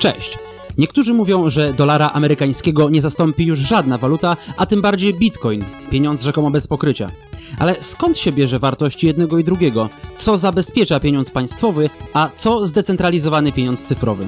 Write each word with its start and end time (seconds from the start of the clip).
Cześć! 0.00 0.38
Niektórzy 0.78 1.14
mówią, 1.14 1.50
że 1.50 1.72
dolara 1.72 2.10
amerykańskiego 2.12 2.90
nie 2.90 3.00
zastąpi 3.00 3.44
już 3.44 3.58
żadna 3.58 3.98
waluta, 3.98 4.36
a 4.56 4.66
tym 4.66 4.82
bardziej 4.82 5.14
bitcoin, 5.14 5.64
pieniądz 5.90 6.22
rzekomo 6.22 6.50
bez 6.50 6.66
pokrycia. 6.66 7.10
Ale 7.58 7.82
skąd 7.82 8.18
się 8.18 8.32
bierze 8.32 8.58
wartość 8.58 9.04
jednego 9.04 9.38
i 9.38 9.44
drugiego? 9.44 9.88
Co 10.16 10.38
zabezpiecza 10.38 11.00
pieniądz 11.00 11.30
państwowy, 11.30 11.90
a 12.12 12.30
co 12.34 12.66
zdecentralizowany 12.66 13.52
pieniądz 13.52 13.86
cyfrowy? 13.86 14.26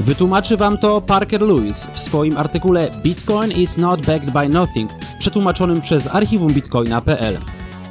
Wytłumaczy 0.00 0.56
wam 0.56 0.78
to 0.78 1.00
Parker 1.00 1.42
Lewis 1.42 1.88
w 1.92 1.98
swoim 1.98 2.36
artykule 2.36 2.90
Bitcoin 3.02 3.52
is 3.52 3.78
not 3.78 4.06
backed 4.06 4.30
by 4.30 4.48
nothing, 4.48 4.90
przetłumaczonym 5.18 5.80
przez 5.80 6.06
archiwum 6.06 6.52
bitcoina.pl. 6.52 7.38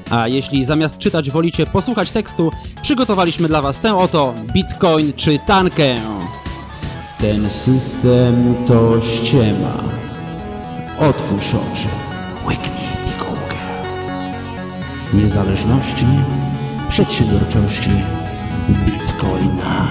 A 0.10 0.28
jeśli 0.28 0.64
zamiast 0.64 0.98
czytać 0.98 1.32
wolicie 1.32 1.66
posłuchać 1.66 2.12
tekstu, 2.12 2.52
przygotowaliśmy 2.82 3.48
dla 3.48 3.62
was 3.62 3.80
tę 3.80 3.98
oto 3.98 4.34
Bitcoin 4.54 5.14
czytankę. 5.14 5.96
Ten 7.20 7.50
system 7.50 8.56
to 8.68 9.02
ściema. 9.02 9.84
Otwórz 11.00 11.54
oczy, 11.54 11.88
łyknij 12.46 12.88
pigułkę. 13.06 13.58
Niezależności, 15.14 16.06
przedsiębiorczości, 16.90 17.92
Bitcoina. 18.70 19.88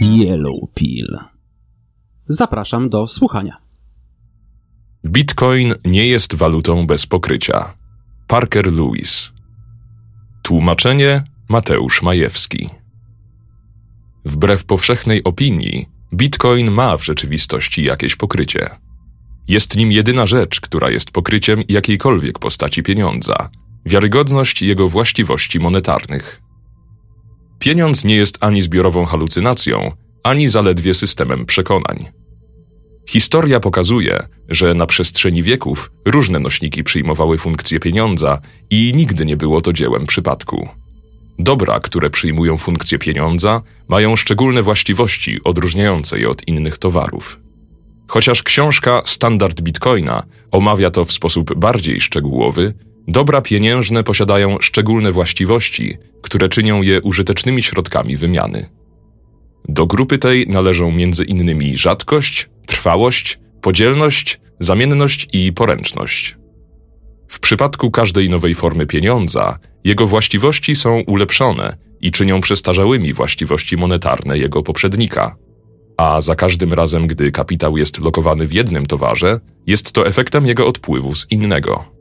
Yellow 0.00 0.60
Pill. 0.74 1.18
Zapraszam 2.26 2.88
do 2.88 3.06
słuchania. 3.06 3.67
Bitcoin 5.08 5.74
nie 5.84 6.06
jest 6.06 6.34
walutą 6.34 6.86
bez 6.86 7.06
pokrycia. 7.06 7.74
Parker 8.26 8.72
Lewis. 8.72 9.32
Tłumaczenie 10.42 11.24
Mateusz 11.48 12.02
Majewski. 12.02 12.68
Wbrew 14.24 14.64
powszechnej 14.64 15.24
opinii, 15.24 15.88
Bitcoin 16.14 16.70
ma 16.70 16.96
w 16.96 17.04
rzeczywistości 17.04 17.84
jakieś 17.84 18.16
pokrycie. 18.16 18.70
Jest 19.48 19.76
nim 19.76 19.92
jedyna 19.92 20.26
rzecz, 20.26 20.60
która 20.60 20.90
jest 20.90 21.10
pokryciem 21.10 21.62
jakiejkolwiek 21.68 22.38
postaci 22.38 22.82
pieniądza 22.82 23.50
wiarygodność 23.86 24.62
jego 24.62 24.88
właściwości 24.88 25.60
monetarnych. 25.60 26.42
Pieniądz 27.58 28.04
nie 28.04 28.16
jest 28.16 28.38
ani 28.40 28.62
zbiorową 28.62 29.04
halucynacją, 29.04 29.92
ani 30.24 30.48
zaledwie 30.48 30.94
systemem 30.94 31.46
przekonań. 31.46 32.18
Historia 33.08 33.60
pokazuje, 33.60 34.26
że 34.48 34.74
na 34.74 34.86
przestrzeni 34.86 35.42
wieków 35.42 35.90
różne 36.04 36.38
nośniki 36.38 36.84
przyjmowały 36.84 37.38
funkcję 37.38 37.80
pieniądza 37.80 38.40
i 38.70 38.92
nigdy 38.96 39.26
nie 39.26 39.36
było 39.36 39.60
to 39.62 39.72
dziełem 39.72 40.06
przypadku. 40.06 40.68
Dobra, 41.38 41.80
które 41.80 42.10
przyjmują 42.10 42.58
funkcję 42.58 42.98
pieniądza, 42.98 43.62
mają 43.88 44.16
szczególne 44.16 44.62
właściwości 44.62 45.40
odróżniające 45.44 46.20
je 46.20 46.28
od 46.28 46.48
innych 46.48 46.78
towarów. 46.78 47.40
Chociaż 48.08 48.42
książka 48.42 49.02
Standard 49.04 49.60
Bitcoina 49.60 50.22
omawia 50.50 50.90
to 50.90 51.04
w 51.04 51.12
sposób 51.12 51.54
bardziej 51.54 52.00
szczegółowy, 52.00 52.74
dobra 53.08 53.42
pieniężne 53.42 54.04
posiadają 54.04 54.56
szczególne 54.60 55.12
właściwości, 55.12 55.96
które 56.22 56.48
czynią 56.48 56.82
je 56.82 57.02
użytecznymi 57.02 57.62
środkami 57.62 58.16
wymiany. 58.16 58.77
Do 59.68 59.86
grupy 59.86 60.18
tej 60.18 60.46
należą 60.46 60.88
m.in. 60.88 61.76
rzadkość, 61.76 62.50
trwałość, 62.66 63.38
podzielność, 63.60 64.40
zamienność 64.60 65.28
i 65.32 65.52
poręczność. 65.52 66.36
W 67.28 67.40
przypadku 67.40 67.90
każdej 67.90 68.30
nowej 68.30 68.54
formy 68.54 68.86
pieniądza, 68.86 69.58
jego 69.84 70.06
właściwości 70.06 70.76
są 70.76 71.00
ulepszone 71.00 71.76
i 72.00 72.12
czynią 72.12 72.40
przestarzałymi 72.40 73.12
właściwości 73.12 73.76
monetarne 73.76 74.38
jego 74.38 74.62
poprzednika. 74.62 75.36
A 75.96 76.20
za 76.20 76.34
każdym 76.34 76.72
razem, 76.72 77.06
gdy 77.06 77.32
kapitał 77.32 77.76
jest 77.76 78.00
lokowany 78.00 78.46
w 78.46 78.52
jednym 78.52 78.86
towarze, 78.86 79.40
jest 79.66 79.92
to 79.92 80.06
efektem 80.06 80.46
jego 80.46 80.66
odpływu 80.66 81.14
z 81.14 81.30
innego. 81.30 81.97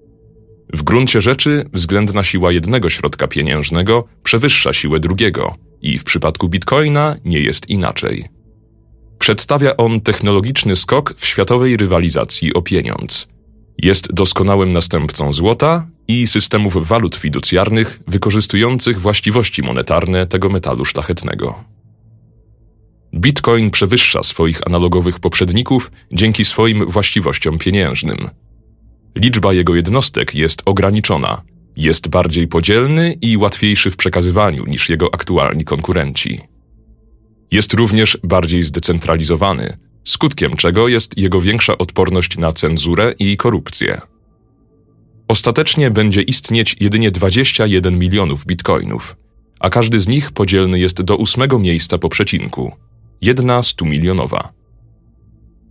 W 0.73 0.83
gruncie 0.83 1.21
rzeczy 1.21 1.65
względna 1.73 2.23
siła 2.23 2.51
jednego 2.51 2.89
środka 2.89 3.27
pieniężnego 3.27 4.07
przewyższa 4.23 4.73
siłę 4.73 4.99
drugiego, 4.99 5.55
i 5.81 5.97
w 5.97 6.03
przypadku 6.03 6.49
bitcoina 6.49 7.15
nie 7.25 7.39
jest 7.39 7.69
inaczej. 7.69 8.25
Przedstawia 9.19 9.77
on 9.77 10.01
technologiczny 10.01 10.75
skok 10.75 11.13
w 11.17 11.25
światowej 11.25 11.77
rywalizacji 11.77 12.53
o 12.53 12.61
pieniądz. 12.61 13.27
Jest 13.77 14.13
doskonałym 14.13 14.71
następcą 14.71 15.33
złota 15.33 15.87
i 16.07 16.27
systemów 16.27 16.87
walut 16.87 17.15
fiducjarnych 17.15 17.99
wykorzystujących 18.07 18.99
właściwości 18.99 19.61
monetarne 19.61 20.27
tego 20.27 20.49
metalu 20.49 20.85
szlachetnego. 20.85 21.63
Bitcoin 23.15 23.71
przewyższa 23.71 24.23
swoich 24.23 24.67
analogowych 24.67 25.19
poprzedników 25.19 25.91
dzięki 26.11 26.45
swoim 26.45 26.85
właściwościom 26.85 27.57
pieniężnym. 27.57 28.29
Liczba 29.17 29.53
jego 29.53 29.75
jednostek 29.75 30.35
jest 30.35 30.61
ograniczona, 30.65 31.41
jest 31.75 32.07
bardziej 32.07 32.47
podzielny 32.47 33.17
i 33.21 33.37
łatwiejszy 33.37 33.91
w 33.91 33.97
przekazywaniu 33.97 34.65
niż 34.65 34.89
jego 34.89 35.13
aktualni 35.13 35.63
konkurenci. 35.65 36.41
Jest 37.51 37.73
również 37.73 38.17
bardziej 38.23 38.63
zdecentralizowany, 38.63 39.77
skutkiem 40.03 40.55
czego 40.55 40.87
jest 40.87 41.17
jego 41.17 41.41
większa 41.41 41.77
odporność 41.77 42.37
na 42.37 42.51
cenzurę 42.51 43.13
i 43.19 43.37
korupcję. 43.37 44.01
Ostatecznie 45.27 45.91
będzie 45.91 46.21
istnieć 46.21 46.75
jedynie 46.79 47.11
21 47.11 47.99
milionów 47.99 48.45
bitcoinów, 48.45 49.15
a 49.59 49.69
każdy 49.69 49.99
z 49.99 50.07
nich 50.07 50.31
podzielny 50.31 50.79
jest 50.79 51.01
do 51.01 51.15
ósmego 51.15 51.59
miejsca 51.59 51.97
po 51.97 52.09
przecinku 52.09 52.71
jedna 53.21 53.63
100 53.63 53.85
milionowa. 53.85 54.56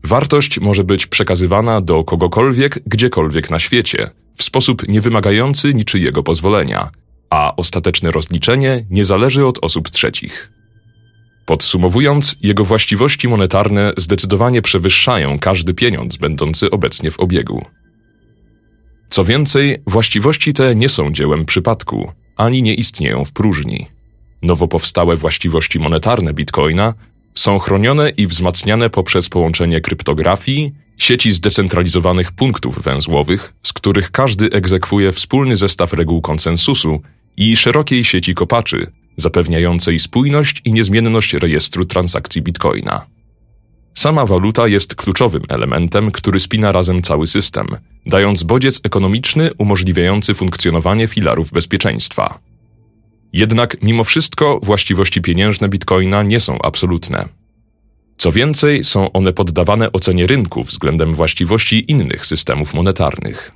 Wartość 0.07 0.61
może 0.61 0.85
być 0.85 1.07
przekazywana 1.07 1.81
do 1.81 2.05
kogokolwiek, 2.05 2.81
gdziekolwiek 2.87 3.51
na 3.51 3.59
świecie, 3.59 4.11
w 4.35 4.43
sposób 4.43 4.89
niewymagający 4.89 5.75
niczyjego 5.75 6.23
pozwolenia, 6.23 6.91
a 7.31 7.57
ostateczne 7.57 8.11
rozliczenie 8.11 8.85
nie 8.91 9.05
zależy 9.05 9.47
od 9.47 9.59
osób 9.65 9.91
trzecich. 9.91 10.53
Podsumowując, 11.47 12.37
jego 12.43 12.65
właściwości 12.65 13.29
monetarne 13.29 13.93
zdecydowanie 13.97 14.63
przewyższają 14.63 15.39
każdy 15.39 15.75
pieniądz 15.75 16.17
będący 16.17 16.71
obecnie 16.71 17.11
w 17.11 17.21
obiegu. 17.21 17.65
Co 19.11 19.25
więcej, 19.25 19.77
właściwości 19.87 20.53
te 20.53 20.75
nie 20.75 20.89
są 20.89 21.13
dziełem 21.13 21.45
przypadku, 21.45 22.13
ani 22.37 22.63
nie 22.63 22.75
istnieją 22.75 23.25
w 23.25 23.33
próżni. 23.33 23.87
Nowo 24.43 24.69
powstałe 24.69 25.17
właściwości 25.17 25.79
monetarne 25.79 26.35
bitcoina 26.35 26.95
są 27.37 27.59
chronione 27.59 28.11
i 28.11 28.27
wzmacniane 28.27 28.91
poprzez 28.91 29.29
połączenie 29.29 29.81
kryptografii, 29.81 30.73
sieci 30.99 31.33
zdecentralizowanych 31.33 32.33
punktów 32.33 32.83
węzłowych, 32.83 33.55
z 33.63 33.73
których 33.73 34.11
każdy 34.11 34.51
egzekwuje 34.51 35.13
wspólny 35.13 35.57
zestaw 35.57 35.93
reguł 35.93 36.21
konsensusu 36.21 37.03
i 37.37 37.57
szerokiej 37.57 38.05
sieci 38.05 38.35
kopaczy, 38.35 38.93
zapewniającej 39.17 39.99
spójność 39.99 40.63
i 40.65 40.73
niezmienność 40.73 41.35
rejestru 41.35 41.85
transakcji 41.85 42.43
bitcoina. 42.43 43.07
Sama 43.95 44.27
waluta 44.27 44.69
jest 44.69 44.95
kluczowym 44.95 45.43
elementem, 45.49 46.11
który 46.11 46.41
spina 46.41 46.73
razem 46.73 47.03
cały 47.03 47.27
system, 47.27 47.67
dając 48.07 48.43
bodziec 48.43 48.81
ekonomiczny 48.85 49.51
umożliwiający 49.59 50.35
funkcjonowanie 50.35 51.09
filarów 51.09 51.53
bezpieczeństwa. 51.53 52.39
Jednak 53.33 53.83
mimo 53.83 54.05
wszystko 54.05 54.61
właściwości 54.63 55.23
pieniężne 55.23 55.69
bitcoina 55.69 56.23
nie 56.23 56.41
są 56.41 56.59
absolutne. 56.63 57.29
Co 58.19 58.33
więcej, 58.33 58.85
są 58.85 59.13
one 59.13 59.33
poddawane 59.33 59.93
ocenie 59.93 60.27
rynku 60.27 60.63
względem 60.63 61.15
właściwości 61.15 61.91
innych 61.91 62.27
systemów 62.27 62.75
monetarnych. 62.75 63.53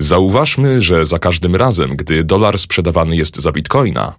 Zauważmy, 0.00 0.82
że 0.82 1.04
za 1.04 1.18
każdym 1.18 1.56
razem, 1.56 1.96
gdy 1.96 2.24
dolar 2.24 2.58
sprzedawany 2.58 3.16
jest 3.16 3.36
za 3.36 3.52
bitcoina, 3.52 4.14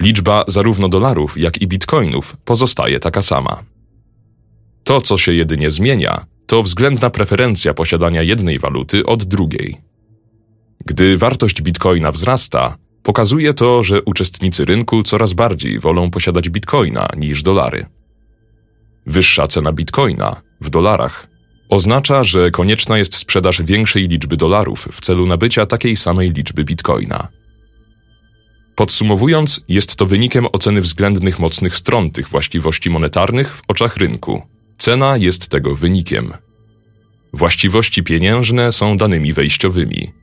liczba 0.00 0.44
zarówno 0.48 0.88
dolarów, 0.88 1.38
jak 1.38 1.62
i 1.62 1.66
bitcoinów 1.66 2.36
pozostaje 2.44 3.00
taka 3.00 3.22
sama. 3.22 3.62
To, 4.84 5.00
co 5.00 5.18
się 5.18 5.34
jedynie 5.34 5.70
zmienia, 5.70 6.26
to 6.46 6.62
względna 6.62 7.10
preferencja 7.10 7.74
posiadania 7.74 8.22
jednej 8.22 8.58
waluty 8.58 9.06
od 9.06 9.24
drugiej. 9.24 9.91
Gdy 10.86 11.18
wartość 11.18 11.62
bitcoina 11.62 12.12
wzrasta, 12.12 12.76
pokazuje 13.02 13.54
to, 13.54 13.82
że 13.82 14.02
uczestnicy 14.02 14.64
rynku 14.64 15.02
coraz 15.02 15.32
bardziej 15.32 15.78
wolą 15.78 16.10
posiadać 16.10 16.50
bitcoina 16.50 17.08
niż 17.16 17.42
dolary. 17.42 17.86
Wyższa 19.06 19.46
cena 19.46 19.72
bitcoina 19.72 20.42
w 20.60 20.70
dolarach 20.70 21.32
oznacza, 21.72 22.24
że 22.24 22.50
konieczna 22.50 22.98
jest 22.98 23.16
sprzedaż 23.16 23.62
większej 23.62 24.08
liczby 24.08 24.36
dolarów 24.36 24.88
w 24.92 25.00
celu 25.00 25.26
nabycia 25.26 25.66
takiej 25.66 25.96
samej 25.96 26.32
liczby 26.32 26.64
bitcoina. 26.64 27.28
Podsumowując, 28.74 29.64
jest 29.68 29.96
to 29.96 30.06
wynikiem 30.06 30.46
oceny 30.52 30.80
względnych 30.80 31.38
mocnych 31.38 31.76
stron 31.76 32.10
tych 32.10 32.28
właściwości 32.28 32.90
monetarnych 32.90 33.56
w 33.56 33.62
oczach 33.68 33.96
rynku. 33.96 34.42
Cena 34.78 35.16
jest 35.16 35.48
tego 35.48 35.74
wynikiem. 35.74 36.32
Właściwości 37.32 38.02
pieniężne 38.02 38.72
są 38.72 38.96
danymi 38.96 39.32
wejściowymi. 39.32 40.21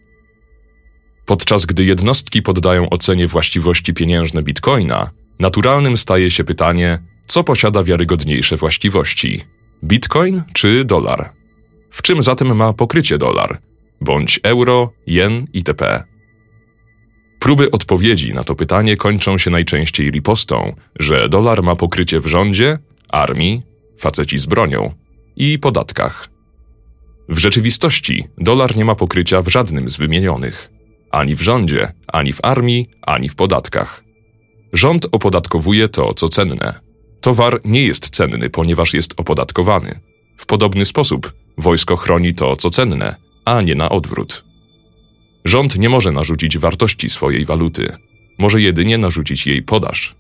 Podczas 1.30 1.66
gdy 1.66 1.86
jednostki 1.86 2.42
poddają 2.42 2.90
ocenie 2.90 3.28
właściwości 3.28 3.94
pieniężne 3.94 4.44
bitcoina, 4.44 5.12
naturalnym 5.40 5.98
staje 5.98 6.32
się 6.32 6.44
pytanie, 6.44 7.00
co 7.26 7.44
posiada 7.44 7.84
wiarygodniejsze 7.84 8.58
właściwości: 8.58 9.42
bitcoin 9.84 10.44
czy 10.54 10.86
dolar? 10.86 11.32
W 11.90 12.02
czym 12.02 12.24
zatem 12.24 12.56
ma 12.56 12.74
pokrycie 12.74 13.18
dolar? 13.18 13.62
Bądź 14.02 14.40
euro, 14.44 14.92
jen 15.08 15.46
itp. 15.54 16.04
Próby 17.40 17.72
odpowiedzi 17.72 18.34
na 18.34 18.44
to 18.44 18.56
pytanie 18.56 18.98
kończą 18.98 19.38
się 19.38 19.52
najczęściej 19.52 20.12
ripostą, 20.12 20.76
że 21.00 21.30
dolar 21.30 21.64
ma 21.64 21.76
pokrycie 21.76 22.20
w 22.20 22.28
rządzie, 22.28 22.78
armii, 23.10 23.62
faceci 23.98 24.38
z 24.38 24.46
bronią 24.46 24.94
i 25.36 25.60
podatkach. 25.60 26.30
W 27.30 27.38
rzeczywistości 27.38 28.24
dolar 28.38 28.76
nie 28.76 28.86
ma 28.86 28.96
pokrycia 28.96 29.42
w 29.42 29.48
żadnym 29.48 29.90
z 29.90 29.98
wymienionych 29.98 30.79
ani 31.12 31.36
w 31.36 31.42
rządzie, 31.42 31.94
ani 32.08 32.34
w 32.34 32.40
armii, 32.44 32.90
ani 33.02 33.30
w 33.30 33.36
podatkach. 33.36 34.04
Rząd 34.74 35.08
opodatkowuje 35.12 35.88
to, 35.88 36.14
co 36.14 36.30
cenne. 36.30 36.80
Towar 37.22 37.60
nie 37.66 37.84
jest 37.84 38.10
cenny, 38.10 38.50
ponieważ 38.50 38.94
jest 38.94 39.14
opodatkowany. 39.18 40.00
W 40.38 40.46
podobny 40.46 40.86
sposób 40.86 41.34
wojsko 41.58 41.96
chroni 41.96 42.34
to, 42.34 42.56
co 42.56 42.70
cenne, 42.70 43.16
a 43.46 43.62
nie 43.62 43.76
na 43.76 43.90
odwrót. 43.90 44.44
Rząd 45.46 45.80
nie 45.80 45.90
może 45.90 46.12
narzucić 46.12 46.58
wartości 46.58 47.10
swojej 47.10 47.46
waluty, 47.46 47.94
może 48.38 48.62
jedynie 48.62 48.98
narzucić 48.98 49.48
jej 49.48 49.62
podaż. 49.62 50.16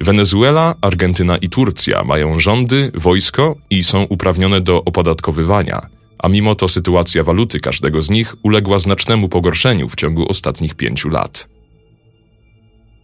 Wenezuela, 0.00 0.74
Argentyna 0.80 1.36
i 1.36 1.48
Turcja 1.48 2.04
mają 2.04 2.38
rządy, 2.38 2.90
wojsko 2.94 3.56
i 3.70 3.82
są 3.82 4.02
uprawnione 4.02 4.60
do 4.60 4.84
opodatkowywania, 4.84 5.86
a 6.18 6.28
mimo 6.28 6.54
to 6.54 6.68
sytuacja 6.68 7.22
waluty 7.22 7.60
każdego 7.60 8.02
z 8.02 8.10
nich 8.10 8.34
uległa 8.42 8.78
znacznemu 8.78 9.28
pogorszeniu 9.28 9.88
w 9.88 9.96
ciągu 9.96 10.28
ostatnich 10.28 10.74
pięciu 10.74 11.08
lat. 11.08 11.48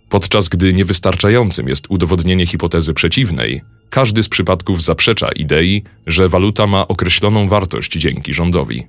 Podczas 0.08 0.48
gdy 0.48 0.72
niewystarczającym 0.72 1.68
jest 1.68 1.86
udowodnienie 1.88 2.46
hipotezy 2.46 2.94
przeciwnej, 2.94 3.62
każdy 3.90 4.22
z 4.22 4.28
przypadków 4.28 4.82
zaprzecza 4.82 5.28
idei, 5.32 5.82
że 6.06 6.28
waluta 6.28 6.66
ma 6.66 6.88
określoną 6.88 7.48
wartość 7.48 7.92
dzięki 7.92 8.34
rządowi. 8.34 8.86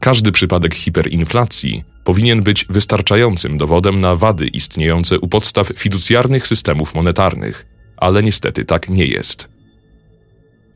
Każdy 0.00 0.32
przypadek 0.32 0.74
hiperinflacji 0.74 1.84
powinien 2.04 2.42
być 2.42 2.64
wystarczającym 2.68 3.58
dowodem 3.58 3.98
na 3.98 4.16
wady 4.16 4.46
istniejące 4.46 5.18
u 5.18 5.28
podstaw 5.28 5.68
fiducjarnych 5.76 6.46
systemów 6.46 6.94
monetarnych, 6.94 7.66
ale 7.96 8.22
niestety 8.22 8.64
tak 8.64 8.88
nie 8.88 9.06
jest. 9.06 9.57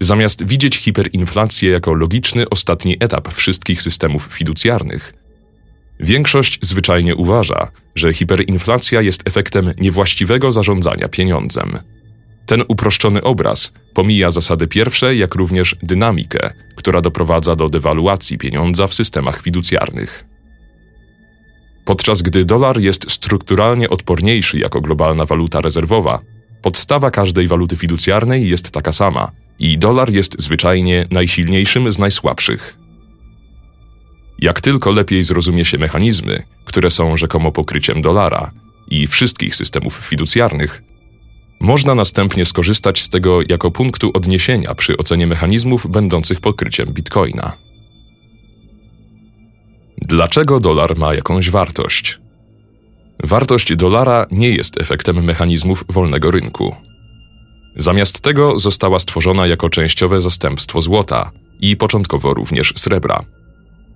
Zamiast 0.02 0.46
widzieć 0.46 0.76
hiperinflację 0.76 1.70
jako 1.70 1.94
logiczny 1.94 2.48
ostatni 2.50 2.96
etap 3.00 3.34
wszystkich 3.34 3.82
systemów 3.82 4.28
fiducjarnych, 4.32 5.14
większość 6.00 6.58
zwyczajnie 6.62 7.16
uważa, 7.16 7.68
że 7.94 8.12
hiperinflacja 8.12 9.00
jest 9.00 9.28
efektem 9.28 9.74
niewłaściwego 9.78 10.52
zarządzania 10.52 11.08
pieniądzem. 11.08 11.78
Ten 12.46 12.64
uproszczony 12.68 13.22
obraz 13.22 13.72
pomija 13.94 14.30
zasady 14.30 14.66
pierwsze, 14.66 15.16
jak 15.16 15.34
również 15.34 15.76
dynamikę, 15.82 16.52
która 16.76 17.00
doprowadza 17.00 17.56
do 17.56 17.68
dewaluacji 17.68 18.38
pieniądza 18.38 18.86
w 18.86 18.94
systemach 18.94 19.42
fiducjarnych. 19.42 20.24
Podczas 21.84 22.22
gdy 22.22 22.44
dolar 22.44 22.80
jest 22.80 23.10
strukturalnie 23.10 23.90
odporniejszy 23.90 24.58
jako 24.58 24.80
globalna 24.80 25.26
waluta 25.26 25.60
rezerwowa, 25.60 26.20
podstawa 26.62 27.10
każdej 27.10 27.48
waluty 27.48 27.76
fiducjarnej 27.76 28.48
jest 28.48 28.70
taka 28.70 28.92
sama 28.92 29.41
i 29.62 29.78
dolar 29.78 30.12
jest 30.12 30.42
zwyczajnie 30.42 31.06
najsilniejszym 31.10 31.92
z 31.92 31.98
najsłabszych. 31.98 32.76
Jak 34.38 34.60
tylko 34.60 34.92
lepiej 34.92 35.24
zrozumie 35.24 35.64
się 35.64 35.78
mechanizmy, 35.78 36.42
które 36.64 36.90
są 36.90 37.16
rzekomo 37.16 37.52
pokryciem 37.52 38.02
dolara 38.02 38.50
i 38.88 39.06
wszystkich 39.06 39.56
systemów 39.56 39.94
fiducjarnych, 39.96 40.82
można 41.60 41.94
następnie 41.94 42.44
skorzystać 42.44 43.02
z 43.02 43.10
tego 43.10 43.40
jako 43.48 43.70
punktu 43.70 44.10
odniesienia 44.14 44.74
przy 44.74 44.96
ocenie 44.96 45.26
mechanizmów 45.26 45.86
będących 45.90 46.40
pokryciem 46.40 46.92
bitcoina. 46.92 47.52
Dlaczego 49.98 50.60
dolar 50.60 50.96
ma 50.96 51.14
jakąś 51.14 51.50
wartość? 51.50 52.18
Wartość 53.24 53.76
dolara 53.76 54.26
nie 54.30 54.50
jest 54.50 54.80
efektem 54.80 55.24
mechanizmów 55.24 55.84
wolnego 55.88 56.30
rynku. 56.30 56.76
Zamiast 57.76 58.20
tego 58.20 58.58
została 58.58 58.98
stworzona 58.98 59.46
jako 59.46 59.70
częściowe 59.70 60.20
zastępstwo 60.20 60.80
złota 60.80 61.30
i 61.60 61.76
początkowo 61.76 62.34
również 62.34 62.72
srebra. 62.76 63.24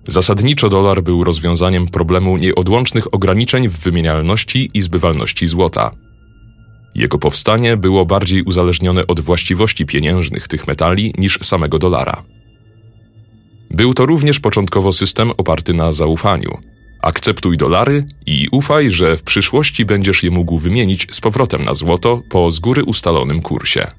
Zasadniczo 0.07 0.69
dolar 0.69 1.03
był 1.03 1.23
rozwiązaniem 1.23 1.87
problemu 1.87 2.37
nieodłącznych 2.37 3.13
ograniczeń 3.13 3.69
w 3.69 3.79
wymienialności 3.79 4.69
i 4.73 4.81
zbywalności 4.81 5.47
złota. 5.47 5.91
Jego 6.95 7.17
powstanie 7.17 7.77
było 7.77 8.05
bardziej 8.05 8.43
uzależnione 8.43 9.07
od 9.07 9.19
właściwości 9.19 9.85
pieniężnych 9.85 10.47
tych 10.47 10.67
metali 10.67 11.13
niż 11.17 11.39
samego 11.43 11.79
dolara. 11.79 12.23
Był 13.71 13.93
to 13.93 14.05
również 14.05 14.39
początkowo 14.39 14.93
system 14.93 15.31
oparty 15.37 15.73
na 15.73 15.91
zaufaniu. 15.91 16.57
Akceptuj 17.07 17.57
dolary 17.57 18.05
i 18.25 18.47
ufaj, 18.51 18.91
że 18.91 19.17
w 19.17 19.23
przyszłości 19.23 19.85
będziesz 19.85 20.23
je 20.23 20.31
mógł 20.31 20.59
wymienić 20.59 21.07
z 21.11 21.21
powrotem 21.21 21.63
na 21.63 21.73
złoto 21.73 22.21
po 22.29 22.51
z 22.51 22.59
góry 22.59 22.83
ustalonym 22.83 23.41
kursie. 23.41 23.91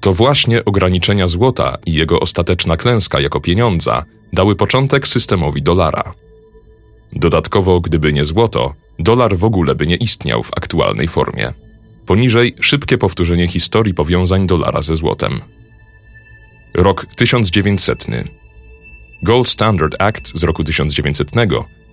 To 0.00 0.12
właśnie 0.12 0.64
ograniczenia 0.64 1.28
złota 1.28 1.78
i 1.86 1.92
jego 1.92 2.20
ostateczna 2.20 2.76
klęska 2.76 3.20
jako 3.20 3.40
pieniądza 3.40 4.04
dały 4.32 4.56
początek 4.56 5.08
systemowi 5.08 5.62
dolara. 5.62 6.14
Dodatkowo, 7.12 7.80
gdyby 7.80 8.12
nie 8.12 8.24
złoto, 8.24 8.74
dolar 8.98 9.36
w 9.36 9.44
ogóle 9.44 9.74
by 9.74 9.86
nie 9.86 9.96
istniał 9.96 10.42
w 10.42 10.50
aktualnej 10.56 11.08
formie. 11.08 11.52
Poniżej 12.06 12.54
szybkie 12.60 12.98
powtórzenie 12.98 13.48
historii 13.48 13.94
powiązań 13.94 14.46
dolara 14.46 14.82
ze 14.82 14.96
złotem. 14.96 15.40
Rok 16.74 17.06
1900. 17.16 18.06
Gold 19.22 19.48
Standard 19.48 19.94
Act 19.98 20.38
z 20.38 20.42
roku 20.42 20.64
1900 20.64 21.30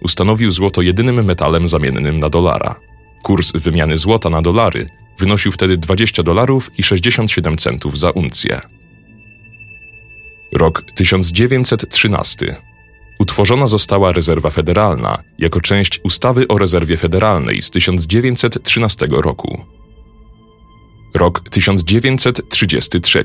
ustanowił 0.02 0.52
złoto 0.52 0.81
jedynym 0.81 1.26
metalem 1.26 1.68
zamiennym 1.68 2.20
na 2.20 2.30
dolara. 2.30 2.76
Kurs 3.24 3.52
wymiany 3.52 3.98
złota 3.98 4.30
na 4.30 4.42
dolary 4.42 4.90
wynosił 5.20 5.52
wtedy 5.52 5.78
20 5.78 6.24
dolarów 6.24 6.72
i 6.78 6.84
67 6.84 7.58
centów 7.58 8.00
za 8.00 8.12
uncję. 8.12 8.62
Rok 10.52 10.84
1913. 10.96 12.56
Utworzona 13.20 13.68
została 13.68 14.12
rezerwa 14.12 14.50
federalna 14.50 15.24
jako 15.38 15.62
część 15.62 16.00
ustawy 16.04 16.48
o 16.48 16.58
rezerwie 16.58 16.98
federalnej 16.98 17.62
z 17.62 17.70
1913 17.70 19.08
roku. 19.12 19.66
Rok 21.16 21.50
1933 21.50 23.24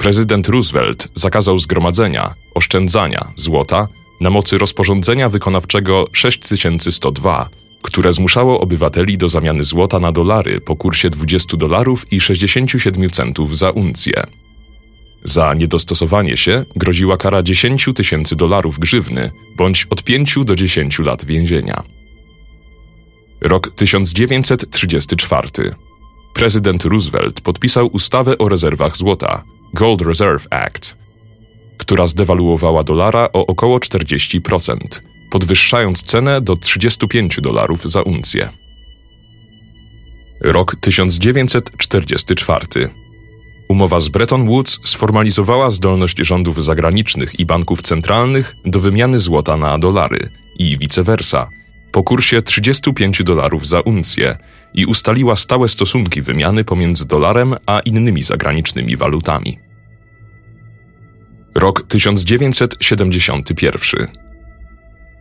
prezydent 0.00 0.48
Roosevelt 0.48 1.08
zakazał 1.14 1.58
zgromadzenia, 1.58 2.34
oszczędzania 2.54 3.32
złota 3.36 3.88
na 4.20 4.30
mocy 4.30 4.58
rozporządzenia 4.58 5.28
wykonawczego 5.28 6.06
6102, 6.12 7.48
które 7.82 8.12
zmuszało 8.12 8.60
obywateli 8.60 9.18
do 9.18 9.28
zamiany 9.28 9.64
złota 9.64 9.98
na 9.98 10.12
dolary 10.12 10.60
po 10.60 10.76
kursie 10.76 11.10
20 11.10 11.56
dolarów 11.56 12.12
i 12.12 12.20
67 12.20 13.10
centów 13.10 13.56
za 13.56 13.70
uncję. 13.70 14.26
Za 15.24 15.54
niedostosowanie 15.54 16.36
się 16.36 16.64
groziła 16.76 17.16
kara 17.16 17.42
10 17.42 17.88
tysięcy 17.94 18.36
dolarów 18.36 18.78
grzywny 18.78 19.30
bądź 19.56 19.86
od 19.90 20.02
5 20.02 20.38
do 20.44 20.56
10 20.56 20.98
lat 20.98 21.24
więzienia. 21.24 21.82
Rok 23.40 23.72
1934. 23.76 25.48
Prezydent 26.34 26.84
Roosevelt 26.84 27.40
podpisał 27.40 27.86
ustawę 27.86 28.38
o 28.38 28.48
rezerwach 28.48 28.96
złota, 28.96 29.44
Gold 29.74 30.02
Reserve 30.02 30.46
Act, 30.50 30.96
która 31.78 32.06
zdewaluowała 32.06 32.84
dolara 32.84 33.28
o 33.32 33.46
około 33.46 33.78
40%, 33.78 34.76
podwyższając 35.30 36.02
cenę 36.02 36.40
do 36.40 36.56
35 36.56 37.40
dolarów 37.42 37.90
za 37.90 38.02
uncję. 38.02 38.48
Rok 40.40 40.76
1944. 40.80 42.66
Umowa 43.68 44.00
z 44.00 44.08
Bretton 44.08 44.46
Woods 44.46 44.80
sformalizowała 44.84 45.70
zdolność 45.70 46.16
rządów 46.18 46.64
zagranicznych 46.64 47.40
i 47.40 47.46
banków 47.46 47.82
centralnych 47.82 48.56
do 48.64 48.80
wymiany 48.80 49.20
złota 49.20 49.56
na 49.56 49.78
dolary 49.78 50.28
i 50.58 50.78
vice 50.78 51.02
versa 51.02 51.50
po 51.92 52.02
kursie 52.02 52.42
35 52.42 53.22
dolarów 53.22 53.66
za 53.66 53.80
uncję 53.80 54.36
i 54.74 54.86
ustaliła 54.86 55.36
stałe 55.36 55.68
stosunki 55.68 56.22
wymiany 56.22 56.64
pomiędzy 56.64 57.06
dolarem 57.06 57.54
a 57.66 57.80
innymi 57.80 58.22
zagranicznymi 58.22 58.96
walutami. 58.96 59.58
Rok 61.54 61.86
1971. 61.88 64.08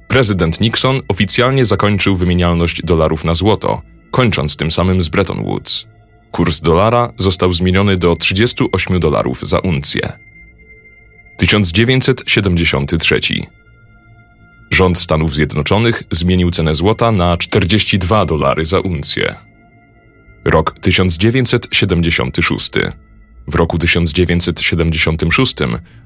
Prezydent 0.07 0.61
Nixon 0.61 1.01
oficjalnie 1.07 1.65
zakończył 1.65 2.15
wymienialność 2.15 2.81
dolarów 2.81 3.25
na 3.25 3.35
złoto, 3.35 3.81
kończąc 4.11 4.57
tym 4.57 4.71
samym 4.71 5.01
z 5.01 5.09
Bretton 5.09 5.43
Woods. 5.43 5.87
Kurs 6.31 6.61
dolara 6.61 7.13
został 7.17 7.53
zmieniony 7.53 7.95
do 7.95 8.15
38 8.15 8.99
dolarów 8.99 9.47
za 9.47 9.59
uncję. 9.59 10.11
1973. 11.37 13.19
Rząd 14.71 14.97
Stanów 14.97 15.33
Zjednoczonych 15.33 16.03
zmienił 16.11 16.51
cenę 16.51 16.75
złota 16.75 17.11
na 17.11 17.37
42 17.37 18.25
dolary 18.25 18.65
za 18.65 18.79
uncję. 18.79 19.35
Rok 20.45 20.79
1976. 20.81 22.71
W 23.47 23.55
roku 23.55 23.77
1976 23.77 25.55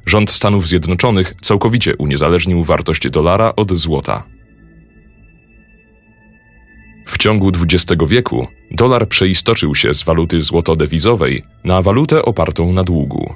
rząd 0.06 0.32
Stanów 0.32 0.68
Zjednoczonych 0.68 1.34
całkowicie 1.42 1.96
uniezależnił 1.98 2.64
wartość 2.64 3.10
dolara 3.10 3.56
od 3.56 3.74
złota. 3.74 4.24
W 7.08 7.18
ciągu 7.18 7.50
XX 7.50 8.02
wieku 8.08 8.48
dolar 8.72 9.08
przeistoczył 9.10 9.76
się 9.76 9.94
z 9.94 10.04
waluty 10.04 10.42
złotodewizowej 10.42 11.44
na 11.64 11.82
walutę 11.82 12.26
opartą 12.26 12.74
na 12.74 12.84
długu. 12.84 13.34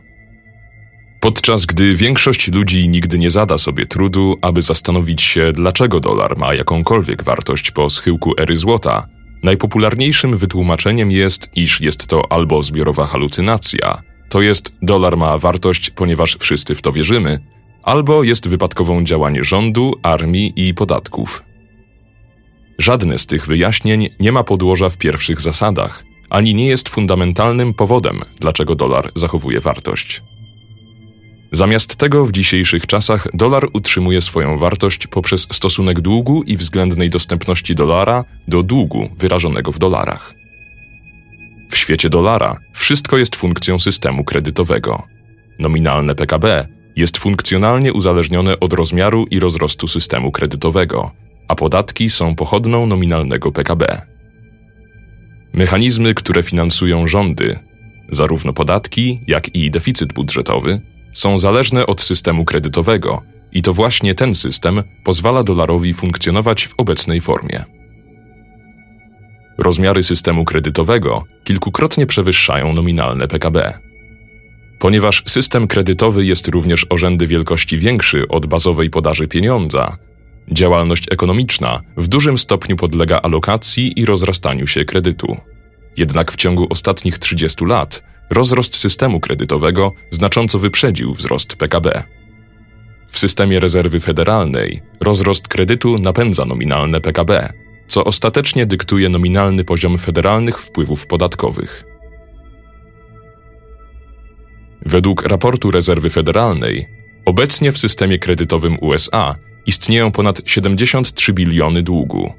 Podczas 1.20 1.66
gdy 1.66 1.96
większość 1.96 2.48
ludzi 2.48 2.90
nigdy 2.90 3.20
nie 3.20 3.32
zada 3.32 3.58
sobie 3.58 3.86
trudu, 3.86 4.36
aby 4.42 4.62
zastanowić 4.62 5.22
się, 5.22 5.52
dlaczego 5.52 6.00
dolar 6.00 6.38
ma 6.38 6.54
jakąkolwiek 6.54 7.24
wartość 7.24 7.72
po 7.72 7.90
schyłku 7.90 8.34
ery 8.38 8.58
złota, 8.58 9.08
najpopularniejszym 9.44 10.38
wytłumaczeniem 10.38 11.12
jest, 11.12 11.50
iż 11.56 11.82
jest 11.82 12.08
to 12.08 12.32
albo 12.32 12.64
zbiorowa 12.64 13.06
halucynacja, 13.06 14.02
to 14.30 14.42
jest 14.42 14.74
dolar 14.82 15.18
ma 15.18 15.38
wartość, 15.38 15.90
ponieważ 15.90 16.38
wszyscy 16.40 16.76
w 16.76 16.82
to 16.82 16.92
wierzymy, 16.92 17.40
albo 17.84 18.24
jest 18.24 18.48
wypadkową 18.48 19.04
działanie 19.04 19.44
rządu, 19.44 19.94
armii 20.04 20.54
i 20.56 20.74
podatków. 20.74 21.44
Żadne 22.78 23.20
z 23.20 23.26
tych 23.26 23.48
wyjaśnień 23.48 24.10
nie 24.20 24.32
ma 24.32 24.44
podłoża 24.44 24.90
w 24.90 24.98
pierwszych 24.98 25.42
zasadach, 25.42 26.04
ani 26.30 26.56
nie 26.56 26.68
jest 26.68 26.90
fundamentalnym 26.90 27.74
powodem, 27.74 28.22
dlaczego 28.40 28.76
dolar 28.76 29.12
zachowuje 29.16 29.62
wartość. 29.62 30.24
Zamiast 31.52 31.96
tego 31.96 32.26
w 32.26 32.32
dzisiejszych 32.32 32.88
czasach 32.88 33.28
dolar 33.34 33.68
utrzymuje 33.74 34.22
swoją 34.22 34.58
wartość 34.58 35.08
poprzez 35.08 35.48
stosunek 35.52 36.02
długu 36.02 36.44
i 36.44 36.58
względnej 36.58 37.10
dostępności 37.10 37.76
dolara 37.76 38.26
do 38.48 38.64
długu 38.64 39.10
wyrażonego 39.18 39.72
w 39.72 39.80
dolarach. 39.80 40.34
W 41.70 41.78
świecie 41.78 42.10
dolara 42.10 42.58
wszystko 42.74 43.18
jest 43.18 43.36
funkcją 43.36 43.80
systemu 43.80 44.24
kredytowego. 44.24 45.04
Nominalne 45.60 46.16
PKB 46.16 46.68
jest 46.96 47.18
funkcjonalnie 47.18 47.94
uzależnione 47.94 48.60
od 48.60 48.74
rozmiaru 48.74 49.26
i 49.32 49.40
rozrostu 49.40 49.88
systemu 49.88 50.32
kredytowego, 50.32 51.12
a 51.48 51.56
podatki 51.56 52.10
są 52.10 52.36
pochodną 52.36 52.88
nominalnego 52.88 53.52
PKB. 53.52 54.02
Mechanizmy, 55.54 56.14
które 56.14 56.44
finansują 56.44 57.08
rządy, 57.08 57.60
zarówno 58.10 58.54
podatki, 58.54 59.20
jak 59.28 59.56
i 59.56 59.72
deficyt 59.72 60.14
budżetowy, 60.14 60.82
są 61.18 61.40
zależne 61.40 61.86
od 61.86 62.02
systemu 62.02 62.46
kredytowego 62.46 63.22
i 63.52 63.62
to 63.62 63.74
właśnie 63.74 64.16
ten 64.16 64.36
system 64.36 64.84
pozwala 65.04 65.44
dolarowi 65.44 65.94
funkcjonować 65.94 66.68
w 66.68 66.74
obecnej 66.78 67.22
formie. 67.22 67.64
Rozmiary 69.58 70.04
systemu 70.04 70.46
kredytowego 70.46 71.24
kilkukrotnie 71.44 72.06
przewyższają 72.06 72.74
nominalne 72.74 73.28
PKB. 73.28 73.80
Ponieważ 74.80 75.24
system 75.26 75.68
kredytowy 75.68 76.26
jest 76.26 76.48
również 76.48 76.86
o 76.90 76.98
rzędy 76.98 77.28
wielkości 77.28 77.80
większy 77.80 78.28
od 78.28 78.46
bazowej 78.46 78.90
podaży 78.90 79.28
pieniądza, 79.28 79.98
działalność 80.52 81.06
ekonomiczna 81.12 81.82
w 81.98 82.08
dużym 82.08 82.38
stopniu 82.38 82.76
podlega 82.76 83.20
alokacji 83.22 84.00
i 84.00 84.06
rozrastaniu 84.06 84.68
się 84.68 84.86
kredytu. 84.86 85.38
Jednak 85.98 86.32
w 86.32 86.36
ciągu 86.36 86.68
ostatnich 86.70 87.20
30 87.20 87.66
lat 87.66 88.04
rozrost 88.30 88.76
systemu 88.76 89.20
kredytowego 89.20 89.94
znacząco 90.12 90.60
wyprzedził 90.60 91.14
wzrost 91.14 91.56
PKB. 91.56 92.04
W 93.10 93.20
systemie 93.20 93.60
rezerwy 93.60 94.00
federalnej 94.00 94.82
rozrost 95.00 95.48
kredytu 95.48 95.98
napędza 95.98 96.46
nominalne 96.46 97.02
PKB, 97.02 97.54
co 97.88 98.04
ostatecznie 98.04 98.66
dyktuje 98.66 99.10
nominalny 99.10 99.64
poziom 99.64 99.98
federalnych 99.98 100.60
wpływów 100.60 101.08
podatkowych. 101.08 101.84
Według 104.86 105.24
raportu 105.24 105.72
rezerwy 105.72 106.10
federalnej, 106.10 106.88
obecnie 107.26 107.72
w 107.72 107.78
systemie 107.78 108.20
kredytowym 108.20 108.78
USA 108.82 109.36
istnieją 109.66 110.12
ponad 110.12 110.42
73 110.46 111.34
biliony 111.34 111.84
długu. 111.84 112.34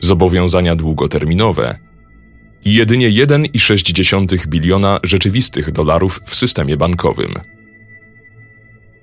Zobowiązania 0.00 0.76
długoterminowe 0.76 1.78
i 2.64 2.74
jedynie 2.74 3.10
1,6 3.10 4.46
biliona 4.46 5.00
rzeczywistych 5.02 5.72
dolarów 5.72 6.20
w 6.26 6.34
systemie 6.34 6.76
bankowym. 6.76 7.34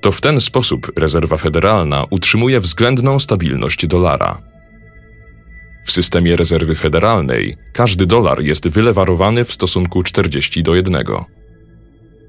To 0.01 0.11
w 0.11 0.21
ten 0.21 0.41
sposób 0.41 0.91
rezerwa 0.95 1.37
federalna 1.37 2.05
utrzymuje 2.09 2.59
względną 2.59 3.19
stabilność 3.19 3.87
dolara. 3.87 4.41
W 5.85 5.91
systemie 5.91 6.35
rezerwy 6.35 6.75
federalnej 6.75 7.55
każdy 7.73 8.05
dolar 8.05 8.43
jest 8.43 8.67
wylewarowany 8.67 9.45
w 9.45 9.53
stosunku 9.53 10.03
40 10.03 10.63
do 10.63 10.75
1. 10.75 11.03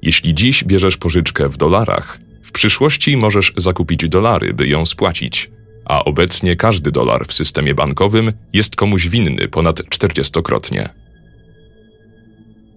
Jeśli 0.01 0.35
dziś 0.35 0.63
bierzesz 0.63 0.97
pożyczkę 0.97 1.49
w 1.49 1.57
dolarach, 1.57 2.19
w 2.43 2.51
przyszłości 2.51 3.17
możesz 3.17 3.53
zakupić 3.57 4.09
dolary, 4.09 4.53
by 4.53 4.67
ją 4.67 4.85
spłacić, 4.85 5.51
a 5.85 6.03
obecnie 6.03 6.55
każdy 6.55 6.91
dolar 6.91 7.27
w 7.27 7.33
systemie 7.33 7.75
bankowym 7.75 8.31
jest 8.53 8.75
komuś 8.75 9.07
winny 9.07 9.47
ponad 9.47 9.79
40-krotnie. 9.79 11.00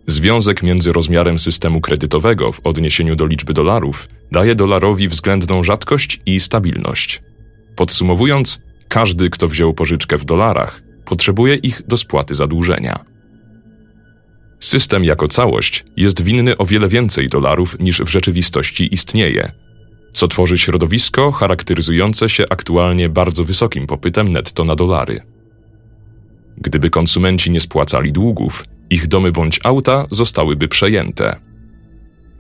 Związek 0.07 0.63
między 0.63 0.93
rozmiarem 0.93 1.39
systemu 1.39 1.81
kredytowego 1.81 2.53
w 2.53 2.61
odniesieniu 2.65 3.17
do 3.17 3.27
liczby 3.27 3.53
dolarów 3.53 4.09
daje 4.33 4.55
dolarowi 4.55 5.09
względną 5.09 5.63
rzadkość 5.63 6.21
i 6.27 6.41
stabilność. 6.41 7.23
Podsumowując, 7.77 8.63
każdy, 8.89 9.31
kto 9.31 9.49
wziął 9.49 9.75
pożyczkę 9.75 10.19
w 10.19 10.25
dolarach, 10.25 10.83
potrzebuje 11.05 11.55
ich 11.55 11.87
do 11.87 11.97
spłaty 11.97 12.35
zadłużenia. 12.35 13.05
System 14.61 15.05
jako 15.05 15.29
całość 15.29 15.85
jest 15.97 16.23
winny 16.23 16.57
o 16.57 16.67
wiele 16.67 16.89
więcej 16.89 17.29
dolarów 17.29 17.77
niż 17.81 18.01
w 18.01 18.09
rzeczywistości 18.09 18.95
istnieje, 18.95 19.53
co 20.13 20.29
tworzy 20.29 20.59
środowisko 20.59 21.33
charakteryzujące 21.33 22.29
się 22.29 22.45
aktualnie 22.51 23.09
bardzo 23.09 23.45
wysokim 23.45 23.87
popytem 23.87 24.33
netto 24.33 24.65
na 24.65 24.77
dolary. 24.77 25.21
Gdyby 26.59 26.91
konsumenci 26.91 27.51
nie 27.51 27.61
spłacali 27.61 28.13
długów, 28.13 28.65
ich 28.91 29.07
domy 29.07 29.33
bądź 29.33 29.61
auta 29.65 30.07
zostałyby 30.11 30.69
przejęte. 30.69 31.37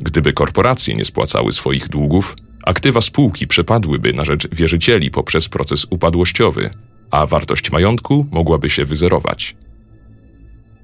Gdyby 0.00 0.32
korporacje 0.32 0.94
nie 0.94 1.04
spłacały 1.04 1.52
swoich 1.52 1.88
długów, 1.88 2.36
aktywa 2.64 3.00
spółki 3.00 3.46
przepadłyby 3.46 4.12
na 4.12 4.24
rzecz 4.24 4.54
wierzycieli 4.54 5.10
poprzez 5.10 5.48
proces 5.48 5.86
upadłościowy, 5.90 6.70
a 7.10 7.26
wartość 7.26 7.72
majątku 7.72 8.26
mogłaby 8.30 8.70
się 8.70 8.84
wyzerować. 8.84 9.56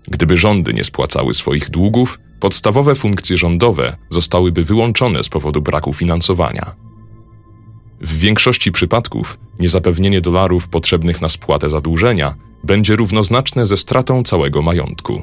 Gdyby 0.08 0.36
rządy 0.36 0.74
nie 0.74 0.84
spłacały 0.84 1.34
swoich 1.34 1.70
długów, 1.70 2.18
podstawowe 2.40 2.94
funkcje 2.94 3.36
rządowe 3.36 3.96
zostałyby 4.10 4.64
wyłączone 4.64 5.24
z 5.24 5.28
powodu 5.28 5.62
braku 5.62 5.92
finansowania. 5.92 6.74
W 8.00 8.18
większości 8.18 8.72
przypadków 8.72 9.38
niezapewnienie 9.58 10.20
dolarów 10.20 10.68
potrzebnych 10.68 11.20
na 11.20 11.28
spłatę 11.28 11.70
zadłużenia 11.70 12.34
będzie 12.64 12.96
równoznaczne 12.96 13.66
ze 13.66 13.76
stratą 13.76 14.22
całego 14.22 14.62
majątku. 14.62 15.22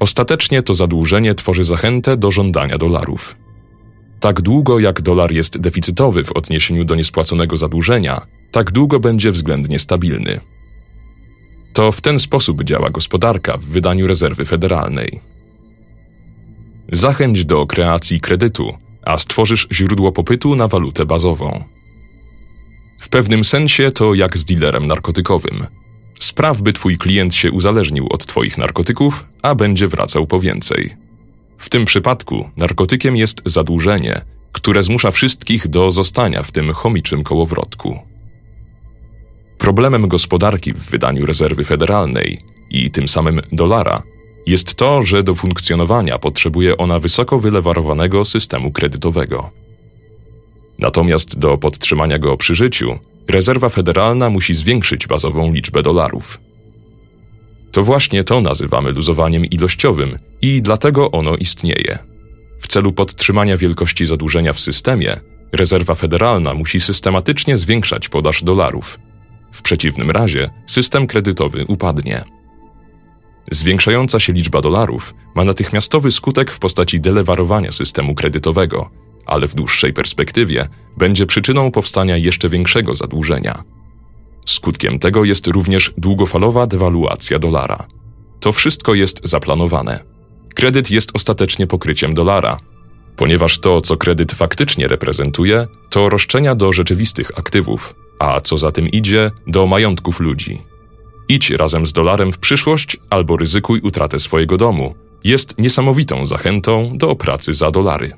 Ostatecznie 0.00 0.62
to 0.62 0.74
zadłużenie 0.74 1.34
tworzy 1.34 1.64
zachętę 1.64 2.16
do 2.16 2.30
żądania 2.30 2.78
dolarów. 2.78 3.36
Tak 4.20 4.40
długo 4.40 4.78
jak 4.78 5.02
dolar 5.02 5.32
jest 5.32 5.58
deficytowy 5.58 6.24
w 6.24 6.32
odniesieniu 6.32 6.84
do 6.84 6.94
niespłaconego 6.94 7.56
zadłużenia, 7.56 8.26
tak 8.50 8.72
długo 8.72 9.00
będzie 9.00 9.32
względnie 9.32 9.78
stabilny. 9.78 10.40
To 11.72 11.92
w 11.92 12.00
ten 12.00 12.18
sposób 12.18 12.64
działa 12.64 12.90
gospodarka 12.90 13.56
w 13.56 13.64
wydaniu 13.64 14.06
rezerwy 14.06 14.44
federalnej. 14.44 15.20
Zachęć 16.92 17.44
do 17.44 17.66
kreacji 17.66 18.20
kredytu, 18.20 18.72
a 19.02 19.18
stworzysz 19.18 19.68
źródło 19.72 20.12
popytu 20.12 20.54
na 20.54 20.68
walutę 20.68 21.06
bazową. 21.06 21.64
W 23.00 23.08
pewnym 23.08 23.44
sensie 23.44 23.92
to 23.92 24.14
jak 24.14 24.38
z 24.38 24.44
dealerem 24.44 24.86
narkotykowym. 24.86 25.66
Spraw, 26.20 26.62
by 26.62 26.72
twój 26.72 26.98
klient 26.98 27.34
się 27.34 27.50
uzależnił 27.50 28.06
od 28.10 28.26
twoich 28.26 28.58
narkotyków, 28.58 29.26
a 29.42 29.54
będzie 29.54 29.88
wracał 29.88 30.26
po 30.26 30.40
więcej. 30.40 30.96
W 31.58 31.70
tym 31.70 31.84
przypadku 31.84 32.50
narkotykiem 32.56 33.16
jest 33.16 33.42
zadłużenie, 33.44 34.20
które 34.52 34.82
zmusza 34.82 35.10
wszystkich 35.10 35.68
do 35.68 35.90
zostania 35.90 36.42
w 36.42 36.52
tym 36.52 36.72
chomiczym 36.72 37.22
kołowrotku. 37.22 37.98
Problemem 39.58 40.08
gospodarki 40.08 40.72
w 40.72 40.90
wydaniu 40.90 41.26
rezerwy 41.26 41.64
federalnej 41.64 42.38
i 42.70 42.90
tym 42.90 43.08
samym 43.08 43.40
dolara 43.52 44.02
jest 44.46 44.74
to, 44.74 45.02
że 45.02 45.22
do 45.22 45.34
funkcjonowania 45.34 46.18
potrzebuje 46.18 46.76
ona 46.76 46.98
wysoko 46.98 47.40
wylewarowanego 47.40 48.24
systemu 48.24 48.72
kredytowego. 48.72 49.50
Natomiast 50.78 51.38
do 51.38 51.58
podtrzymania 51.58 52.18
go 52.18 52.36
przy 52.36 52.54
życiu, 52.54 52.98
rezerwa 53.30 53.68
federalna 53.68 54.30
musi 54.30 54.54
zwiększyć 54.54 55.06
bazową 55.06 55.52
liczbę 55.52 55.82
dolarów. 55.82 56.40
To 57.72 57.82
właśnie 57.82 58.24
to 58.24 58.40
nazywamy 58.40 58.90
luzowaniem 58.90 59.44
ilościowym 59.44 60.18
i 60.42 60.62
dlatego 60.62 61.10
ono 61.10 61.36
istnieje. 61.36 61.98
W 62.60 62.68
celu 62.68 62.92
podtrzymania 62.92 63.56
wielkości 63.56 64.06
zadłużenia 64.06 64.52
w 64.52 64.60
systemie, 64.60 65.20
Rezerwa 65.52 65.94
Federalna 65.94 66.54
musi 66.54 66.80
systematycznie 66.80 67.58
zwiększać 67.58 68.08
podaż 68.08 68.44
dolarów. 68.44 68.98
W 69.52 69.62
przeciwnym 69.62 70.10
razie 70.10 70.50
system 70.66 71.06
kredytowy 71.06 71.64
upadnie. 71.68 72.24
Zwiększająca 73.50 74.20
się 74.20 74.32
liczba 74.32 74.60
dolarów 74.60 75.14
ma 75.34 75.44
natychmiastowy 75.44 76.12
skutek 76.12 76.50
w 76.50 76.58
postaci 76.58 77.00
delewarowania 77.00 77.72
systemu 77.72 78.14
kredytowego, 78.14 78.90
ale 79.26 79.48
w 79.48 79.54
dłuższej 79.54 79.92
perspektywie 79.92 80.68
będzie 80.96 81.26
przyczyną 81.26 81.70
powstania 81.70 82.16
jeszcze 82.16 82.48
większego 82.48 82.94
zadłużenia. 82.94 83.64
Skutkiem 84.46 84.98
tego 84.98 85.24
jest 85.24 85.46
również 85.46 85.92
długofalowa 85.96 86.66
dewaluacja 86.66 87.38
dolara. 87.38 87.86
To 88.40 88.52
wszystko 88.52 88.94
jest 88.94 89.20
zaplanowane. 89.24 90.00
Kredyt 90.54 90.90
jest 90.90 91.10
ostatecznie 91.14 91.66
pokryciem 91.66 92.14
dolara, 92.14 92.58
ponieważ 93.16 93.58
to, 93.58 93.80
co 93.80 93.96
kredyt 93.96 94.32
faktycznie 94.32 94.88
reprezentuje, 94.88 95.66
to 95.90 96.08
roszczenia 96.08 96.54
do 96.54 96.72
rzeczywistych 96.72 97.38
aktywów, 97.38 97.94
a 98.18 98.40
co 98.40 98.58
za 98.58 98.72
tym 98.72 98.88
idzie, 98.88 99.30
do 99.46 99.66
majątków 99.66 100.20
ludzi. 100.20 100.62
Idź 101.28 101.50
razem 101.50 101.86
z 101.86 101.92
dolarem 101.92 102.32
w 102.32 102.38
przyszłość 102.38 102.96
albo 103.10 103.36
ryzykuj 103.36 103.80
utratę 103.80 104.18
swojego 104.18 104.56
domu 104.56 104.94
jest 105.24 105.58
niesamowitą 105.58 106.26
zachętą 106.26 106.98
do 106.98 107.16
pracy 107.16 107.54
za 107.54 107.70
dolary. 107.70 108.12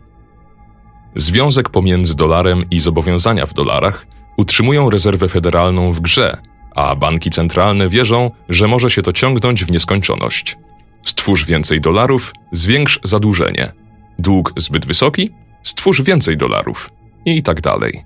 Związek 1.16 1.68
pomiędzy 1.68 2.14
dolarem 2.16 2.64
i 2.70 2.80
zobowiązania 2.80 3.46
w 3.46 3.54
dolarach 3.54 4.06
utrzymują 4.36 4.90
rezerwę 4.90 5.28
federalną 5.28 5.92
w 5.92 6.00
grze, 6.00 6.36
a 6.74 6.96
banki 6.96 7.30
centralne 7.30 7.88
wierzą, 7.88 8.30
że 8.48 8.68
może 8.68 8.90
się 8.90 9.02
to 9.02 9.12
ciągnąć 9.12 9.64
w 9.64 9.70
nieskończoność. 9.70 10.58
Stwórz 11.04 11.44
więcej 11.44 11.80
dolarów, 11.80 12.32
zwiększ 12.52 13.00
zadłużenie. 13.04 13.72
Dług 14.18 14.52
zbyt 14.56 14.86
wysoki? 14.86 15.30
Stwórz 15.62 16.02
więcej 16.02 16.36
dolarów. 16.36 16.90
I 17.24 17.42
tak 17.42 17.60
dalej. 17.60 18.02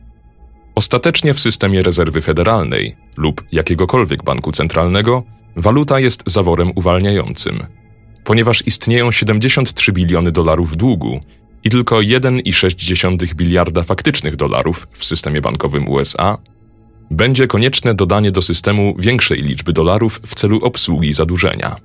Ostatecznie 0.75 1.35
w 1.35 1.41
systemie 1.41 1.83
rezerwy 1.83 2.21
federalnej 2.21 2.97
lub 3.17 3.45
jakiegokolwiek 3.53 4.25
banku 4.25 4.53
centralnego 4.53 5.23
waluta 5.57 6.01
jest 6.01 6.23
zaworem 6.27 6.73
uwalniającym. 6.75 7.67
Ponieważ 8.25 8.67
istnieją 8.67 9.13
73 9.13 9.93
biliony 9.93 10.33
dolarów 10.33 10.77
długu 10.77 11.21
i 11.67 11.71
tylko 11.71 11.97
1,6 11.97 13.35
biliarda 13.35 13.83
faktycznych 13.83 14.37
dolarów 14.37 14.89
w 14.93 15.05
systemie 15.05 15.41
bankowym 15.41 15.89
USA, 15.89 16.39
będzie 17.11 17.47
konieczne 17.47 17.95
dodanie 17.95 18.31
do 18.33 18.43
systemu 18.43 18.95
większej 18.99 19.43
liczby 19.43 19.73
dolarów 19.73 20.21
w 20.27 20.35
celu 20.35 20.59
obsługi 20.65 21.13
zadłużenia. 21.13 21.77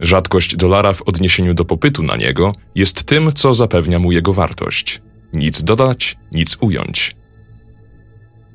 Rzadkość 0.00 0.56
dolara 0.56 0.92
w 0.92 1.02
odniesieniu 1.02 1.54
do 1.54 1.64
popytu 1.64 2.02
na 2.02 2.16
niego 2.16 2.52
jest 2.74 3.04
tym, 3.04 3.32
co 3.32 3.54
zapewnia 3.54 3.98
mu 3.98 4.12
jego 4.12 4.32
wartość. 4.32 5.02
Nic 5.32 5.62
dodać, 5.62 6.16
nic 6.32 6.56
ująć. 6.60 7.16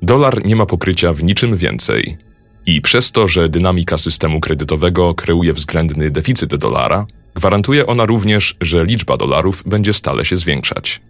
Dolar 0.01 0.45
nie 0.45 0.55
ma 0.55 0.65
pokrycia 0.65 1.13
w 1.13 1.24
niczym 1.24 1.57
więcej. 1.57 2.17
I 2.65 2.81
przez 2.81 3.12
to, 3.12 3.27
że 3.27 3.50
dynamika 3.50 3.98
systemu 3.98 4.39
kredytowego 4.39 5.13
kreuje 5.13 5.53
względny 5.53 6.12
deficyt 6.12 6.55
dolara, 6.55 7.05
gwarantuje 7.36 7.88
ona 7.88 8.06
również, 8.06 8.56
że 8.62 8.86
liczba 8.86 9.18
dolarów 9.18 9.63
będzie 9.65 9.94
stale 9.94 10.25
się 10.25 10.38
zwiększać. 10.38 11.01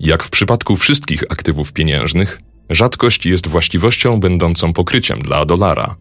Jak 0.00 0.22
w 0.22 0.30
przypadku 0.30 0.76
wszystkich 0.76 1.22
aktywów 1.28 1.72
pieniężnych, 1.72 2.40
rzadkość 2.70 3.26
jest 3.26 3.46
właściwością 3.46 4.20
będącą 4.20 4.72
pokryciem 4.72 5.18
dla 5.18 5.44
dolara. 5.44 5.96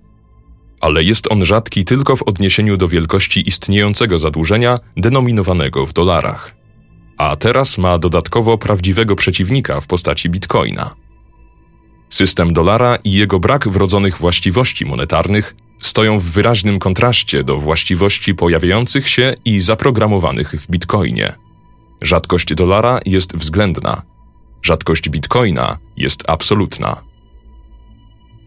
Ale 0.82 1.04
jest 1.04 1.32
on 1.32 1.46
rzadki 1.46 1.86
tylko 1.86 2.16
w 2.16 2.24
odniesieniu 2.24 2.78
do 2.78 2.88
wielkości 2.88 3.48
istniejącego 3.48 4.20
zadłużenia 4.20 4.80
denominowanego 4.98 5.86
w 5.86 5.94
dolarach. 5.94 6.56
A 7.18 7.36
teraz 7.36 7.78
ma 7.78 7.98
dodatkowo 7.98 8.58
prawdziwego 8.58 9.16
przeciwnika 9.16 9.82
w 9.82 9.88
postaci 9.88 10.30
bitcoina. 10.30 10.96
System 12.10 12.54
dolara 12.54 12.96
i 12.96 13.12
jego 13.12 13.40
brak 13.40 13.70
wrodzonych 13.70 14.18
właściwości 14.18 14.86
monetarnych 14.86 15.56
stoją 15.84 16.20
w 16.20 16.24
wyraźnym 16.24 16.80
kontraście 16.80 17.44
do 17.44 17.58
właściwości 17.58 18.36
pojawiających 18.36 19.10
się 19.10 19.34
i 19.46 19.62
zaprogramowanych 19.62 20.52
w 20.52 20.69
bitcoinie. 20.69 21.34
Rzadkość 22.02 22.54
dolara 22.54 23.00
jest 23.06 23.36
względna, 23.36 24.02
rzadkość 24.63 25.10
bitcoina 25.10 25.78
jest 25.98 26.24
absolutna. 26.30 27.02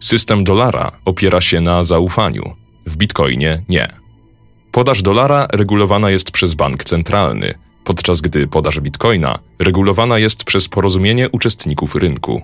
System 0.01 0.44
dolara 0.44 0.92
opiera 1.05 1.40
się 1.40 1.61
na 1.61 1.85
zaufaniu, 1.85 2.55
w 2.87 2.96
bitcoinie 2.96 3.62
nie. 3.68 3.88
Podaż 4.72 5.03
dolara 5.03 5.46
regulowana 5.53 6.11
jest 6.11 6.31
przez 6.31 6.55
bank 6.55 6.85
centralny, 6.85 7.55
podczas 7.85 8.20
gdy 8.20 8.46
podaż 8.46 8.81
bitcoina 8.81 9.38
regulowana 9.59 10.18
jest 10.18 10.44
przez 10.44 10.68
porozumienie 10.68 11.31
uczestników 11.31 11.94
rynku. 11.94 12.42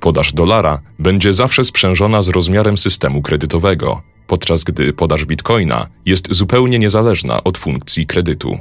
Podaż 0.00 0.32
dolara 0.32 0.80
będzie 0.98 1.32
zawsze 1.32 1.64
sprzężona 1.64 2.22
z 2.22 2.28
rozmiarem 2.28 2.78
systemu 2.78 3.22
kredytowego, 3.22 4.02
podczas 4.26 4.64
gdy 4.64 4.92
podaż 4.92 5.24
bitcoina 5.24 5.86
jest 6.06 6.34
zupełnie 6.34 6.78
niezależna 6.78 7.44
od 7.44 7.58
funkcji 7.58 8.06
kredytu. 8.06 8.58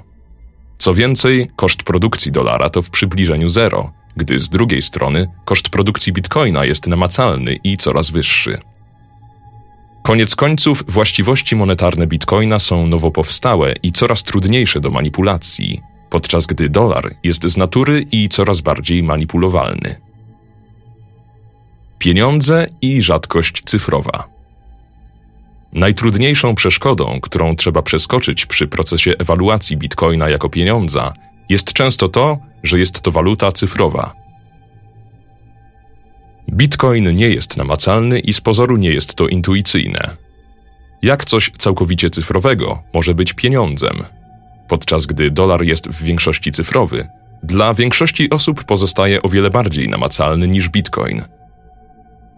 Co 0.77 0.93
więcej, 0.93 1.49
koszt 1.55 1.83
produkcji 1.83 2.31
dolara 2.31 2.69
to 2.69 2.81
w 2.81 2.89
przybliżeniu 2.89 3.49
zero, 3.49 3.91
gdy 4.17 4.39
z 4.39 4.49
drugiej 4.49 4.81
strony 4.81 5.27
koszt 5.45 5.69
produkcji 5.69 6.13
bitcoina 6.13 6.65
jest 6.65 6.87
namacalny 6.87 7.55
i 7.63 7.77
coraz 7.77 8.09
wyższy. 8.09 8.57
Koniec 10.03 10.35
końców, 10.35 10.83
właściwości 10.87 11.55
monetarne 11.55 12.07
bitcoina 12.07 12.59
są 12.59 12.87
nowo 12.87 13.11
powstałe 13.11 13.73
i 13.83 13.91
coraz 13.91 14.23
trudniejsze 14.23 14.79
do 14.79 14.91
manipulacji, 14.91 15.81
podczas 16.09 16.45
gdy 16.45 16.69
dolar 16.69 17.09
jest 17.23 17.43
z 17.43 17.57
natury 17.57 18.05
i 18.11 18.29
coraz 18.29 18.61
bardziej 18.61 19.03
manipulowalny. 19.03 20.08
Pieniądze 21.99 22.67
i 22.81 23.01
rzadkość 23.01 23.61
cyfrowa. 23.65 24.27
Najtrudniejszą 25.73 26.55
przeszkodą, 26.55 27.19
którą 27.21 27.55
trzeba 27.55 27.81
przeskoczyć 27.81 28.45
przy 28.45 28.67
procesie 28.67 29.13
ewaluacji 29.19 29.77
bitcoina 29.77 30.29
jako 30.29 30.49
pieniądza, 30.49 31.13
jest 31.49 31.73
często 31.73 32.09
to, 32.09 32.37
że 32.63 32.79
jest 32.79 33.01
to 33.01 33.11
waluta 33.11 33.51
cyfrowa. 33.51 34.13
Bitcoin 36.51 37.15
nie 37.15 37.29
jest 37.29 37.57
namacalny 37.57 38.19
i 38.19 38.33
z 38.33 38.41
pozoru 38.41 38.77
nie 38.77 38.89
jest 38.89 39.15
to 39.15 39.27
intuicyjne. 39.27 40.17
Jak 41.01 41.25
coś 41.25 41.51
całkowicie 41.57 42.09
cyfrowego 42.09 42.83
może 42.93 43.15
być 43.15 43.33
pieniądzem, 43.33 44.03
podczas 44.67 45.05
gdy 45.05 45.31
dolar 45.31 45.63
jest 45.63 45.89
w 45.89 46.03
większości 46.03 46.51
cyfrowy, 46.51 47.07
dla 47.43 47.73
większości 47.73 48.29
osób 48.29 48.63
pozostaje 48.63 49.21
o 49.21 49.29
wiele 49.29 49.49
bardziej 49.49 49.87
namacalny 49.87 50.47
niż 50.47 50.69
bitcoin. 50.69 51.21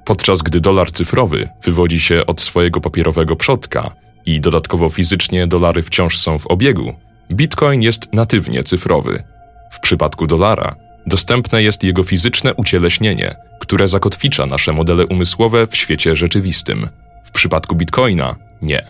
Podczas 0.06 0.42
gdy 0.42 0.60
dolar 0.60 0.92
cyfrowy 0.92 1.50
wywodzi 1.64 2.00
się 2.00 2.26
od 2.26 2.42
swojego 2.42 2.82
papierowego 2.82 3.36
przodka 3.36 3.96
i 4.26 4.40
dodatkowo 4.40 4.90
fizycznie 4.90 5.48
dolary 5.48 5.84
wciąż 5.84 6.18
są 6.18 6.40
w 6.40 6.48
obiegu, 6.48 6.94
bitcoin 7.32 7.82
jest 7.82 8.14
natywnie 8.14 8.64
cyfrowy. 8.64 9.24
W 9.72 9.80
przypadku 9.80 10.28
dolara 10.28 10.76
dostępne 11.08 11.64
jest 11.64 11.84
jego 11.84 12.04
fizyczne 12.04 12.54
ucieleśnienie, 12.54 13.36
które 13.60 13.88
zakotwicza 13.88 14.46
nasze 14.46 14.74
modele 14.74 15.06
umysłowe 15.06 15.68
w 15.68 15.76
świecie 15.76 16.16
rzeczywistym. 16.16 16.90
W 17.24 17.32
przypadku 17.32 17.76
bitcoina 17.76 18.36
nie. 18.62 18.88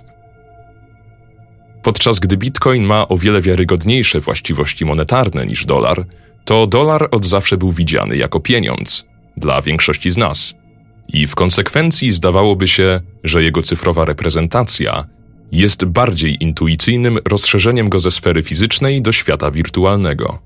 Podczas 1.84 2.19
gdy 2.19 2.38
bitcoin 2.38 2.84
ma 2.84 3.08
o 3.08 3.17
wiele 3.17 3.41
wiarygodniejsze 3.41 4.19
właściwości 4.19 4.86
monetarne 4.86 5.45
niż 5.45 5.65
dolar, 5.65 6.06
to 6.45 6.67
dolar 6.67 7.08
od 7.12 7.26
zawsze 7.26 7.58
był 7.58 7.71
widziany 7.71 8.17
jako 8.17 8.39
pieniądz 8.39 9.06
dla 9.38 9.62
większości 9.62 10.12
z 10.12 10.17
nas. 10.17 10.61
I 11.13 11.28
w 11.28 11.36
konsekwencji 11.36 12.12
zdawałoby 12.12 12.67
się, 12.67 13.00
że 13.24 13.43
jego 13.43 13.62
cyfrowa 13.62 14.06
reprezentacja 14.06 15.08
jest 15.52 15.86
bardziej 15.86 16.43
intuicyjnym 16.43 17.17
rozszerzeniem 17.26 17.89
go 17.89 18.00
ze 18.00 18.12
sfery 18.12 18.43
fizycznej 18.43 19.02
do 19.02 19.12
świata 19.12 19.52
wirtualnego. 19.52 20.39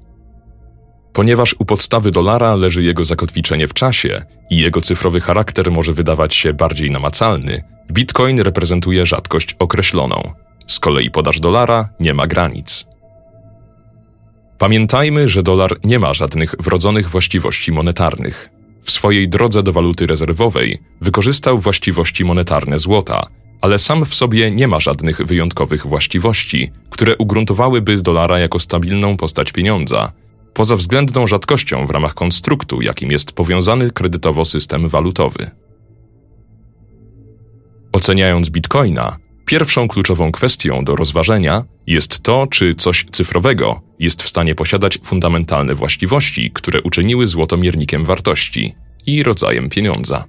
Ponieważ 1.13 1.55
u 1.59 1.65
podstawy 1.65 2.11
dolara 2.11 2.55
leży 2.55 2.83
jego 2.83 3.05
zakotwiczenie 3.05 3.67
w 3.67 3.73
czasie 3.73 4.25
i 4.49 4.57
jego 4.57 4.81
cyfrowy 4.81 5.21
charakter 5.21 5.71
może 5.71 5.93
wydawać 5.93 6.35
się 6.35 6.53
bardziej 6.53 6.91
namacalny, 6.91 7.63
bitcoin 7.91 8.39
reprezentuje 8.39 9.05
rzadkość 9.05 9.55
określoną. 9.59 10.33
Z 10.67 10.79
kolei 10.79 11.11
podaż 11.11 11.39
dolara 11.39 11.89
nie 11.99 12.13
ma 12.13 12.27
granic. 12.27 12.85
Pamiętajmy, 14.57 15.29
że 15.29 15.43
dolar 15.43 15.77
nie 15.83 15.99
ma 15.99 16.13
żadnych 16.13 16.55
wrodzonych 16.59 17.09
właściwości 17.09 17.71
monetarnych. 17.71 18.49
W 18.85 18.91
swojej 18.91 19.29
drodze 19.29 19.63
do 19.63 19.73
waluty 19.73 20.07
rezerwowej 20.07 20.79
wykorzystał 21.01 21.59
właściwości 21.59 22.25
monetarne 22.25 22.79
złota, 22.79 23.27
ale 23.61 23.79
sam 23.79 24.05
w 24.05 24.15
sobie 24.15 24.51
nie 24.51 24.67
ma 24.67 24.79
żadnych 24.79 25.17
wyjątkowych 25.17 25.87
właściwości, 25.87 26.71
które 26.89 27.17
ugruntowałyby 27.17 28.01
dolara 28.01 28.39
jako 28.39 28.59
stabilną 28.59 29.17
postać 29.17 29.51
pieniądza, 29.51 30.11
poza 30.53 30.75
względną 30.75 31.27
rzadkością 31.27 31.85
w 31.85 31.89
ramach 31.89 32.13
konstruktu, 32.13 32.81
jakim 32.81 33.11
jest 33.11 33.31
powiązany 33.31 33.91
kredytowo 33.91 34.45
system 34.45 34.89
walutowy. 34.89 35.51
Oceniając 37.91 38.49
bitcoina, 38.49 39.17
Pierwszą 39.45 39.87
kluczową 39.87 40.31
kwestią 40.31 40.85
do 40.85 40.95
rozważenia 40.95 41.63
jest 41.87 42.23
to, 42.23 42.47
czy 42.47 42.75
coś 42.75 43.05
cyfrowego 43.11 43.81
jest 43.99 44.23
w 44.23 44.27
stanie 44.27 44.55
posiadać 44.55 44.99
fundamentalne 45.03 45.75
właściwości, 45.75 46.51
które 46.53 46.81
uczyniły 46.81 47.27
złoto 47.27 47.57
miernikiem 47.57 48.05
wartości 48.05 48.75
i 49.05 49.23
rodzajem 49.23 49.69
pieniądza. 49.69 50.25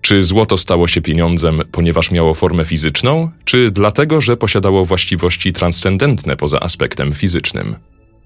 Czy 0.00 0.22
złoto 0.22 0.58
stało 0.58 0.88
się 0.88 1.00
pieniądzem, 1.00 1.60
ponieważ 1.72 2.10
miało 2.10 2.34
formę 2.34 2.64
fizyczną, 2.64 3.30
czy 3.44 3.70
dlatego, 3.70 4.20
że 4.20 4.36
posiadało 4.36 4.84
właściwości 4.84 5.52
transcendentne 5.52 6.36
poza 6.36 6.60
aspektem 6.60 7.12
fizycznym? 7.12 7.76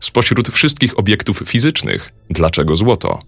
Spośród 0.00 0.48
wszystkich 0.48 0.98
obiektów 0.98 1.42
fizycznych, 1.46 2.12
dlaczego 2.30 2.76
złoto? 2.76 3.22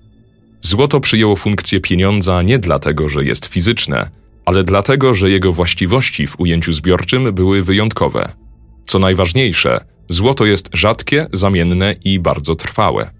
Złoto 0.60 1.00
przyjęło 1.00 1.36
funkcję 1.36 1.80
pieniądza 1.80 2.42
nie 2.42 2.58
dlatego, 2.58 3.08
że 3.08 3.24
jest 3.24 3.46
fizyczne, 3.46 4.10
ale 4.44 4.64
dlatego, 4.64 5.14
że 5.14 5.30
jego 5.30 5.52
właściwości 5.52 6.26
w 6.26 6.40
ujęciu 6.40 6.72
zbiorczym 6.72 7.32
były 7.34 7.62
wyjątkowe. 7.62 8.32
Co 8.86 8.98
najważniejsze, 8.98 9.84
złoto 10.08 10.46
jest 10.46 10.70
rzadkie, 10.72 11.26
zamienne 11.32 11.94
i 12.04 12.20
bardzo 12.20 12.54
trwałe. 12.54 13.10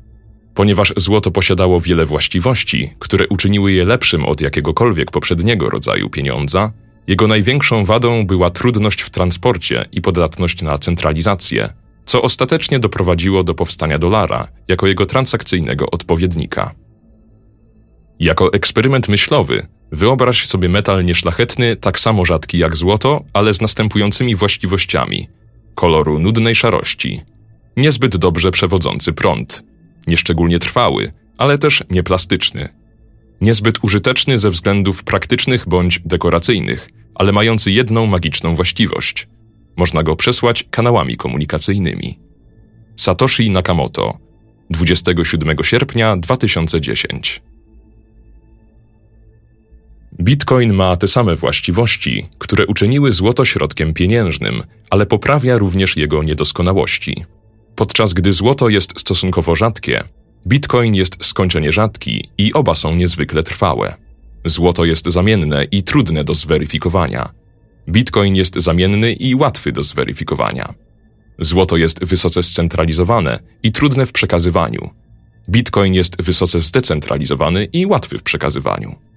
Ponieważ 0.55 0.93
złoto 0.97 1.31
posiadało 1.31 1.81
wiele 1.81 2.07
właściwości, 2.07 2.95
które 2.99 3.29
uczyniły 3.29 3.73
je 3.73 3.85
lepszym 3.85 4.25
od 4.25 4.41
jakiegokolwiek 4.41 5.11
poprzedniego 5.11 5.71
rodzaju 5.71 6.11
pieniądza, 6.11 6.73
jego 7.07 7.27
największą 7.27 7.85
wadą 7.85 8.27
była 8.27 8.51
trudność 8.51 9.03
w 9.03 9.11
transporcie 9.11 9.89
i 9.93 10.01
podatność 10.01 10.63
na 10.63 10.79
centralizację, 10.79 11.73
co 12.05 12.23
ostatecznie 12.23 12.79
doprowadziło 12.79 13.45
do 13.45 13.55
powstania 13.55 13.99
dolara 13.99 14.49
jako 14.69 14.87
jego 14.87 15.07
transakcyjnego 15.07 15.91
odpowiednika. 15.91 16.75
Jako 18.19 18.53
eksperyment 18.53 19.09
myślowy, 19.09 19.67
wyobraź 19.93 20.47
sobie 20.47 20.69
metal 20.69 21.05
nieszlachetny, 21.05 21.77
tak 21.77 22.01
samo 22.01 22.25
rzadki 22.25 22.59
jak 22.59 22.77
złoto, 22.77 23.25
ale 23.33 23.55
z 23.55 23.61
następującymi 23.61 24.37
właściwościami: 24.37 25.29
koloru 25.75 26.19
nudnej 26.19 26.55
szarości, 26.55 27.23
niezbyt 27.77 28.17
dobrze 28.17 28.51
przewodzący 28.51 29.13
prąd, 29.13 29.63
nieszczególnie 30.07 30.59
trwały, 30.59 31.13
ale 31.39 31.59
też 31.59 31.85
nieplastyczny, 31.91 32.69
niezbyt 33.41 33.79
użyteczny 33.83 34.39
ze 34.39 34.51
względów 34.51 35.05
praktycznych 35.05 35.69
bądź 35.69 36.01
dekoracyjnych, 36.05 36.91
ale 37.15 37.33
mający 37.33 37.71
jedną 37.71 38.07
magiczną 38.07 38.55
właściwość. 38.55 39.29
Można 39.77 40.03
go 40.03 40.17
przesłać 40.17 40.65
kanałami 40.71 41.17
komunikacyjnymi. 41.17 42.19
Satoshi 42.97 43.51
Nakamoto, 43.51 44.19
27 44.71 45.57
sierpnia 45.63 46.17
2010 46.17 47.43
Bitcoin 50.23 50.73
ma 50.73 50.97
te 50.97 51.09
same 51.09 51.37
właściwości, 51.37 52.29
które 52.39 52.67
uczyniły 52.67 53.13
złoto 53.13 53.45
środkiem 53.45 53.95
pieniężnym, 53.95 54.63
ale 54.91 55.07
poprawia 55.07 55.59
również 55.59 55.97
jego 55.97 56.23
niedoskonałości. 56.23 57.25
Podczas 57.77 58.15
gdy 58.15 58.33
złoto 58.33 58.69
jest 58.69 59.01
stosunkowo 59.01 59.55
rzadkie, 59.55 60.05
Bitcoin 60.47 60.95
jest 60.95 61.25
skończenie 61.25 61.73
rzadki 61.73 62.31
i 62.39 62.53
oba 62.53 62.75
są 62.75 62.95
niezwykle 62.95 63.43
trwałe. 63.43 63.95
Złoto 64.45 64.85
jest 64.85 65.07
zamienne 65.07 65.65
i 65.65 65.83
trudne 65.83 66.25
do 66.25 66.35
zweryfikowania. 66.35 67.29
Bitcoin 67.89 68.37
jest 68.37 68.55
zamienny 68.55 69.13
i 69.13 69.35
łatwy 69.35 69.73
do 69.73 69.83
zweryfikowania. 69.83 70.75
Złoto 71.39 71.77
jest 71.77 72.05
wysoce 72.05 72.43
scentralizowane 72.43 73.39
i 73.63 73.73
trudne 73.73 74.07
w 74.07 74.13
przekazywaniu. 74.13 74.91
Bitcoin 75.49 75.95
jest 75.95 76.23
wysoce 76.23 76.61
zdecentralizowany 76.61 77.65
i 77.65 77.87
łatwy 77.87 78.19
w 78.19 78.23
przekazywaniu. 78.23 79.12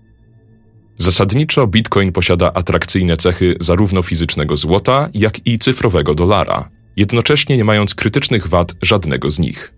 Zasadniczo 0.97 1.67
Bitcoin 1.67 2.11
posiada 2.11 2.53
atrakcyjne 2.53 3.17
cechy 3.17 3.55
zarówno 3.59 4.03
fizycznego 4.03 4.57
złota, 4.57 5.09
jak 5.13 5.47
i 5.47 5.59
cyfrowego 5.59 6.15
dolara, 6.15 6.69
jednocześnie 6.97 7.57
nie 7.57 7.63
mając 7.63 7.95
krytycznych 7.95 8.47
wad 8.47 8.73
żadnego 8.81 9.31
z 9.31 9.39
nich. 9.39 9.73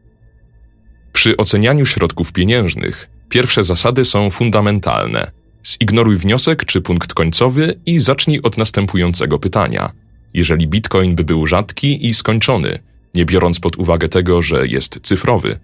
Przy 1.14 1.38
ocenianiu 1.38 1.86
środków 1.86 2.34
pieniężnych 2.34 3.10
pierwsze 3.30 3.64
zasady 3.64 4.06
są 4.06 4.30
fundamentalne. 4.30 5.32
Zignoruj 5.66 6.18
wniosek 6.18 6.66
czy 6.66 6.82
punkt 6.82 7.14
końcowy 7.14 7.74
i 7.86 8.00
zacznij 8.00 8.42
od 8.42 8.58
następującego 8.58 9.40
pytania. 9.40 9.92
Jeżeli 10.34 10.68
bitcoin 10.68 11.16
by 11.16 11.24
był 11.24 11.48
rzadki 11.48 12.08
i 12.08 12.14
skończony, 12.14 12.80
nie 13.14 13.26
biorąc 13.26 13.60
pod 13.60 13.78
uwagę 13.78 14.10
tego, 14.10 14.42
że 14.42 14.68
jest 14.68 15.00
cyfrowy, 15.02 15.60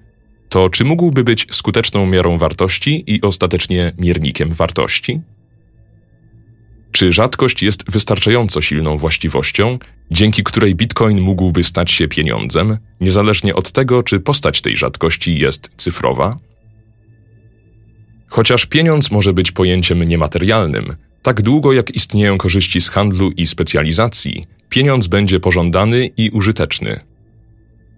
to 0.49 0.69
czy 0.69 0.85
mógłby 0.85 1.23
być 1.23 1.47
skuteczną 1.51 2.05
miarą 2.05 2.37
wartości 2.37 3.03
i 3.07 3.21
ostatecznie 3.21 3.93
miernikiem 3.97 4.53
wartości? 4.53 5.21
Czy 6.93 7.11
rzadkość 7.11 7.63
jest 7.63 7.91
wystarczająco 7.91 8.61
silną 8.61 8.97
właściwością, 8.97 9.79
dzięki 10.11 10.43
której 10.43 10.75
bitcoin 10.75 11.21
mógłby 11.21 11.63
stać 11.63 11.91
się 11.91 12.07
pieniądzem, 12.07 12.77
niezależnie 13.01 13.55
od 13.55 13.71
tego, 13.71 14.03
czy 14.03 14.19
postać 14.19 14.61
tej 14.61 14.77
rzadkości 14.77 15.39
jest 15.39 15.71
cyfrowa? 15.77 16.37
Chociaż 18.29 18.65
pieniądz 18.65 19.11
może 19.11 19.33
być 19.33 19.51
pojęciem 19.51 20.03
niematerialnym, 20.03 20.95
tak 21.21 21.41
długo 21.41 21.73
jak 21.73 21.95
istnieją 21.95 22.37
korzyści 22.37 22.81
z 22.81 22.89
handlu 22.89 23.31
i 23.31 23.45
specjalizacji, 23.45 24.45
pieniądz 24.69 25.07
będzie 25.07 25.39
pożądany 25.39 26.09
i 26.17 26.29
użyteczny. 26.29 26.99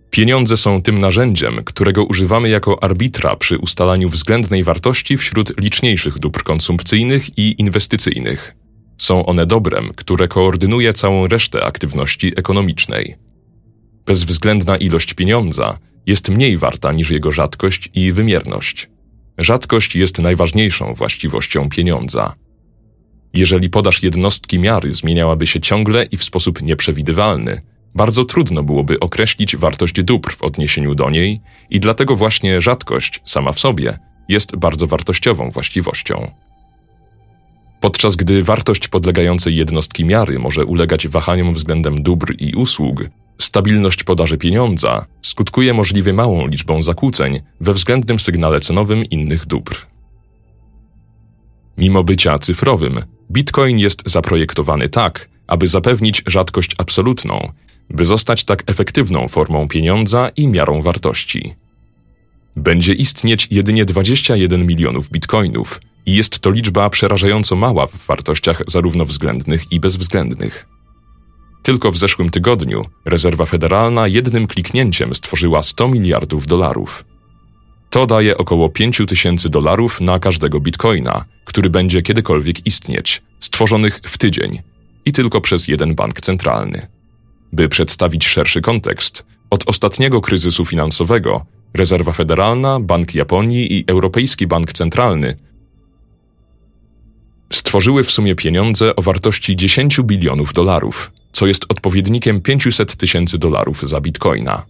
Pieniądze 0.10 0.58
są 0.58 0.82
tym 0.82 0.98
narzędziem, 0.98 1.64
którego 1.66 2.04
używamy 2.04 2.50
jako 2.50 2.84
arbitra 2.84 3.36
przy 3.36 3.58
ustalaniu 3.58 4.10
względnej 4.10 4.64
wartości 4.64 5.18
wśród 5.18 5.62
liczniejszych 5.62 6.20
dóbr 6.20 6.44
konsumpcyjnych 6.44 7.38
i 7.38 7.62
inwestycyjnych. 7.62 8.56
Są 8.98 9.26
one 9.26 9.46
dobrem, 9.46 9.92
które 9.96 10.28
koordynuje 10.28 10.94
całą 10.94 11.28
resztę 11.28 11.66
aktywności 11.66 12.34
ekonomicznej. 12.36 13.16
Bezwzględna 14.06 14.78
ilość 14.78 15.14
pieniądza 15.14 15.78
jest 16.06 16.30
mniej 16.30 16.58
warta 16.58 16.92
niż 16.92 17.12
jego 17.12 17.32
rzadkość 17.32 17.90
i 17.94 18.12
wymierność. 18.12 18.90
Rzadkość 19.38 19.96
jest 19.96 20.20
najważniejszą 20.20 20.94
właściwością 20.94 21.70
pieniądza. 21.70 22.36
Jeżeli 23.34 23.70
podaż 23.70 24.04
jednostki 24.04 24.60
miary 24.60 24.92
zmieniałaby 24.92 25.48
się 25.48 25.62
ciągle 25.62 26.04
i 26.04 26.18
w 26.18 26.24
sposób 26.24 26.62
nieprzewidywalny, 26.62 27.62
bardzo 27.96 28.26
trudno 28.26 28.64
byłoby 28.64 29.00
określić 29.00 29.56
wartość 29.56 30.04
dóbr 30.04 30.34
w 30.34 30.44
odniesieniu 30.44 30.96
do 30.96 31.10
niej, 31.10 31.42
i 31.70 31.80
dlatego 31.80 32.16
właśnie 32.16 32.62
rzadkość 32.62 33.22
sama 33.26 33.52
w 33.52 33.60
sobie 33.60 34.00
jest 34.30 34.56
bardzo 34.56 34.88
wartościową 34.88 35.50
właściwością. 35.50 36.32
Podczas 37.86 38.16
gdy 38.16 38.44
wartość 38.44 38.88
podlegającej 38.88 39.56
jednostki 39.56 40.06
miary 40.06 40.40
może 40.40 40.66
ulegać 40.66 41.08
wahaniom 41.08 41.54
względem 41.54 42.04
dóbr 42.04 42.36
i 42.40 42.56
usług, 42.56 43.04
stabilność 43.42 44.04
podaży 44.04 44.38
pieniądza 44.38 45.06
skutkuje 45.22 45.74
możliwie 45.74 46.14
małą 46.14 46.48
liczbą 46.48 46.82
zakłóceń 46.82 47.42
we 47.62 47.74
względnym 47.74 48.20
sygnale 48.20 48.60
cenowym 48.60 49.06
innych 49.06 49.46
dóbr. 49.46 49.78
Mimo 51.78 52.04
bycia 52.04 52.40
cyfrowym, 52.40 53.00
Bitcoin 53.32 53.80
jest 53.80 54.04
zaprojektowany 54.06 54.90
tak, 54.90 55.30
aby 55.48 55.68
zapewnić 55.68 56.24
rzadkość 56.28 56.76
absolutną, 56.78 57.52
by 57.90 58.06
zostać 58.06 58.44
tak 58.44 58.64
efektywną 58.68 59.28
formą 59.28 59.68
pieniądza 59.68 60.32
i 60.38 60.48
miarą 60.48 60.82
wartości. 60.82 61.56
Będzie 62.56 62.94
istnieć 62.94 63.48
jedynie 63.52 63.86
21 63.86 64.68
milionów 64.68 65.10
bitcoinów, 65.10 65.80
i 66.06 66.14
jest 66.14 66.40
to 66.40 66.52
liczba 66.52 66.90
przerażająco 66.90 67.56
mała 67.56 67.88
w 67.88 68.06
wartościach 68.06 68.62
zarówno 68.68 69.06
względnych 69.06 69.72
i 69.72 69.80
bezwzględnych. 69.80 70.68
Tylko 71.64 71.92
w 71.92 71.98
zeszłym 71.98 72.30
tygodniu 72.30 72.86
rezerwa 73.06 73.46
federalna 73.46 74.08
jednym 74.08 74.48
kliknięciem 74.48 75.16
stworzyła 75.16 75.64
100 75.64 75.88
miliardów 75.88 76.48
dolarów. 76.48 77.06
To 77.90 78.08
daje 78.08 78.38
około 78.38 78.70
5 78.70 79.02
tysięcy 79.08 79.50
dolarów 79.50 80.02
na 80.02 80.20
każdego 80.20 80.60
bitcoina, 80.60 81.26
który 81.46 81.70
będzie 81.70 82.02
kiedykolwiek 82.02 82.68
istnieć, 82.68 83.22
stworzonych 83.40 84.02
w 84.04 84.18
tydzień 84.18 84.62
i 85.06 85.12
tylko 85.12 85.42
przez 85.42 85.68
jeden 85.68 85.96
bank 85.96 86.22
centralny. 86.22 86.88
By 87.54 87.70
przedstawić 87.70 88.28
szerszy 88.28 88.62
kontekst, 88.62 89.26
od 89.50 89.70
ostatniego 89.70 90.22
kryzysu 90.22 90.66
finansowego 90.66 91.46
Rezerwa 91.76 92.12
Federalna, 92.12 92.80
Bank 92.80 93.16
Japonii 93.16 93.74
i 93.74 93.84
Europejski 93.88 94.48
Bank 94.48 94.74
Centralny 94.74 95.36
stworzyły 97.54 98.04
w 98.04 98.12
sumie 98.12 98.36
pieniądze 98.36 98.96
o 98.96 99.02
wartości 99.02 99.56
10 99.56 100.02
bilionów 100.02 100.54
dolarów, 100.54 101.12
co 101.32 101.48
jest 101.48 101.66
odpowiednikiem 101.70 102.42
500 102.42 102.96
tysięcy 102.96 103.38
dolarów 103.38 103.90
za 103.90 104.02
bitcoina. 104.02 104.66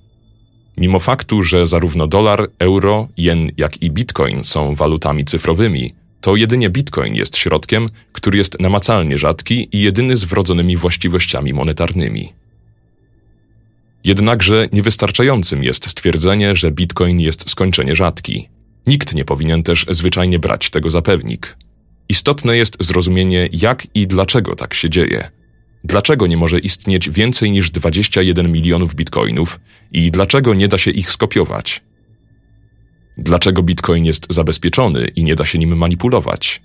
Mimo 0.77 0.99
faktu, 0.99 1.43
że 1.43 1.67
zarówno 1.67 2.07
dolar, 2.07 2.49
euro, 2.59 3.07
jen, 3.17 3.49
jak 3.57 3.81
i 3.81 3.91
bitcoin 3.91 4.43
są 4.43 4.75
walutami 4.75 5.25
cyfrowymi, 5.25 5.93
to 6.21 6.35
jedynie 6.35 6.69
bitcoin 6.69 7.15
jest 7.15 7.37
środkiem, 7.37 7.89
który 8.11 8.37
jest 8.37 8.59
namacalnie 8.59 9.17
rzadki 9.17 9.69
i 9.71 9.81
jedyny 9.81 10.17
z 10.17 10.23
wrodzonymi 10.23 10.77
właściwościami 10.77 11.53
monetarnymi. 11.53 12.33
Jednakże 14.05 14.67
niewystarczającym 14.73 15.63
jest 15.63 15.89
stwierdzenie, 15.89 16.55
że 16.55 16.71
bitcoin 16.71 17.19
jest 17.19 17.49
skończenie 17.49 17.95
rzadki. 17.95 18.49
Nikt 18.87 19.13
nie 19.13 19.25
powinien 19.25 19.63
też 19.63 19.85
zwyczajnie 19.89 20.39
brać 20.39 20.69
tego 20.69 20.89
za 20.89 21.01
pewnik. 21.01 21.57
istotne 22.09 22.57
jest 22.57 22.77
zrozumienie, 22.79 23.49
jak 23.51 23.87
i 23.95 24.07
dlaczego 24.07 24.55
tak 24.55 24.73
się 24.73 24.89
dzieje. 24.89 25.31
Dlaczego 25.83 26.27
nie 26.27 26.37
może 26.37 26.59
istnieć 26.59 27.09
więcej 27.09 27.51
niż 27.51 27.71
21 27.71 28.51
milionów 28.51 28.95
bitcoinów 28.95 29.59
i 29.91 30.11
dlaczego 30.11 30.53
nie 30.53 30.67
da 30.67 30.77
się 30.77 30.91
ich 30.91 31.11
skopiować? 31.11 31.83
Dlaczego 33.17 33.63
bitcoin 33.63 34.05
jest 34.05 34.33
zabezpieczony 34.33 35.07
i 35.07 35.23
nie 35.23 35.35
da 35.35 35.45
się 35.45 35.59
nim 35.59 35.77
manipulować? 35.77 36.61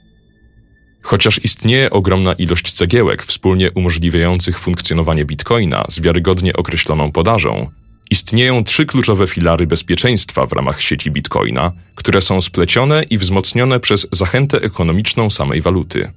Chociaż 1.03 1.45
istnieje 1.45 1.91
ogromna 1.91 2.33
ilość 2.33 2.73
cegiełek 2.73 3.23
wspólnie 3.23 3.71
umożliwiających 3.71 4.59
funkcjonowanie 4.59 5.25
bitcoina 5.25 5.85
z 5.89 6.01
wiarygodnie 6.01 6.53
określoną 6.53 7.13
podażą, 7.13 7.71
istnieją 8.11 8.65
trzy 8.65 8.87
kluczowe 8.87 9.27
filary 9.27 9.67
bezpieczeństwa 9.67 10.47
w 10.47 10.53
ramach 10.53 10.83
sieci 10.83 11.11
bitcoina, 11.11 11.73
które 11.95 12.21
są 12.21 12.43
splecione 12.43 13.03
i 13.11 13.19
wzmocnione 13.19 13.81
przez 13.81 14.09
zachętę 14.13 14.61
ekonomiczną 14.63 15.31
samej 15.31 15.63
waluty. 15.63 16.13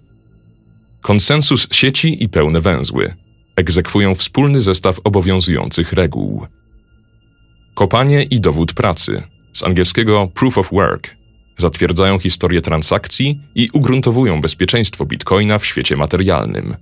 Konsensus 1.02 1.68
sieci 1.72 2.24
i 2.24 2.30
pełne 2.30 2.62
węzły 2.62 3.14
egzekwują 3.56 4.16
wspólny 4.16 4.62
zestaw 4.62 5.00
obowiązujących 5.04 5.94
reguł. 5.94 6.48
Kopanie 7.74 8.24
i 8.24 8.42
dowód 8.42 8.74
pracy, 8.74 9.24
z 9.54 9.64
angielskiego 9.64 10.28
proof 10.34 10.58
of 10.58 10.72
work, 10.72 11.16
zatwierdzają 11.58 12.20
historię 12.20 12.62
transakcji 12.62 13.42
i 13.56 13.70
ugruntowują 13.74 14.42
bezpieczeństwo 14.42 15.06
bitcoina 15.06 15.60
w 15.60 15.66
świecie 15.66 15.98
materialnym. 15.98 16.76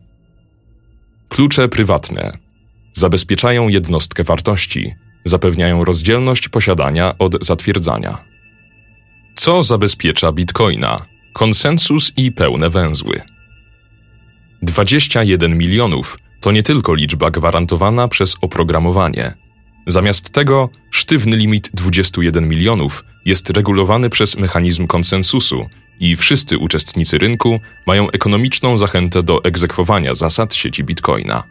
Klucze 1.29 1.69
prywatne 1.69 2.37
zabezpieczają 2.93 3.67
jednostkę 3.67 4.23
wartości, 4.23 4.93
zapewniają 5.25 5.85
rozdzielność 5.85 6.49
posiadania 6.49 7.17
od 7.17 7.45
zatwierdzania. 7.45 8.17
Co 9.35 9.63
zabezpiecza 9.63 10.31
bitcoina? 10.31 10.97
Konsensus 11.33 12.11
i 12.17 12.31
pełne 12.31 12.69
węzły. 12.69 13.21
21 14.61 15.57
milionów 15.57 16.17
to 16.41 16.51
nie 16.51 16.63
tylko 16.63 16.93
liczba 16.93 17.31
gwarantowana 17.31 18.07
przez 18.07 18.37
oprogramowanie. 18.41 19.33
Zamiast 19.87 20.29
tego 20.29 20.69
sztywny 20.91 21.37
limit 21.37 21.69
21 21.73 22.47
milionów 22.47 23.03
jest 23.25 23.49
regulowany 23.49 24.09
przez 24.09 24.37
mechanizm 24.37 24.87
konsensusu 24.87 25.69
i 25.99 26.15
wszyscy 26.15 26.57
uczestnicy 26.57 27.17
rynku 27.17 27.59
mają 27.87 28.11
ekonomiczną 28.11 28.77
zachętę 28.77 29.23
do 29.23 29.43
egzekwowania 29.43 30.15
zasad 30.15 30.53
sieci 30.53 30.83
Bitcoina. 30.83 31.43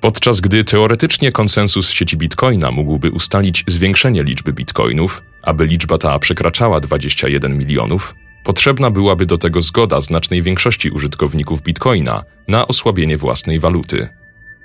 Podczas 0.00 0.40
gdy 0.40 0.64
teoretycznie 0.64 1.32
konsensus 1.32 1.90
sieci 1.90 2.16
Bitcoina 2.16 2.70
mógłby 2.70 3.10
ustalić 3.10 3.64
zwiększenie 3.66 4.22
liczby 4.22 4.52
bitcoinów, 4.52 5.22
aby 5.42 5.66
liczba 5.66 5.98
ta 5.98 6.18
przekraczała 6.18 6.80
21 6.80 7.58
milionów, 7.58 8.14
potrzebna 8.44 8.90
byłaby 8.90 9.26
do 9.26 9.38
tego 9.38 9.62
zgoda 9.62 10.00
znacznej 10.00 10.42
większości 10.42 10.90
użytkowników 10.90 11.62
Bitcoina 11.62 12.22
na 12.48 12.68
osłabienie 12.68 13.16
własnej 13.16 13.60
waluty. 13.60 14.08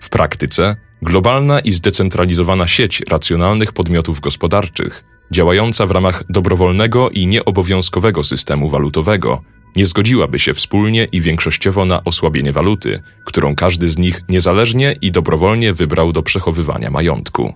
W 0.02 0.10
praktyce 0.10 0.76
globalna 1.02 1.60
i 1.60 1.72
zdecentralizowana 1.72 2.68
sieć 2.68 3.04
racjonalnych 3.10 3.74
podmiotów 3.74 4.20
gospodarczych, 4.20 5.04
działająca 5.32 5.86
w 5.86 5.92
ramach 5.92 6.24
dobrowolnego 6.30 7.10
i 7.10 7.28
nieobowiązkowego 7.28 8.24
systemu 8.24 8.70
walutowego, 8.70 9.42
nie 9.76 9.86
zgodziłaby 9.86 10.40
się 10.40 10.54
wspólnie 10.54 11.08
i 11.12 11.22
większościowo 11.22 11.86
na 11.86 12.04
osłabienie 12.04 12.52
waluty, 12.52 13.02
którą 13.26 13.56
każdy 13.56 13.90
z 13.90 13.98
nich 13.98 14.22
niezależnie 14.30 14.96
i 15.02 15.12
dobrowolnie 15.12 15.74
wybrał 15.74 16.12
do 16.12 16.24
przechowywania 16.24 16.90
majątku. 16.90 17.54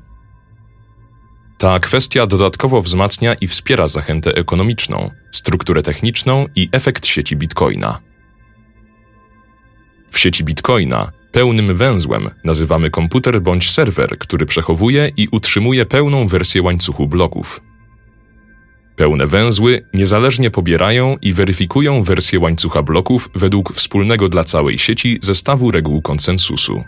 Ta 1.58 1.80
kwestia 1.80 2.28
dodatkowo 2.28 2.82
wzmacnia 2.82 3.34
i 3.34 3.48
wspiera 3.48 3.88
zachętę 3.88 4.36
ekonomiczną, 4.36 5.12
strukturę 5.32 5.82
techniczną 5.82 6.46
i 6.56 6.70
efekt 6.72 7.06
sieci 7.06 7.36
Bitcoina. 7.36 8.00
W 10.12 10.20
sieci 10.20 10.44
Bitcoina 10.44 11.12
pełnym 11.32 11.76
węzłem 11.76 12.30
nazywamy 12.44 12.90
komputer 12.90 13.42
bądź 13.42 13.72
serwer, 13.72 14.18
który 14.18 14.46
przechowuje 14.46 15.12
i 15.18 15.28
utrzymuje 15.32 15.86
pełną 15.86 16.28
wersję 16.28 16.62
łańcuchu 16.62 17.08
bloków. 17.08 17.62
Pełne 18.96 19.28
węzły 19.28 19.86
niezależnie 19.94 20.52
pobierają 20.52 21.18
i 21.22 21.34
weryfikują 21.34 22.04
wersję 22.04 22.40
łańcucha 22.40 22.84
bloków 22.84 23.30
według 23.36 23.74
wspólnego 23.74 24.30
dla 24.30 24.44
całej 24.44 24.80
sieci 24.80 25.20
zestawu 25.22 25.72
reguł 25.72 26.02
konsensusu. 26.02 26.84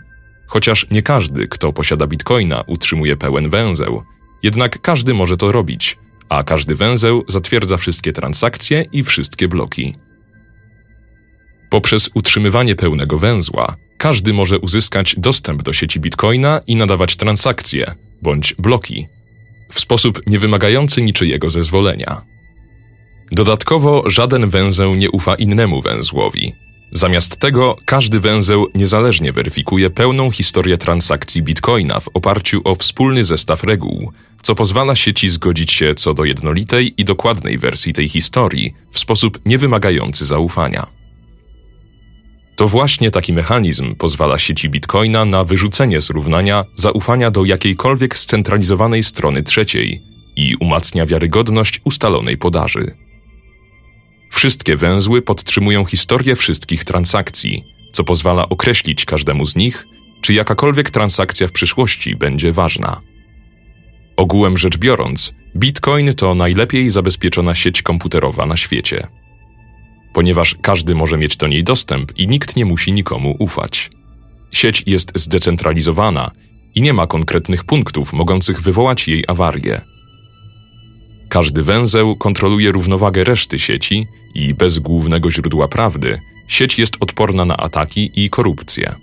Chociaż 0.46 0.86
nie 0.90 1.02
każdy, 1.02 1.48
kto 1.48 1.72
posiada 1.72 2.06
bitcoina, 2.06 2.64
utrzymuje 2.66 3.16
pełen 3.16 3.48
węzeł, 3.48 4.02
jednak 4.42 4.80
każdy 4.80 5.14
może 5.14 5.36
to 5.36 5.52
robić, 5.52 5.98
a 6.28 6.42
każdy 6.42 6.74
węzeł 6.74 7.24
zatwierdza 7.28 7.76
wszystkie 7.76 8.12
transakcje 8.12 8.84
i 8.92 9.04
wszystkie 9.04 9.48
bloki. 9.48 9.94
Poprzez 11.70 12.10
utrzymywanie 12.14 12.74
pełnego 12.74 13.18
węzła, 13.18 13.76
każdy 13.98 14.32
może 14.32 14.58
uzyskać 14.58 15.14
dostęp 15.18 15.62
do 15.62 15.72
sieci 15.72 16.00
bitcoina 16.00 16.60
i 16.66 16.76
nadawać 16.76 17.16
transakcje 17.16 17.94
bądź 18.22 18.54
bloki 18.54 19.06
w 19.72 19.80
sposób 19.80 20.20
niewymagający 20.26 21.02
niczyjego 21.02 21.50
zezwolenia. 21.50 22.22
Dodatkowo 23.32 24.10
żaden 24.10 24.48
węzeł 24.48 24.94
nie 24.94 25.10
ufa 25.10 25.34
innemu 25.34 25.82
węzłowi. 25.82 26.52
Zamiast 26.92 27.38
tego 27.38 27.76
każdy 27.84 28.20
węzeł 28.20 28.66
niezależnie 28.74 29.32
weryfikuje 29.32 29.90
pełną 29.90 30.30
historię 30.30 30.78
transakcji 30.78 31.42
bitcoina 31.42 32.00
w 32.00 32.08
oparciu 32.14 32.60
o 32.64 32.74
wspólny 32.74 33.24
zestaw 33.24 33.64
reguł, 33.64 34.12
co 34.42 34.54
pozwala 34.54 34.96
sieci 34.96 35.28
zgodzić 35.28 35.72
się 35.72 35.94
co 35.94 36.14
do 36.14 36.24
jednolitej 36.24 36.94
i 36.98 37.04
dokładnej 37.04 37.58
wersji 37.58 37.92
tej 37.92 38.08
historii 38.08 38.74
w 38.90 38.98
sposób 38.98 39.38
niewymagający 39.46 40.24
zaufania. 40.24 40.86
To 42.56 42.68
właśnie 42.68 43.10
taki 43.10 43.32
mechanizm 43.32 43.94
pozwala 43.94 44.38
sieci 44.38 44.68
Bitcoina 44.68 45.24
na 45.24 45.44
wyrzucenie 45.44 46.00
z 46.00 46.10
równania 46.10 46.64
zaufania 46.74 47.30
do 47.30 47.44
jakiejkolwiek 47.44 48.18
scentralizowanej 48.18 49.04
strony 49.04 49.42
trzeciej 49.42 50.02
i 50.36 50.56
umacnia 50.56 51.06
wiarygodność 51.06 51.80
ustalonej 51.84 52.38
podaży. 52.38 52.94
Wszystkie 54.30 54.76
węzły 54.76 55.22
podtrzymują 55.22 55.84
historię 55.84 56.36
wszystkich 56.36 56.84
transakcji, 56.84 57.64
co 57.92 58.04
pozwala 58.04 58.48
określić 58.48 59.04
każdemu 59.04 59.46
z 59.46 59.56
nich, 59.56 59.86
czy 60.20 60.34
jakakolwiek 60.34 60.90
transakcja 60.90 61.46
w 61.48 61.52
przyszłości 61.52 62.16
będzie 62.16 62.52
ważna. 62.52 63.00
Ogółem 64.16 64.58
rzecz 64.58 64.78
biorąc, 64.78 65.34
Bitcoin 65.56 66.14
to 66.14 66.34
najlepiej 66.34 66.90
zabezpieczona 66.90 67.54
sieć 67.54 67.82
komputerowa 67.82 68.46
na 68.46 68.56
świecie 68.56 69.08
ponieważ 70.14 70.56
każdy 70.62 70.94
może 70.94 71.18
mieć 71.18 71.36
do 71.36 71.46
niej 71.46 71.64
dostęp 71.64 72.18
i 72.18 72.28
nikt 72.28 72.56
nie 72.56 72.64
musi 72.64 72.92
nikomu 72.92 73.36
ufać. 73.38 73.90
Sieć 74.52 74.82
jest 74.86 75.12
zdecentralizowana 75.14 76.30
i 76.74 76.82
nie 76.82 76.92
ma 76.92 77.06
konkretnych 77.06 77.64
punktów 77.64 78.12
mogących 78.12 78.62
wywołać 78.62 79.08
jej 79.08 79.24
awarię. 79.28 79.80
Każdy 81.28 81.62
węzeł 81.62 82.16
kontroluje 82.16 82.72
równowagę 82.72 83.24
reszty 83.24 83.58
sieci 83.58 84.06
i 84.34 84.54
bez 84.54 84.78
głównego 84.78 85.30
źródła 85.30 85.68
prawdy 85.68 86.20
sieć 86.48 86.78
jest 86.78 86.96
odporna 87.00 87.44
na 87.44 87.56
ataki 87.56 88.10
i 88.14 88.30
korupcję. 88.30 88.94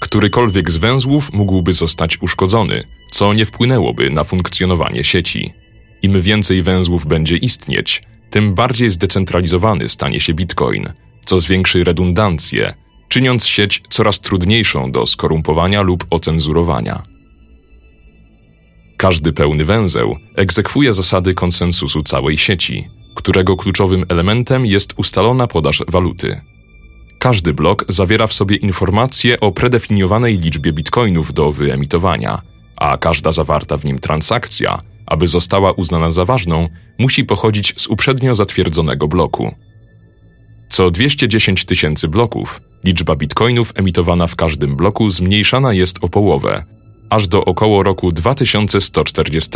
Którykolwiek 0.00 0.70
z 0.70 0.76
węzłów 0.76 1.32
mógłby 1.32 1.72
zostać 1.72 2.22
uszkodzony, 2.22 2.84
co 3.10 3.34
nie 3.34 3.46
wpłynęłoby 3.46 4.10
na 4.10 4.24
funkcjonowanie 4.24 5.04
sieci. 5.04 5.52
Im 6.02 6.20
więcej 6.20 6.62
węzłów 6.62 7.06
będzie 7.06 7.36
istnieć, 7.36 8.02
tym 8.32 8.54
bardziej 8.54 8.90
zdecentralizowany 8.90 9.88
stanie 9.88 10.20
się 10.20 10.34
Bitcoin, 10.34 10.92
co 11.24 11.40
zwiększy 11.40 11.84
redundancję, 11.84 12.74
czyniąc 13.08 13.46
sieć 13.46 13.82
coraz 13.90 14.20
trudniejszą 14.20 14.92
do 14.92 15.06
skorumpowania 15.06 15.82
lub 15.82 16.06
ocenzurowania. 16.10 17.02
Każdy 18.96 19.32
pełny 19.32 19.64
węzeł 19.64 20.16
egzekwuje 20.36 20.94
zasady 20.94 21.34
konsensusu 21.34 22.02
całej 22.02 22.38
sieci, 22.38 22.88
którego 23.14 23.56
kluczowym 23.56 24.04
elementem 24.08 24.66
jest 24.66 24.92
ustalona 24.96 25.46
podaż 25.46 25.82
waluty. 25.88 26.40
Każdy 27.18 27.52
blok 27.52 27.84
zawiera 27.88 28.26
w 28.26 28.32
sobie 28.32 28.56
informacje 28.56 29.40
o 29.40 29.52
predefiniowanej 29.52 30.38
liczbie 30.38 30.72
bitcoinów 30.72 31.32
do 31.32 31.52
wyemitowania, 31.52 32.42
a 32.76 32.98
każda 32.98 33.32
zawarta 33.32 33.76
w 33.76 33.84
nim 33.84 33.98
transakcja 33.98 34.91
aby 35.06 35.28
została 35.28 35.72
uznana 35.72 36.10
za 36.10 36.24
ważną, 36.24 36.68
musi 36.98 37.24
pochodzić 37.24 37.74
z 37.76 37.86
uprzednio 37.86 38.34
zatwierdzonego 38.34 39.08
bloku. 39.08 39.54
Co 40.68 40.90
210 40.90 41.64
tysięcy 41.64 42.08
bloków, 42.08 42.60
liczba 42.84 43.16
bitcoinów 43.16 43.72
emitowana 43.74 44.26
w 44.26 44.36
każdym 44.36 44.76
bloku 44.76 45.10
zmniejszana 45.10 45.72
jest 45.72 46.04
o 46.04 46.08
połowę, 46.08 46.64
aż 47.10 47.28
do 47.28 47.44
około 47.44 47.82
roku 47.82 48.12
2140, 48.12 49.50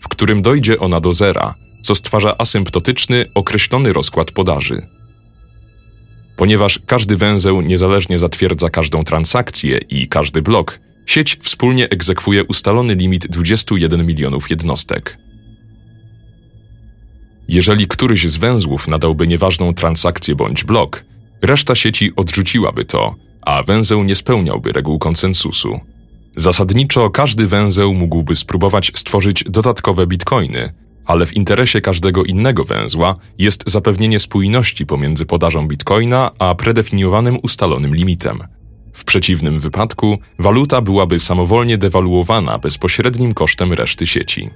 w 0.00 0.08
którym 0.08 0.42
dojdzie 0.42 0.80
ona 0.80 1.00
do 1.00 1.12
zera, 1.12 1.54
co 1.82 1.94
stwarza 1.94 2.34
asymptotyczny, 2.38 3.26
określony 3.34 3.92
rozkład 3.92 4.30
podaży. 4.30 4.86
Ponieważ 6.36 6.80
każdy 6.86 7.16
węzeł 7.16 7.60
niezależnie 7.60 8.18
zatwierdza 8.18 8.70
każdą 8.70 9.02
transakcję 9.02 9.78
i 9.78 10.08
każdy 10.08 10.42
blok, 10.42 10.78
Sieć 11.06 11.38
wspólnie 11.42 11.88
egzekwuje 11.90 12.44
ustalony 12.44 12.94
limit 12.94 13.26
21 13.26 14.06
milionów 14.06 14.50
jednostek. 14.50 15.18
Jeżeli 17.48 17.86
któryś 17.86 18.28
z 18.28 18.36
węzłów 18.36 18.88
nadałby 18.88 19.26
nieważną 19.26 19.74
transakcję 19.74 20.34
bądź 20.34 20.64
blok, 20.64 21.04
reszta 21.42 21.74
sieci 21.74 22.12
odrzuciłaby 22.16 22.84
to, 22.84 23.14
a 23.42 23.62
węzeł 23.62 24.04
nie 24.04 24.16
spełniałby 24.16 24.72
reguł 24.72 24.98
konsensusu. 24.98 25.80
Zasadniczo 26.36 27.10
każdy 27.10 27.46
węzeł 27.46 27.94
mógłby 27.94 28.34
spróbować 28.34 28.92
stworzyć 28.94 29.44
dodatkowe 29.44 30.06
bitcoiny, 30.06 30.72
ale 31.06 31.26
w 31.26 31.36
interesie 31.36 31.80
każdego 31.80 32.24
innego 32.24 32.64
węzła 32.64 33.16
jest 33.38 33.64
zapewnienie 33.66 34.20
spójności 34.20 34.86
pomiędzy 34.86 35.26
podażą 35.26 35.68
bitcoina 35.68 36.30
a 36.38 36.54
predefiniowanym 36.54 37.38
ustalonym 37.42 37.94
limitem. 37.94 38.42
W 38.94 39.04
przeciwnym 39.04 39.58
wypadku 39.60 40.18
waluta 40.38 40.80
byłaby 40.80 41.18
samowolnie 41.18 41.78
dewaluowana 41.78 42.58
bezpośrednim 42.58 43.34
kosztem 43.34 43.72
reszty 43.72 44.06
sieci. 44.06 44.50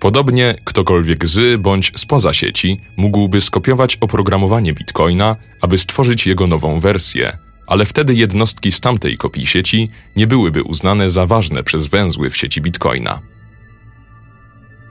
Podobnie 0.00 0.54
ktokolwiek 0.64 1.28
z 1.28 1.60
bądź 1.60 1.92
spoza 1.96 2.32
sieci 2.32 2.80
mógłby 2.96 3.40
skopiować 3.40 3.96
oprogramowanie 3.96 4.72
bitcoina, 4.72 5.36
aby 5.60 5.78
stworzyć 5.78 6.26
jego 6.26 6.46
nową 6.46 6.78
wersję, 6.78 7.38
ale 7.66 7.84
wtedy 7.84 8.14
jednostki 8.14 8.72
z 8.72 8.80
tamtej 8.80 9.16
kopii 9.16 9.46
sieci 9.46 9.90
nie 10.16 10.26
byłyby 10.26 10.62
uznane 10.62 11.10
za 11.10 11.26
ważne 11.26 11.62
przez 11.62 11.86
węzły 11.86 12.30
w 12.30 12.36
sieci 12.36 12.60
bitcoina. 12.60 13.20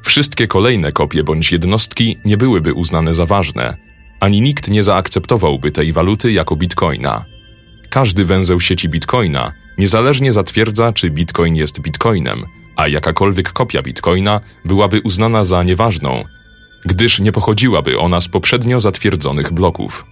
Wszystkie 0.03 0.47
kolejne 0.47 0.91
kopie 0.91 1.23
bądź 1.23 1.51
jednostki 1.51 2.17
nie 2.25 2.37
byłyby 2.37 2.73
uznane 2.73 3.13
za 3.13 3.25
ważne, 3.25 3.77
ani 4.19 4.41
nikt 4.41 4.69
nie 4.69 4.83
zaakceptowałby 4.83 5.71
tej 5.71 5.93
waluty 5.93 6.31
jako 6.31 6.55
bitcoina. 6.55 7.25
Każdy 7.91 8.25
węzeł 8.25 8.59
sieci 8.59 8.89
bitcoina 8.89 9.51
niezależnie 9.77 10.33
zatwierdza, 10.33 10.93
czy 10.93 11.09
bitcoin 11.09 11.55
jest 11.55 11.79
bitcoinem, 11.79 12.45
a 12.75 12.87
jakakolwiek 12.87 13.53
kopia 13.53 13.81
bitcoina 13.81 14.39
byłaby 14.65 15.01
uznana 15.03 15.45
za 15.45 15.63
nieważną, 15.63 16.23
gdyż 16.85 17.19
nie 17.19 17.31
pochodziłaby 17.31 17.99
ona 17.99 18.21
z 18.21 18.27
poprzednio 18.27 18.81
zatwierdzonych 18.81 19.53
bloków. 19.53 20.05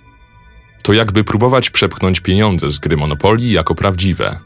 To 0.83 0.93
jakby 0.93 1.23
próbować 1.23 1.69
przepchnąć 1.69 2.19
pieniądze 2.19 2.71
z 2.71 2.79
gry 2.79 2.97
Monopoly 2.97 3.43
jako 3.43 3.75
prawdziwe. 3.75 4.39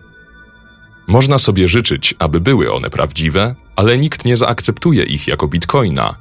Można 1.07 1.39
sobie 1.39 1.67
życzyć, 1.67 2.15
aby 2.19 2.39
były 2.39 2.73
one 2.73 2.89
prawdziwe, 2.89 3.55
ale 3.75 3.97
nikt 3.97 4.25
nie 4.25 4.37
zaakceptuje 4.37 5.03
ich 5.03 5.27
jako 5.27 5.47
bitcoina, 5.47 6.15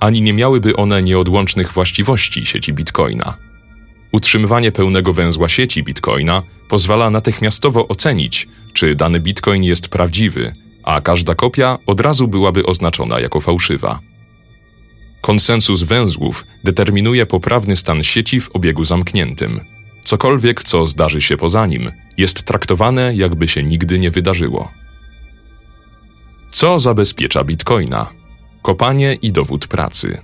ani 0.00 0.22
nie 0.22 0.32
miałyby 0.32 0.76
one 0.76 1.02
nieodłącznych 1.02 1.72
właściwości 1.72 2.46
sieci 2.46 2.72
bitcoina. 2.72 3.45
Utrzymywanie 4.16 4.72
pełnego 4.72 5.12
węzła 5.12 5.48
sieci 5.48 5.82
bitcoina 5.82 6.42
pozwala 6.68 7.10
natychmiastowo 7.10 7.88
ocenić, 7.88 8.48
czy 8.72 8.94
dany 8.94 9.20
bitcoin 9.20 9.62
jest 9.62 9.88
prawdziwy, 9.88 10.54
a 10.82 11.00
każda 11.00 11.34
kopia 11.34 11.78
od 11.86 12.00
razu 12.00 12.28
byłaby 12.28 12.66
oznaczona 12.66 13.20
jako 13.20 13.40
fałszywa. 13.40 14.00
Konsensus 15.20 15.82
węzłów 15.82 16.44
determinuje 16.64 17.26
poprawny 17.26 17.76
stan 17.76 18.02
sieci 18.02 18.40
w 18.40 18.50
obiegu 18.50 18.84
zamkniętym. 18.84 19.60
Cokolwiek, 20.04 20.62
co 20.62 20.86
zdarzy 20.86 21.20
się 21.20 21.36
poza 21.36 21.66
nim, 21.66 21.92
jest 22.16 22.42
traktowane, 22.42 23.14
jakby 23.14 23.48
się 23.48 23.62
nigdy 23.62 23.98
nie 23.98 24.10
wydarzyło. 24.10 24.72
Co 26.50 26.80
zabezpiecza 26.80 27.44
bitcoina? 27.44 28.06
Kopanie 28.62 29.14
i 29.14 29.32
dowód 29.32 29.66
pracy. 29.66 30.18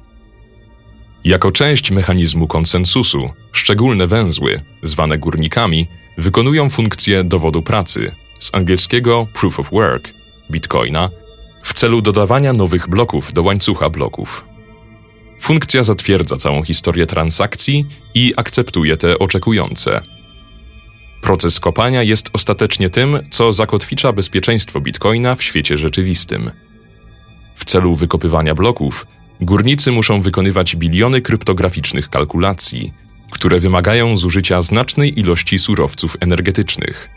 Jako 1.24 1.52
część 1.52 1.90
mechanizmu 1.90 2.46
konsensusu, 2.46 3.30
szczególne 3.52 4.06
węzły, 4.06 4.60
zwane 4.82 5.18
górnikami, 5.18 5.86
wykonują 6.18 6.70
funkcję 6.70 7.24
dowodu 7.24 7.62
pracy, 7.62 8.14
z 8.38 8.54
angielskiego 8.54 9.26
proof 9.32 9.60
of 9.60 9.70
work, 9.70 10.14
bitcoina, 10.50 11.10
w 11.62 11.72
celu 11.72 12.02
dodawania 12.02 12.52
nowych 12.52 12.88
bloków 12.88 13.32
do 13.32 13.42
łańcucha 13.42 13.90
bloków. 13.90 14.44
Funkcja 15.40 15.82
zatwierdza 15.82 16.36
całą 16.36 16.62
historię 16.62 17.06
transakcji 17.06 17.86
i 18.14 18.32
akceptuje 18.36 18.96
te 18.96 19.18
oczekujące. 19.18 20.00
Proces 21.20 21.60
kopania 21.60 22.02
jest 22.02 22.30
ostatecznie 22.32 22.90
tym, 22.90 23.18
co 23.30 23.52
zakotwicza 23.52 24.12
bezpieczeństwo 24.12 24.80
bitcoina 24.80 25.34
w 25.34 25.42
świecie 25.42 25.78
rzeczywistym. 25.78 26.50
W 27.54 27.64
celu 27.64 27.96
wykopywania 27.96 28.54
bloków, 28.54 29.06
górnicy 29.44 29.92
muszą 29.92 30.22
wykonywać 30.22 30.76
biliony 30.76 31.20
kryptograficznych 31.20 32.08
kalkulacji, 32.08 32.92
które 33.30 33.60
wymagają 33.60 34.16
zużycia 34.16 34.62
znacznej 34.62 35.20
ilości 35.20 35.58
surowców 35.58 36.16
energetycznych. 36.20 37.10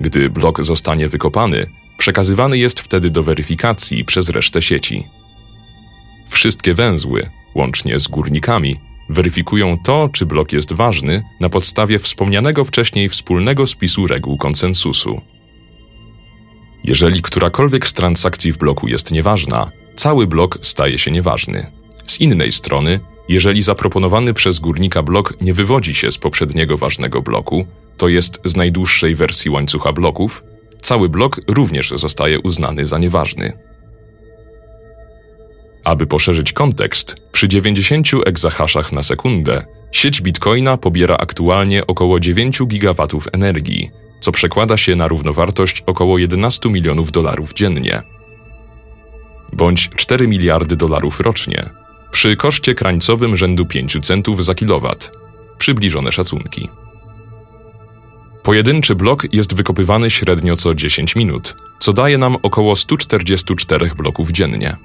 Gdy 0.00 0.30
blok 0.30 0.64
zostanie 0.64 1.08
wykopany, 1.08 1.66
przekazywany 1.98 2.58
jest 2.58 2.80
wtedy 2.80 3.10
do 3.10 3.22
weryfikacji 3.22 4.04
przez 4.04 4.28
resztę 4.28 4.62
sieci. 4.62 5.06
Wszystkie 6.28 6.74
węzły, 6.74 7.30
łącznie 7.54 8.00
z 8.00 8.08
górnikami, 8.08 8.76
weryfikują 9.08 9.78
to, 9.84 10.08
czy 10.12 10.26
blok 10.26 10.52
jest 10.52 10.72
ważny 10.72 11.22
na 11.40 11.48
podstawie 11.48 11.98
wspomnianego 11.98 12.64
wcześniej 12.64 13.08
wspólnego 13.08 13.66
spisu 13.66 14.06
reguł 14.06 14.36
konsensusu. 14.36 15.20
Jeżeli 16.84 17.22
którakolwiek 17.22 17.86
z 17.86 17.92
transakcji 17.92 18.52
w 18.52 18.58
bloku 18.58 18.88
jest 18.88 19.10
nieważna, 19.10 19.70
cały 19.96 20.26
blok 20.26 20.58
staje 20.62 20.98
się 20.98 21.10
nieważny. 21.10 21.66
Z 22.06 22.20
innej 22.20 22.52
strony, 22.52 23.00
jeżeli 23.28 23.62
zaproponowany 23.62 24.34
przez 24.34 24.58
górnika 24.58 25.02
blok 25.02 25.34
nie 25.40 25.54
wywodzi 25.54 25.94
się 25.94 26.12
z 26.12 26.18
poprzedniego 26.18 26.78
ważnego 26.78 27.22
bloku, 27.22 27.66
to 27.96 28.08
jest 28.08 28.40
z 28.44 28.56
najdłuższej 28.56 29.14
wersji 29.14 29.50
łańcucha 29.50 29.92
bloków, 29.92 30.44
cały 30.80 31.08
blok 31.08 31.40
również 31.48 31.92
zostaje 31.96 32.40
uznany 32.40 32.86
za 32.86 32.98
nieważny. 32.98 33.52
Aby 35.84 36.06
poszerzyć 36.06 36.52
kontekst, 36.52 37.16
przy 37.32 37.48
90 37.48 38.08
egzahaszach 38.26 38.92
na 38.92 39.02
sekundę 39.02 39.64
sieć 39.92 40.22
Bitcoina 40.22 40.76
pobiera 40.76 41.16
aktualnie 41.16 41.86
około 41.86 42.20
9 42.20 42.62
gigawatów 42.66 43.28
energii, 43.32 43.90
co 44.20 44.32
przekłada 44.32 44.76
się 44.76 44.96
na 44.96 45.08
równowartość 45.08 45.82
około 45.86 46.18
11 46.18 46.68
milionów 46.68 47.12
dolarów 47.12 47.52
dziennie, 47.52 48.02
bądź 49.52 49.90
4 49.96 50.28
miliardy 50.28 50.76
dolarów 50.76 51.20
rocznie, 51.20 51.70
przy 52.10 52.36
koszcie 52.36 52.74
krańcowym 52.74 53.36
rzędu 53.36 53.66
5 53.66 53.98
centów 54.02 54.44
za 54.44 54.54
kilowat. 54.54 55.12
Przybliżone 55.58 56.12
szacunki. 56.12 56.68
Pojedynczy 58.42 58.94
blok 58.94 59.34
jest 59.34 59.54
wykopywany 59.54 60.10
średnio 60.10 60.56
co 60.56 60.74
10 60.74 61.16
minut, 61.16 61.56
co 61.78 61.92
daje 61.92 62.18
nam 62.18 62.36
około 62.42 62.76
144 62.76 63.90
bloków 63.96 64.30
dziennie. 64.30 64.76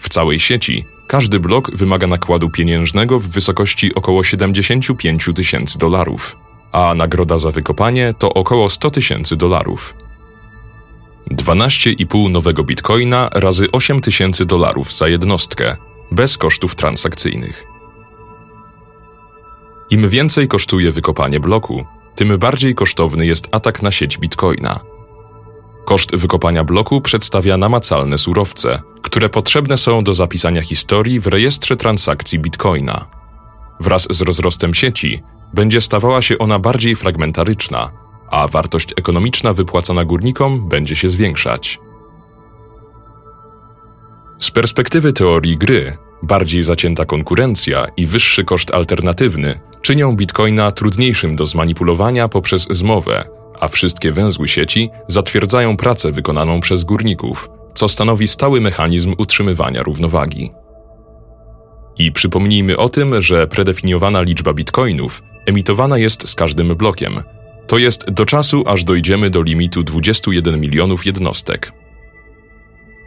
W 0.00 0.08
całej 0.08 0.40
sieci 0.40 0.84
każdy 1.06 1.40
blok 1.40 1.76
wymaga 1.76 2.06
nakładu 2.06 2.50
pieniężnego 2.50 3.20
w 3.20 3.26
wysokości 3.26 3.94
około 3.94 4.24
75 4.24 5.28
tysięcy 5.34 5.78
dolarów, 5.78 6.36
a 6.72 6.94
nagroda 6.94 7.38
za 7.38 7.50
wykopanie 7.50 8.14
to 8.18 8.34
około 8.34 8.70
100 8.70 8.90
tysięcy 8.90 9.36
dolarów. 9.36 9.94
12,5 11.32 12.30
nowego 12.30 12.64
bitcoina 12.64 13.28
razy 13.32 13.70
8 13.72 14.00
tysięcy 14.00 14.46
dolarów 14.46 14.92
za 14.92 15.08
jednostkę, 15.08 15.76
bez 16.10 16.38
kosztów 16.38 16.74
transakcyjnych. 16.74 17.64
Im 19.90 20.08
więcej 20.08 20.48
kosztuje 20.48 20.92
wykopanie 20.92 21.40
bloku, 21.40 21.84
tym 22.14 22.38
bardziej 22.38 22.74
kosztowny 22.74 23.26
jest 23.26 23.48
atak 23.52 23.82
na 23.82 23.90
sieć 23.90 24.18
bitcoina. 24.18 24.80
Koszt 25.84 26.16
wykopania 26.16 26.64
bloku 26.64 27.00
przedstawia 27.00 27.56
namacalne 27.56 28.18
surowce, 28.18 28.82
które 29.02 29.28
potrzebne 29.28 29.78
są 29.78 30.00
do 30.00 30.14
zapisania 30.14 30.62
historii 30.62 31.20
w 31.20 31.26
rejestrze 31.26 31.76
transakcji 31.76 32.38
bitcoina. 32.38 33.06
Wraz 33.80 34.06
z 34.10 34.20
rozrostem 34.20 34.74
sieci 34.74 35.22
będzie 35.54 35.80
stawała 35.80 36.22
się 36.22 36.38
ona 36.38 36.58
bardziej 36.58 36.96
fragmentaryczna, 36.96 37.90
a 38.30 38.48
wartość 38.48 38.92
ekonomiczna 38.96 39.52
wypłacana 39.52 40.04
górnikom 40.04 40.68
będzie 40.68 40.96
się 40.96 41.08
zwiększać. 41.08 41.78
Z 44.40 44.50
perspektywy 44.50 45.12
teorii 45.12 45.56
gry, 45.58 45.96
bardziej 46.22 46.62
zacięta 46.62 47.04
konkurencja 47.04 47.86
i 47.96 48.06
wyższy 48.06 48.44
koszt 48.44 48.74
alternatywny 48.74 49.60
czynią 49.82 50.16
bitcoina 50.16 50.72
trudniejszym 50.72 51.36
do 51.36 51.46
zmanipulowania 51.46 52.28
poprzez 52.28 52.68
zmowę, 52.70 53.28
a 53.60 53.68
wszystkie 53.68 54.12
węzły 54.12 54.48
sieci 54.48 54.90
zatwierdzają 55.08 55.76
pracę 55.76 56.12
wykonaną 56.12 56.60
przez 56.60 56.84
górników, 56.84 57.48
co 57.74 57.88
stanowi 57.88 58.28
stały 58.28 58.60
mechanizm 58.60 59.14
utrzymywania 59.18 59.82
równowagi. 59.82 60.50
I 61.98 62.12
przypomnijmy 62.12 62.76
o 62.76 62.88
tym, 62.88 63.22
że 63.22 63.46
predefiniowana 63.46 64.22
liczba 64.22 64.52
bitcoinów 64.52 65.22
emitowana 65.46 65.98
jest 65.98 66.28
z 66.28 66.34
każdym 66.34 66.76
blokiem, 66.76 67.22
to 67.68 67.78
jest 67.78 68.10
do 68.10 68.24
czasu, 68.24 68.64
aż 68.66 68.84
dojdziemy 68.84 69.30
do 69.30 69.42
limitu 69.42 69.82
21 69.82 70.60
milionów 70.60 71.06
jednostek. 71.06 71.72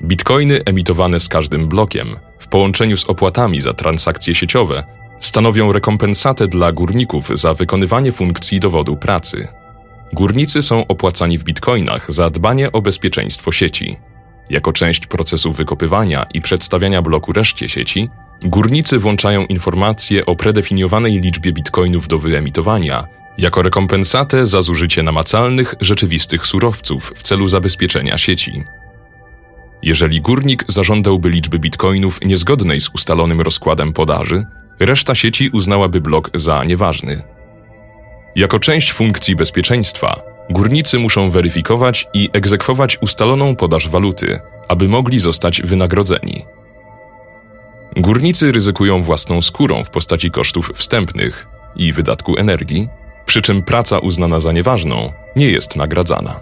Bitcoiny 0.03 0.61
emitowane 0.65 1.19
z 1.19 1.27
każdym 1.27 1.67
blokiem, 1.67 2.15
w 2.39 2.47
połączeniu 2.47 2.97
z 2.97 3.05
opłatami 3.05 3.61
za 3.61 3.73
transakcje 3.73 4.35
sieciowe, 4.35 4.83
stanowią 5.19 5.71
rekompensatę 5.71 6.47
dla 6.47 6.71
górników 6.71 7.29
za 7.33 7.53
wykonywanie 7.53 8.11
funkcji 8.11 8.59
dowodu 8.59 8.97
pracy. 8.97 9.47
Górnicy 10.13 10.61
są 10.61 10.87
opłacani 10.87 11.37
w 11.37 11.43
bitcoinach 11.43 12.11
za 12.11 12.29
dbanie 12.29 12.71
o 12.71 12.81
bezpieczeństwo 12.81 13.51
sieci. 13.51 13.97
Jako 14.49 14.73
część 14.73 15.07
procesu 15.07 15.53
wykopywania 15.53 16.25
i 16.33 16.41
przedstawiania 16.41 17.01
bloku 17.01 17.33
reszcie 17.33 17.69
sieci, 17.69 18.09
Górnicy 18.43 18.99
włączają 18.99 19.45
informacje 19.45 20.25
o 20.25 20.35
predefiniowanej 20.35 21.21
liczbie 21.21 21.53
bitcoinów 21.53 22.07
do 22.07 22.19
wyemitowania 22.19 23.20
jako 23.41 23.61
rekompensatę 23.61 24.45
za 24.47 24.61
zużycie 24.61 25.03
namacalnych, 25.03 25.75
rzeczywistych 25.79 26.47
surowców 26.47 27.13
w 27.15 27.21
celu 27.23 27.47
zabezpieczenia 27.47 28.17
sieci. 28.17 28.63
Jeżeli 29.83 30.21
górnik 30.21 30.65
zażądałby 30.67 31.29
liczby 31.29 31.59
bitcoinów 31.59 32.19
niezgodnej 32.25 32.81
z 32.81 32.89
ustalonym 32.89 33.41
rozkładem 33.41 33.93
podaży, 33.93 34.45
reszta 34.79 35.15
sieci 35.15 35.49
uznałaby 35.53 36.01
blok 36.01 36.29
za 36.35 36.63
nieważny. 36.63 37.23
Jako 38.35 38.59
część 38.59 38.91
funkcji 38.91 39.35
bezpieczeństwa, 39.35 40.21
górnicy 40.49 40.99
muszą 40.99 41.29
weryfikować 41.29 42.07
i 42.13 42.29
egzekwować 42.33 42.97
ustaloną 43.01 43.55
podaż 43.55 43.89
waluty, 43.89 44.39
aby 44.67 44.87
mogli 44.87 45.19
zostać 45.19 45.61
wynagrodzeni. 45.61 46.45
Górnicy 47.97 48.51
ryzykują 48.51 49.01
własną 49.01 49.41
skórą 49.41 49.83
w 49.83 49.89
postaci 49.89 50.31
kosztów 50.31 50.71
wstępnych 50.75 51.47
i 51.75 51.93
wydatku 51.93 52.37
energii, 52.37 52.89
przy 53.31 53.41
czym 53.41 53.63
praca 53.63 53.99
uznana 53.99 54.39
za 54.39 54.51
nieważną 54.51 55.13
nie 55.35 55.49
jest 55.49 55.75
nagradzana. 55.75 56.39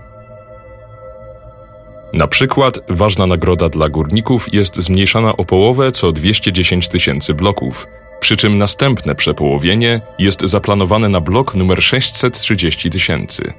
Na 2.14 2.28
przykład 2.28 2.80
ważna 2.90 3.26
nagroda 3.26 3.70
dla 3.70 3.90
górników 3.90 4.54
jest 4.54 4.76
zmniejszana 4.76 5.38
o 5.38 5.46
połowę 5.46 5.92
co 5.92 6.12
210 6.12 6.88
tysięcy 6.88 7.34
bloków, 7.34 7.88
przy 8.20 8.38
czym 8.38 8.58
następne 8.58 9.16
przepołowienie 9.16 10.02
jest 10.20 10.42
zaplanowane 10.42 11.10
na 11.10 11.22
blok 11.22 11.56
numer 11.56 11.84
630 11.84 12.90
tysięcy. 12.90 13.54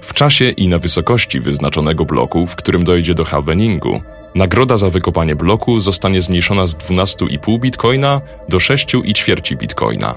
W 0.00 0.14
czasie 0.14 0.50
i 0.50 0.68
na 0.68 0.78
wysokości 0.78 1.40
wyznaczonego 1.40 2.04
bloku, 2.04 2.46
w 2.46 2.56
którym 2.56 2.84
dojdzie 2.84 3.14
do 3.14 3.24
halveningu, 3.24 4.00
nagroda 4.34 4.76
za 4.76 4.90
wykopanie 4.90 5.36
bloku 5.36 5.80
zostanie 5.80 6.22
zmniejszona 6.22 6.66
z 6.66 6.76
12,5 6.76 7.60
bitcoina 7.60 8.20
do 8.48 8.58
6,4 8.58 9.56
bitcoina. 9.56 10.14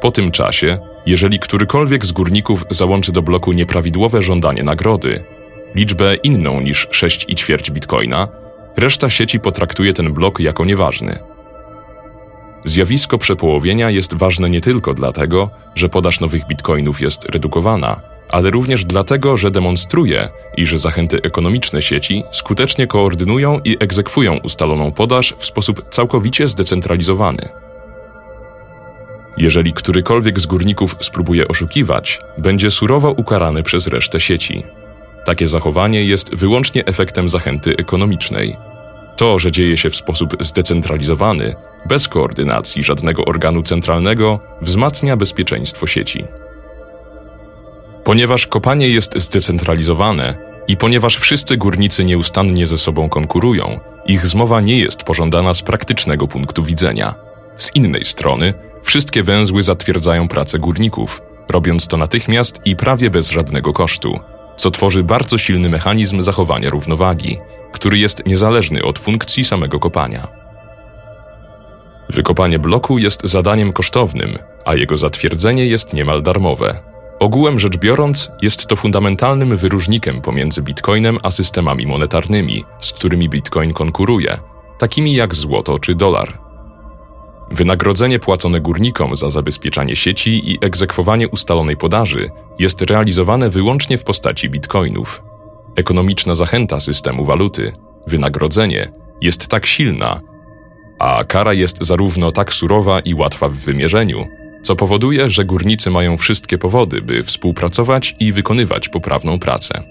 Po 0.00 0.10
tym 0.10 0.30
czasie, 0.30 0.93
jeżeli 1.06 1.38
którykolwiek 1.38 2.06
z 2.06 2.12
górników 2.12 2.64
załączy 2.70 3.12
do 3.12 3.22
bloku 3.22 3.52
nieprawidłowe 3.52 4.22
żądanie 4.22 4.62
nagrody, 4.62 5.24
liczbę 5.74 6.14
inną 6.14 6.60
niż 6.60 6.88
6,4 6.88 7.70
bitcoina, 7.70 8.28
reszta 8.76 9.10
sieci 9.10 9.40
potraktuje 9.40 9.92
ten 9.92 10.12
blok 10.12 10.40
jako 10.40 10.64
nieważny. 10.64 11.18
Zjawisko 12.64 13.18
przepołowienia 13.18 13.90
jest 13.90 14.14
ważne 14.14 14.50
nie 14.50 14.60
tylko 14.60 14.94
dlatego, 14.94 15.50
że 15.74 15.88
podaż 15.88 16.20
nowych 16.20 16.46
bitcoinów 16.46 17.00
jest 17.00 17.24
redukowana, 17.24 18.00
ale 18.30 18.50
również 18.50 18.84
dlatego, 18.84 19.36
że 19.36 19.50
demonstruje, 19.50 20.28
iż 20.56 20.78
zachęty 20.78 21.22
ekonomiczne 21.22 21.82
sieci 21.82 22.22
skutecznie 22.32 22.86
koordynują 22.86 23.60
i 23.64 23.76
egzekwują 23.80 24.38
ustaloną 24.42 24.92
podaż 24.92 25.34
w 25.38 25.44
sposób 25.44 25.88
całkowicie 25.90 26.48
zdecentralizowany. 26.48 27.48
Jeżeli 29.36 29.72
którykolwiek 29.72 30.40
z 30.40 30.46
górników 30.46 30.96
spróbuje 31.00 31.48
oszukiwać, 31.48 32.20
będzie 32.38 32.70
surowo 32.70 33.10
ukarany 33.10 33.62
przez 33.62 33.86
resztę 33.86 34.20
sieci. 34.20 34.64
Takie 35.24 35.46
zachowanie 35.46 36.04
jest 36.04 36.34
wyłącznie 36.34 36.84
efektem 36.84 37.28
zachęty 37.28 37.76
ekonomicznej. 37.76 38.56
To, 39.16 39.38
że 39.38 39.52
dzieje 39.52 39.76
się 39.76 39.90
w 39.90 39.96
sposób 39.96 40.36
zdecentralizowany, 40.40 41.54
bez 41.86 42.08
koordynacji 42.08 42.82
żadnego 42.82 43.24
organu 43.24 43.62
centralnego, 43.62 44.40
wzmacnia 44.62 45.16
bezpieczeństwo 45.16 45.86
sieci. 45.86 46.24
Ponieważ 48.04 48.46
kopanie 48.46 48.88
jest 48.88 49.18
zdecentralizowane 49.18 50.36
i 50.68 50.76
ponieważ 50.76 51.16
wszyscy 51.16 51.56
górnicy 51.56 52.04
nieustannie 52.04 52.66
ze 52.66 52.78
sobą 52.78 53.08
konkurują, 53.08 53.80
ich 54.06 54.26
zmowa 54.26 54.60
nie 54.60 54.78
jest 54.78 55.02
pożądana 55.02 55.54
z 55.54 55.62
praktycznego 55.62 56.28
punktu 56.28 56.62
widzenia. 56.62 57.14
Z 57.56 57.74
innej 57.74 58.04
strony, 58.04 58.54
wszystkie 58.84 59.22
węzły 59.22 59.62
zatwierdzają 59.62 60.28
pracę 60.28 60.58
górników, 60.58 61.22
robiąc 61.48 61.88
to 61.88 61.96
natychmiast 61.96 62.60
i 62.64 62.76
prawie 62.76 63.10
bez 63.10 63.30
żadnego 63.30 63.72
kosztu, 63.72 64.20
co 64.56 64.70
tworzy 64.70 65.02
bardzo 65.02 65.38
silny 65.38 65.68
mechanizm 65.68 66.22
zachowania 66.22 66.70
równowagi, 66.70 67.38
który 67.72 67.98
jest 67.98 68.26
niezależny 68.26 68.84
od 68.84 68.98
funkcji 68.98 69.44
samego 69.44 69.78
kopania. 69.78 70.26
Wykopanie 72.08 72.58
bloku 72.58 72.98
jest 72.98 73.20
zadaniem 73.24 73.72
kosztownym, 73.72 74.38
a 74.64 74.74
jego 74.74 74.98
zatwierdzenie 74.98 75.66
jest 75.66 75.92
niemal 75.92 76.22
darmowe. 76.22 76.80
Ogółem 77.20 77.60
rzecz 77.60 77.76
biorąc, 77.76 78.30
jest 78.42 78.66
to 78.66 78.76
fundamentalnym 78.76 79.56
wyróżnikiem 79.56 80.20
pomiędzy 80.20 80.62
bitcoinem 80.62 81.18
a 81.22 81.30
systemami 81.30 81.86
monetarnymi, 81.86 82.64
z 82.80 82.92
którymi 82.92 83.28
bitcoin 83.28 83.72
konkuruje, 83.72 84.38
takimi 84.78 85.14
jak 85.14 85.34
złoto 85.34 85.78
czy 85.78 85.94
dolar. 85.94 86.43
Wynagrodzenie 87.50 88.18
płacone 88.18 88.60
górnikom 88.60 89.16
za 89.16 89.30
zabezpieczanie 89.30 89.96
sieci 89.96 90.52
i 90.52 90.58
egzekwowanie 90.60 91.28
ustalonej 91.28 91.76
podaży 91.76 92.30
jest 92.58 92.82
realizowane 92.82 93.50
wyłącznie 93.50 93.98
w 93.98 94.04
postaci 94.04 94.50
bitcoinów. 94.50 95.22
Ekonomiczna 95.76 96.34
zachęta 96.34 96.80
systemu 96.80 97.24
waluty, 97.24 97.72
wynagrodzenie, 98.06 98.92
jest 99.20 99.48
tak 99.48 99.66
silna, 99.66 100.20
a 100.98 101.24
kara 101.24 101.52
jest 101.52 101.78
zarówno 101.80 102.32
tak 102.32 102.52
surowa 102.52 103.00
i 103.00 103.14
łatwa 103.14 103.48
w 103.48 103.54
wymierzeniu, 103.54 104.26
co 104.62 104.76
powoduje, 104.76 105.30
że 105.30 105.44
górnicy 105.44 105.90
mają 105.90 106.16
wszystkie 106.16 106.58
powody, 106.58 107.02
by 107.02 107.22
współpracować 107.22 108.16
i 108.20 108.32
wykonywać 108.32 108.88
poprawną 108.88 109.38
pracę. 109.38 109.82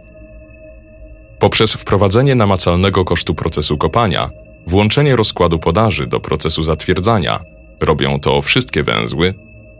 Poprzez 1.39 1.73
wprowadzenie 1.73 2.35
namacalnego 2.35 3.05
kosztu 3.05 3.35
procesu 3.35 3.77
kopania, 3.77 4.29
włączenie 4.67 5.15
rozkładu 5.15 5.59
podaży 5.59 6.07
do 6.07 6.19
procesu 6.19 6.63
zatwierdzania, 6.63 7.39
robią 7.79 8.19
to 8.19 8.41
wszystkie 8.41 8.83
węzły, 8.83 9.33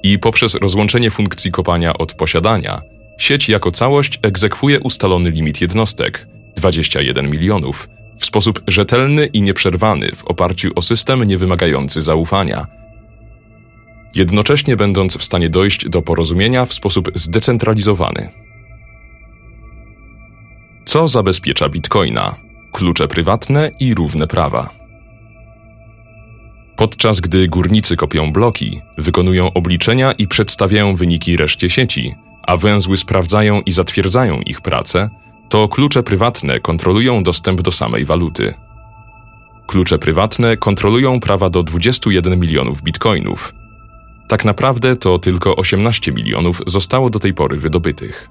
i 0.03 0.19
poprzez 0.19 0.55
rozłączenie 0.55 1.11
funkcji 1.11 1.51
kopania 1.51 1.93
od 1.93 2.13
posiadania, 2.13 2.81
sieć 3.17 3.49
jako 3.49 3.71
całość 3.71 4.19
egzekwuje 4.21 4.79
ustalony 4.79 5.29
limit 5.29 5.61
jednostek 5.61 6.27
21 6.55 7.29
milionów 7.29 7.89
w 8.17 8.25
sposób 8.25 8.61
rzetelny 8.67 9.25
i 9.25 9.41
nieprzerwany 9.41 10.11
w 10.15 10.25
oparciu 10.25 10.71
o 10.75 10.81
system 10.81 11.23
niewymagający 11.23 12.01
zaufania. 12.01 12.67
Jednocześnie 14.15 14.75
będąc 14.75 15.17
w 15.17 15.23
stanie 15.23 15.49
dojść 15.49 15.89
do 15.89 16.01
porozumienia 16.01 16.65
w 16.65 16.73
sposób 16.73 17.11
zdecentralizowany. 17.15 18.29
Co 20.86 21.07
zabezpiecza 21.07 21.69
bitcoina? 21.69 22.36
Klucze 22.74 23.07
prywatne 23.07 23.71
i 23.80 23.93
równe 23.93 24.28
prawa. 24.28 24.69
Podczas 26.76 27.19
gdy 27.19 27.47
górnicy 27.47 27.95
kopią 27.95 28.32
bloki, 28.32 28.82
wykonują 28.97 29.53
obliczenia 29.53 30.11
i 30.11 30.28
przedstawiają 30.28 30.95
wyniki 30.95 31.38
reszcie 31.38 31.69
sieci, 31.69 32.13
a 32.43 32.57
węzły 32.57 32.97
sprawdzają 32.97 33.61
i 33.61 33.71
zatwierdzają 33.71 34.39
ich 34.39 34.61
pracę, 34.61 35.09
to 35.49 35.67
klucze 35.67 36.03
prywatne 36.03 36.59
kontrolują 36.59 37.24
dostęp 37.24 37.61
do 37.61 37.71
samej 37.71 38.05
waluty. 38.05 38.53
Klucze 39.67 39.99
prywatne 39.99 40.57
kontrolują 40.57 41.19
prawa 41.19 41.49
do 41.49 41.63
21 41.63 42.39
milionów 42.39 42.82
bitcoinów. 42.82 43.53
Tak 44.28 44.45
naprawdę 44.45 44.95
to 44.95 45.19
tylko 45.19 45.55
18 45.55 46.11
milionów 46.11 46.61
zostało 46.67 47.09
do 47.09 47.19
tej 47.19 47.34
pory 47.34 47.57
wydobytych. 47.57 48.30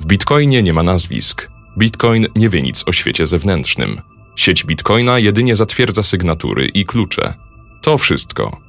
W 0.00 0.06
bitcoinie 0.06 0.62
nie 0.62 0.72
ma 0.72 0.82
nazwisk. 0.82 1.59
Bitcoin 1.80 2.26
nie 2.36 2.48
wie 2.48 2.62
nic 2.62 2.84
o 2.86 2.92
świecie 2.92 3.26
zewnętrznym. 3.26 4.00
Sieć 4.36 4.64
bitcoina 4.64 5.18
jedynie 5.18 5.56
zatwierdza 5.56 6.02
sygnatury 6.02 6.66
i 6.66 6.84
klucze. 6.84 7.34
To 7.80 7.98
wszystko. 7.98 8.60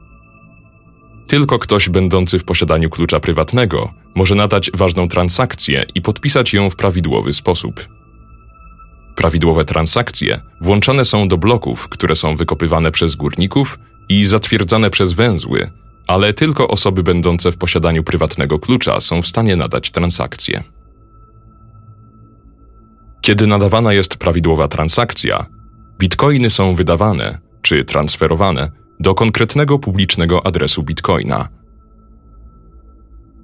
Tylko 1.27 1.59
ktoś 1.59 1.89
będący 1.89 2.39
w 2.39 2.43
posiadaniu 2.43 2.89
klucza 2.89 3.19
prywatnego 3.19 3.93
może 4.15 4.35
nadać 4.35 4.71
ważną 4.73 5.07
transakcję 5.07 5.85
i 5.95 6.01
podpisać 6.01 6.53
ją 6.53 6.69
w 6.69 6.75
prawidłowy 6.75 7.33
sposób. 7.33 7.87
Prawidłowe 9.15 9.65
transakcje 9.65 10.41
włączane 10.61 11.05
są 11.05 11.27
do 11.27 11.37
bloków, 11.37 11.89
które 11.89 12.15
są 12.15 12.35
wykopywane 12.35 12.91
przez 12.91 13.15
górników 13.15 13.79
i 14.09 14.25
zatwierdzane 14.25 14.89
przez 14.89 15.13
węzły, 15.13 15.71
ale 16.07 16.33
tylko 16.33 16.67
osoby 16.67 17.03
będące 17.03 17.51
w 17.51 17.57
posiadaniu 17.57 18.03
prywatnego 18.03 18.59
klucza 18.59 19.01
są 19.01 19.21
w 19.21 19.27
stanie 19.27 19.55
nadać 19.55 19.91
transakcję. 19.91 20.63
Kiedy 23.21 23.47
nadawana 23.47 23.93
jest 23.93 24.17
prawidłowa 24.17 24.67
transakcja, 24.67 25.45
bitcoiny 25.99 26.49
są 26.49 26.75
wydawane 26.75 27.39
czy 27.61 27.85
transferowane 27.85 28.71
do 28.99 29.15
konkretnego 29.15 29.79
publicznego 29.79 30.45
adresu 30.45 30.83
bitcoina. 30.83 31.49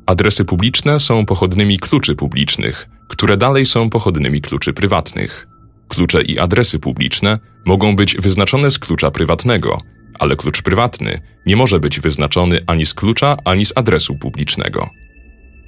Adresy 0.05 0.45
publiczne 0.45 0.99
są 0.99 1.25
pochodnymi 1.25 1.79
kluczy 1.79 2.15
publicznych, 2.15 2.87
które 3.07 3.37
dalej 3.37 3.65
są 3.65 3.89
pochodnymi 3.89 4.41
kluczy 4.41 4.73
prywatnych. 4.73 5.47
Klucze 5.87 6.21
i 6.21 6.39
adresy 6.39 6.79
publiczne 6.79 7.39
mogą 7.65 7.95
być 7.95 8.17
wyznaczone 8.17 8.71
z 8.71 8.79
klucza 8.79 9.11
prywatnego, 9.11 9.81
ale 10.19 10.35
klucz 10.35 10.61
prywatny 10.61 11.21
nie 11.45 11.55
może 11.55 11.79
być 11.79 11.99
wyznaczony 11.99 12.59
ani 12.67 12.85
z 12.85 12.93
klucza, 12.93 13.37
ani 13.45 13.65
z 13.65 13.73
adresu 13.75 14.15
publicznego. 14.15 14.89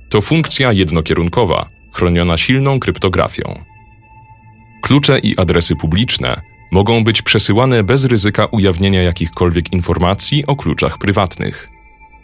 To 0.10 0.22
funkcja 0.22 0.72
jednokierunkowa, 0.72 1.70
chroniona 1.94 2.38
silną 2.38 2.80
kryptografią. 2.80 3.64
Klucze 4.82 5.20
i 5.20 5.38
adresy 5.38 5.76
publiczne 5.76 6.42
mogą 6.72 7.04
być 7.04 7.22
przesyłane 7.22 7.84
bez 7.84 8.06
ryzyka 8.06 8.46
ujawnienia 8.46 9.02
jakichkolwiek 9.02 9.74
informacji 9.74 10.46
o 10.48 10.56
kluczach 10.56 10.98
prywatnych. 10.98 11.70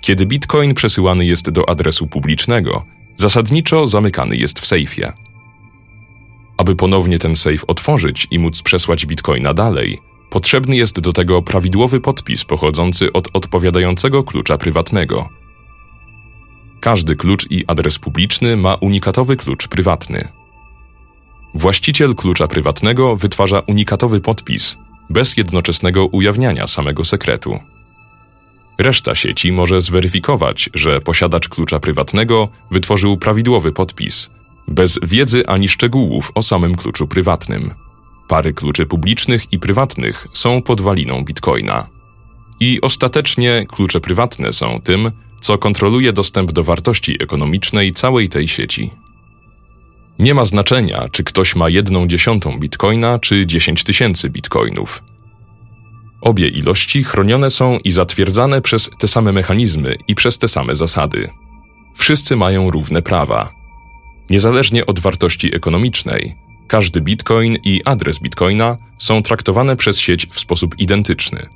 Kiedy 0.02 0.26
bitcoin 0.26 0.74
przesyłany 0.74 1.26
jest 1.26 1.50
do 1.50 1.70
adresu 1.70 2.08
publicznego, 2.08 2.86
zasadniczo 3.16 3.88
zamykany 3.88 4.38
jest 4.38 4.60
w 4.60 4.68
sejfie. 4.68 5.14
Aby 6.58 6.76
ponownie 6.76 7.20
ten 7.20 7.36
sejf 7.36 7.66
otworzyć 7.68 8.28
i 8.32 8.40
móc 8.40 8.62
przesłać 8.62 9.06
bitcoina 9.06 9.54
dalej, 9.54 10.02
potrzebny 10.30 10.76
jest 10.76 11.00
do 11.00 11.14
tego 11.14 11.42
prawidłowy 11.42 12.00
podpis 12.00 12.46
pochodzący 12.46 13.14
od 13.14 13.30
odpowiadającego 13.34 14.24
klucza 14.24 14.58
prywatnego. 14.58 15.30
Każdy 16.80 17.16
klucz 17.16 17.52
i 17.52 17.64
adres 17.68 18.00
publiczny 18.00 18.58
ma 18.58 18.76
unikatowy 18.76 19.36
klucz 19.36 19.68
prywatny. 19.68 20.28
Właściciel 21.56 22.16
klucza 22.16 22.48
prywatnego 22.48 23.16
wytwarza 23.16 23.60
unikatowy 23.60 24.22
podpis, 24.22 24.78
bez 25.10 25.38
jednoczesnego 25.38 26.06
ujawniania 26.06 26.68
samego 26.68 27.06
sekretu. 27.06 27.60
Reszta 28.78 29.16
sieci 29.16 29.52
może 29.52 29.82
zweryfikować, 29.82 30.70
że 30.74 31.02
posiadacz 31.02 31.50
klucza 31.50 31.80
prywatnego 31.80 32.50
wytworzył 32.72 33.18
prawidłowy 33.18 33.72
podpis, 33.72 34.30
bez 34.68 35.00
wiedzy 35.04 35.48
ani 35.48 35.70
szczegółów 35.70 36.32
o 36.36 36.44
samym 36.44 36.76
kluczu 36.76 37.08
prywatnym. 37.08 37.74
Pary 38.28 38.54
kluczy 38.54 38.86
publicznych 38.86 39.54
i 39.54 39.60
prywatnych 39.60 40.28
są 40.34 40.62
podwaliną 40.62 41.24
bitcoina. 41.24 41.88
I 42.60 42.82
ostatecznie 42.82 43.66
klucze 43.70 44.02
prywatne 44.02 44.54
są 44.54 44.80
tym, 44.84 45.12
co 45.42 45.58
kontroluje 45.58 46.14
dostęp 46.14 46.52
do 46.52 46.64
wartości 46.64 47.24
ekonomicznej 47.24 47.94
całej 47.94 48.30
tej 48.30 48.48
sieci. 48.48 48.92
Nie 50.20 50.34
ma 50.34 50.46
znaczenia, 50.46 51.10
czy 51.12 51.24
ktoś 51.24 51.56
ma 51.56 51.70
jedną 51.70 52.08
dziesiątą 52.08 52.60
bitcoina, 52.60 53.20
czy 53.20 53.46
10 53.46 53.84
tysięcy 53.84 54.30
bitcoinów. 54.30 55.04
Obie 56.22 56.48
ilości 56.48 57.04
chronione 57.04 57.52
są 57.52 57.78
i 57.78 57.92
zatwierdzane 57.92 58.62
przez 58.62 58.90
te 59.00 59.08
same 59.08 59.32
mechanizmy 59.32 59.96
i 60.08 60.16
przez 60.16 60.38
te 60.38 60.48
same 60.48 60.76
zasady. 60.76 61.30
Wszyscy 61.96 62.36
mają 62.36 62.72
równe 62.72 63.02
prawa. 63.02 63.54
Niezależnie 64.30 64.86
od 64.86 65.00
wartości 65.00 65.56
ekonomicznej, 65.56 66.36
każdy 66.68 67.02
bitcoin 67.02 67.58
i 67.64 67.82
adres 67.86 68.20
bitcoina 68.20 68.78
są 68.98 69.22
traktowane 69.22 69.76
przez 69.76 70.00
sieć 70.00 70.28
w 70.32 70.40
sposób 70.40 70.80
identyczny. 70.80 71.50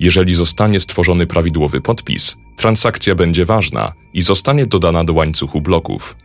Jeżeli 0.00 0.34
zostanie 0.34 0.80
stworzony 0.80 1.26
prawidłowy 1.26 1.80
podpis, 1.80 2.36
transakcja 2.56 3.14
będzie 3.14 3.44
ważna 3.44 3.92
i 4.14 4.22
zostanie 4.22 4.66
dodana 4.66 5.04
do 5.04 5.12
łańcuchu 5.12 5.60
bloków 5.60 6.16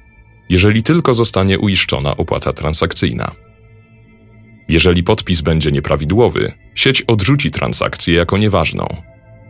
jeżeli 0.49 0.83
tylko 0.83 1.13
zostanie 1.13 1.59
uiszczona 1.59 2.17
opłata 2.17 2.53
transakcyjna. 2.53 3.31
Jeżeli 4.67 5.03
podpis 5.03 5.41
będzie 5.41 5.71
nieprawidłowy, 5.71 6.53
sieć 6.75 7.01
odrzuci 7.01 7.51
transakcję 7.51 8.13
jako 8.13 8.37
nieważną. 8.37 8.87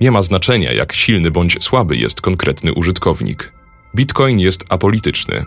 Nie 0.01 0.11
ma 0.11 0.23
znaczenia, 0.23 0.73
jak 0.73 0.93
silny 0.93 1.31
bądź 1.31 1.63
słaby 1.63 1.97
jest 1.97 2.21
konkretny 2.21 2.73
użytkownik. 2.73 3.53
Bitcoin 3.95 4.39
jest 4.39 4.65
apolityczny. 4.69 5.45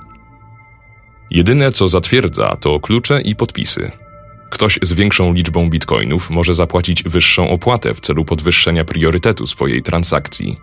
Jedyne, 1.30 1.72
co 1.72 1.88
zatwierdza, 1.88 2.56
to 2.60 2.80
klucze 2.80 3.20
i 3.20 3.36
podpisy. 3.36 3.90
Ktoś 4.50 4.78
z 4.82 4.92
większą 4.92 5.32
liczbą 5.32 5.70
bitcoinów 5.70 6.30
może 6.30 6.54
zapłacić 6.54 7.02
wyższą 7.02 7.50
opłatę 7.50 7.94
w 7.94 8.00
celu 8.00 8.24
podwyższenia 8.24 8.84
priorytetu 8.84 9.46
swojej 9.46 9.82
transakcji. 9.82 10.56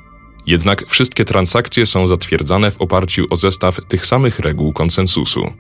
Jednak 0.48 0.86
wszystkie 0.88 1.26
transakcje 1.26 1.86
są 1.86 2.08
zatwierdzane 2.08 2.72
w 2.72 2.82
oparciu 2.82 3.26
o 3.30 3.36
zestaw 3.36 3.80
tych 3.88 4.06
samych 4.06 4.40
reguł 4.40 4.74
konsensusu. 4.74 5.54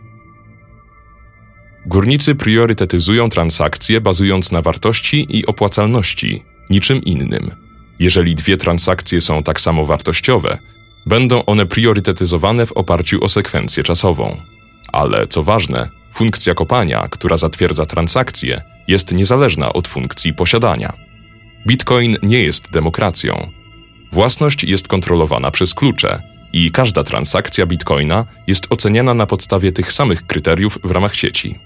Górnicy 1.85 2.35
priorytetyzują 2.35 3.29
transakcje 3.29 4.01
bazując 4.01 4.51
na 4.51 4.61
wartości 4.61 5.27
i 5.29 5.45
opłacalności, 5.45 6.43
niczym 6.69 7.03
innym. 7.03 7.51
Jeżeli 7.99 8.35
dwie 8.35 8.57
transakcje 8.57 9.21
są 9.21 9.43
tak 9.43 9.61
samo 9.61 9.85
wartościowe, 9.85 10.57
będą 11.05 11.45
one 11.45 11.65
priorytetyzowane 11.65 12.65
w 12.65 12.71
oparciu 12.71 13.23
o 13.23 13.29
sekwencję 13.29 13.83
czasową. 13.83 14.41
Ale 14.93 15.27
co 15.27 15.43
ważne, 15.43 15.89
funkcja 16.13 16.53
kopania, 16.53 17.07
która 17.09 17.37
zatwierdza 17.37 17.85
transakcje, 17.85 18.61
jest 18.87 19.11
niezależna 19.11 19.73
od 19.73 19.87
funkcji 19.87 20.33
posiadania. 20.33 20.93
Bitcoin 21.67 22.17
nie 22.23 22.43
jest 22.43 22.71
demokracją, 22.71 23.51
Własność 24.15 24.63
jest 24.63 24.87
kontrolowana 24.87 25.51
przez 25.51 25.73
klucze 25.73 26.21
i 26.53 26.71
każda 26.71 27.03
transakcja 27.03 27.65
bitcoina 27.65 28.25
jest 28.47 28.67
oceniana 28.69 29.13
na 29.13 29.25
podstawie 29.25 29.71
tych 29.71 29.91
samych 29.91 30.27
kryteriów 30.27 30.79
w 30.83 30.91
ramach 30.91 31.15
sieci. 31.15 31.59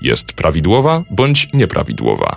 Jest 0.00 0.32
prawidłowa 0.32 1.04
bądź 1.10 1.48
nieprawidłowa. 1.52 2.36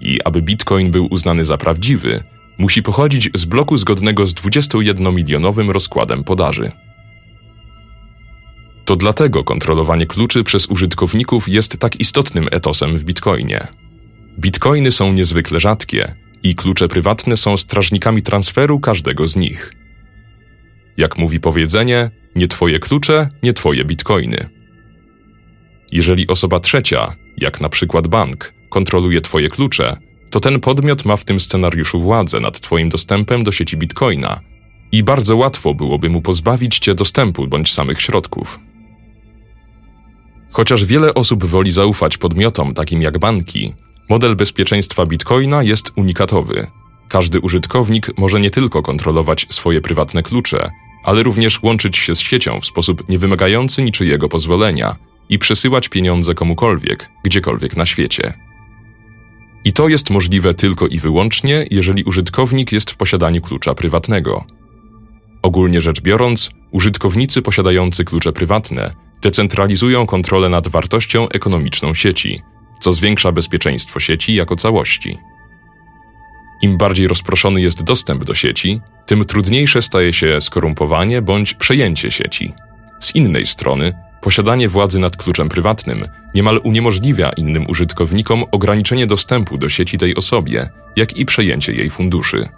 I 0.00 0.22
aby 0.22 0.42
bitcoin 0.42 0.90
był 0.90 1.06
uznany 1.10 1.44
za 1.44 1.56
prawdziwy, 1.58 2.24
musi 2.58 2.82
pochodzić 2.82 3.30
z 3.34 3.44
bloku 3.44 3.76
zgodnego 3.76 4.26
z 4.26 4.34
21-milionowym 4.34 5.70
rozkładem 5.70 6.24
podaży. 6.24 6.72
To 8.84 8.96
dlatego 8.96 9.44
kontrolowanie 9.44 10.06
kluczy 10.06 10.44
przez 10.44 10.66
użytkowników 10.66 11.48
jest 11.48 11.78
tak 11.78 12.00
istotnym 12.00 12.48
etosem 12.50 12.98
w 12.98 13.04
bitcoinie. 13.04 13.66
Bitcoiny 14.38 14.92
są 14.92 15.12
niezwykle 15.12 15.60
rzadkie 15.60 16.27
i 16.42 16.54
klucze 16.54 16.88
prywatne 16.88 17.36
są 17.36 17.56
strażnikami 17.56 18.22
transferu 18.22 18.80
każdego 18.80 19.28
z 19.28 19.36
nich. 19.36 19.72
Jak 20.96 21.18
mówi 21.18 21.40
powiedzenie, 21.40 22.10
nie 22.36 22.48
twoje 22.48 22.78
klucze, 22.78 23.28
nie 23.42 23.54
twoje 23.54 23.84
bitcoiny. 23.84 24.48
Jeżeli 25.92 26.26
osoba 26.26 26.60
trzecia, 26.60 27.14
jak 27.36 27.60
na 27.60 27.68
przykład 27.68 28.08
bank, 28.08 28.54
kontroluje 28.68 29.20
twoje 29.20 29.48
klucze, 29.48 29.96
to 30.30 30.40
ten 30.40 30.60
podmiot 30.60 31.04
ma 31.04 31.16
w 31.16 31.24
tym 31.24 31.40
scenariuszu 31.40 32.00
władzę 32.00 32.40
nad 32.40 32.60
twoim 32.60 32.88
dostępem 32.88 33.42
do 33.42 33.52
sieci 33.52 33.76
bitcoina 33.76 34.40
i 34.92 35.02
bardzo 35.02 35.36
łatwo 35.36 35.74
byłoby 35.74 36.08
mu 36.08 36.22
pozbawić 36.22 36.78
cię 36.78 36.94
dostępu 36.94 37.46
bądź 37.46 37.72
samych 37.72 38.00
środków. 38.00 38.60
Chociaż 40.50 40.84
wiele 40.84 41.14
osób 41.14 41.44
woli 41.44 41.72
zaufać 41.72 42.18
podmiotom 42.18 42.74
takim 42.74 43.02
jak 43.02 43.18
banki, 43.18 43.74
Model 44.08 44.36
bezpieczeństwa 44.36 45.06
Bitcoina 45.06 45.62
jest 45.62 45.92
unikatowy. 45.96 46.66
Każdy 47.08 47.40
użytkownik 47.40 48.18
może 48.18 48.40
nie 48.40 48.50
tylko 48.50 48.82
kontrolować 48.82 49.46
swoje 49.50 49.80
prywatne 49.80 50.22
klucze, 50.22 50.70
ale 51.04 51.22
również 51.22 51.62
łączyć 51.62 51.96
się 51.96 52.14
z 52.14 52.20
siecią 52.20 52.60
w 52.60 52.66
sposób 52.66 53.08
niewymagający 53.08 53.82
niczyjego 53.82 54.28
pozwolenia 54.28 54.96
i 55.28 55.38
przesyłać 55.38 55.88
pieniądze 55.88 56.34
komukolwiek, 56.34 57.10
gdziekolwiek 57.24 57.76
na 57.76 57.86
świecie. 57.86 58.34
I 59.64 59.72
to 59.72 59.88
jest 59.88 60.10
możliwe 60.10 60.54
tylko 60.54 60.86
i 60.86 60.98
wyłącznie, 60.98 61.66
jeżeli 61.70 62.04
użytkownik 62.04 62.72
jest 62.72 62.90
w 62.90 62.96
posiadaniu 62.96 63.40
klucza 63.40 63.74
prywatnego. 63.74 64.44
Ogólnie 65.42 65.80
rzecz 65.80 66.00
biorąc, 66.00 66.50
użytkownicy 66.70 67.42
posiadający 67.42 68.04
klucze 68.04 68.32
prywatne 68.32 68.94
decentralizują 69.22 70.06
kontrolę 70.06 70.48
nad 70.48 70.68
wartością 70.68 71.28
ekonomiczną 71.28 71.94
sieci, 71.94 72.42
co 72.80 72.92
zwiększa 72.92 73.32
bezpieczeństwo 73.32 74.00
sieci 74.00 74.34
jako 74.34 74.56
całości. 74.56 75.18
Im 76.62 76.78
bardziej 76.78 77.08
rozproszony 77.08 77.60
jest 77.60 77.82
dostęp 77.82 78.24
do 78.24 78.34
sieci, 78.34 78.80
tym 79.06 79.24
trudniejsze 79.24 79.82
staje 79.82 80.12
się 80.12 80.40
skorumpowanie 80.40 81.22
bądź 81.22 81.54
przejęcie 81.54 82.10
sieci. 82.10 82.54
Z 83.00 83.14
innej 83.14 83.46
strony, 83.46 83.92
posiadanie 84.20 84.68
władzy 84.68 84.98
nad 84.98 85.16
kluczem 85.16 85.48
prywatnym 85.48 86.04
niemal 86.34 86.60
uniemożliwia 86.64 87.30
innym 87.36 87.70
użytkownikom 87.70 88.44
ograniczenie 88.52 89.06
dostępu 89.06 89.58
do 89.58 89.68
sieci 89.68 89.98
tej 89.98 90.14
osobie, 90.14 90.68
jak 90.96 91.16
i 91.16 91.26
przejęcie 91.26 91.72
jej 91.72 91.90
funduszy. 91.90 92.48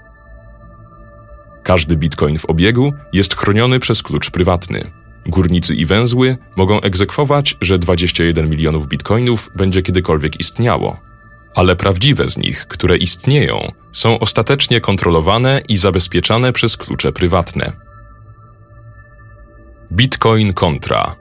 Każdy 1.62 1.96
bitcoin 1.96 2.38
w 2.38 2.44
obiegu 2.44 2.92
jest 3.12 3.36
chroniony 3.36 3.80
przez 3.80 4.02
klucz 4.02 4.30
prywatny. 4.30 4.99
Górnicy 5.26 5.74
i 5.74 5.86
węzły 5.86 6.36
mogą 6.56 6.80
egzekwować, 6.80 7.56
że 7.60 7.78
21 7.78 8.50
milionów 8.50 8.88
bitcoinów 8.88 9.50
będzie 9.56 9.82
kiedykolwiek 9.82 10.40
istniało. 10.40 10.96
Ale 11.54 11.76
prawdziwe 11.76 12.30
z 12.30 12.36
nich, 12.36 12.66
które 12.66 12.96
istnieją, 12.96 13.72
są 13.92 14.18
ostatecznie 14.18 14.80
kontrolowane 14.80 15.60
i 15.68 15.76
zabezpieczane 15.76 16.52
przez 16.52 16.76
klucze 16.76 17.12
prywatne. 17.12 17.72
Bitcoin 19.92 20.52
kontra. 20.52 21.16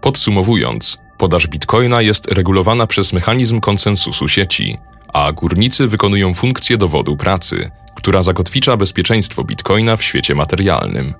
Podsumowując, 0.00 0.98
podaż 1.18 1.46
bitcoina 1.46 2.02
jest 2.02 2.26
regulowana 2.26 2.86
przez 2.86 3.12
mechanizm 3.12 3.60
konsensusu 3.60 4.28
sieci, 4.28 4.78
a 5.12 5.32
górnicy 5.32 5.88
wykonują 5.88 6.34
funkcję 6.34 6.76
dowodu 6.76 7.16
pracy, 7.16 7.70
która 7.96 8.22
zakotwicza 8.22 8.76
bezpieczeństwo 8.76 9.44
bitcoina 9.44 9.96
w 9.96 10.02
świecie 10.02 10.34
materialnym. 10.34 11.14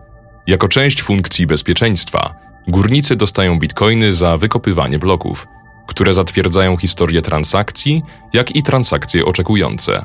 Jako 0.47 0.69
część 0.69 1.03
funkcji 1.03 1.47
bezpieczeństwa, 1.47 2.35
górnicy 2.69 3.17
dostają 3.17 3.59
bitcoiny 3.59 4.15
za 4.15 4.39
wykopywanie 4.39 4.99
bloków, 4.99 5.49
które 5.87 6.15
zatwierdzają 6.15 6.77
historię 6.77 7.23
transakcji, 7.23 8.03
jak 8.33 8.57
i 8.57 8.63
transakcje 8.63 9.25
oczekujące. 9.25 10.05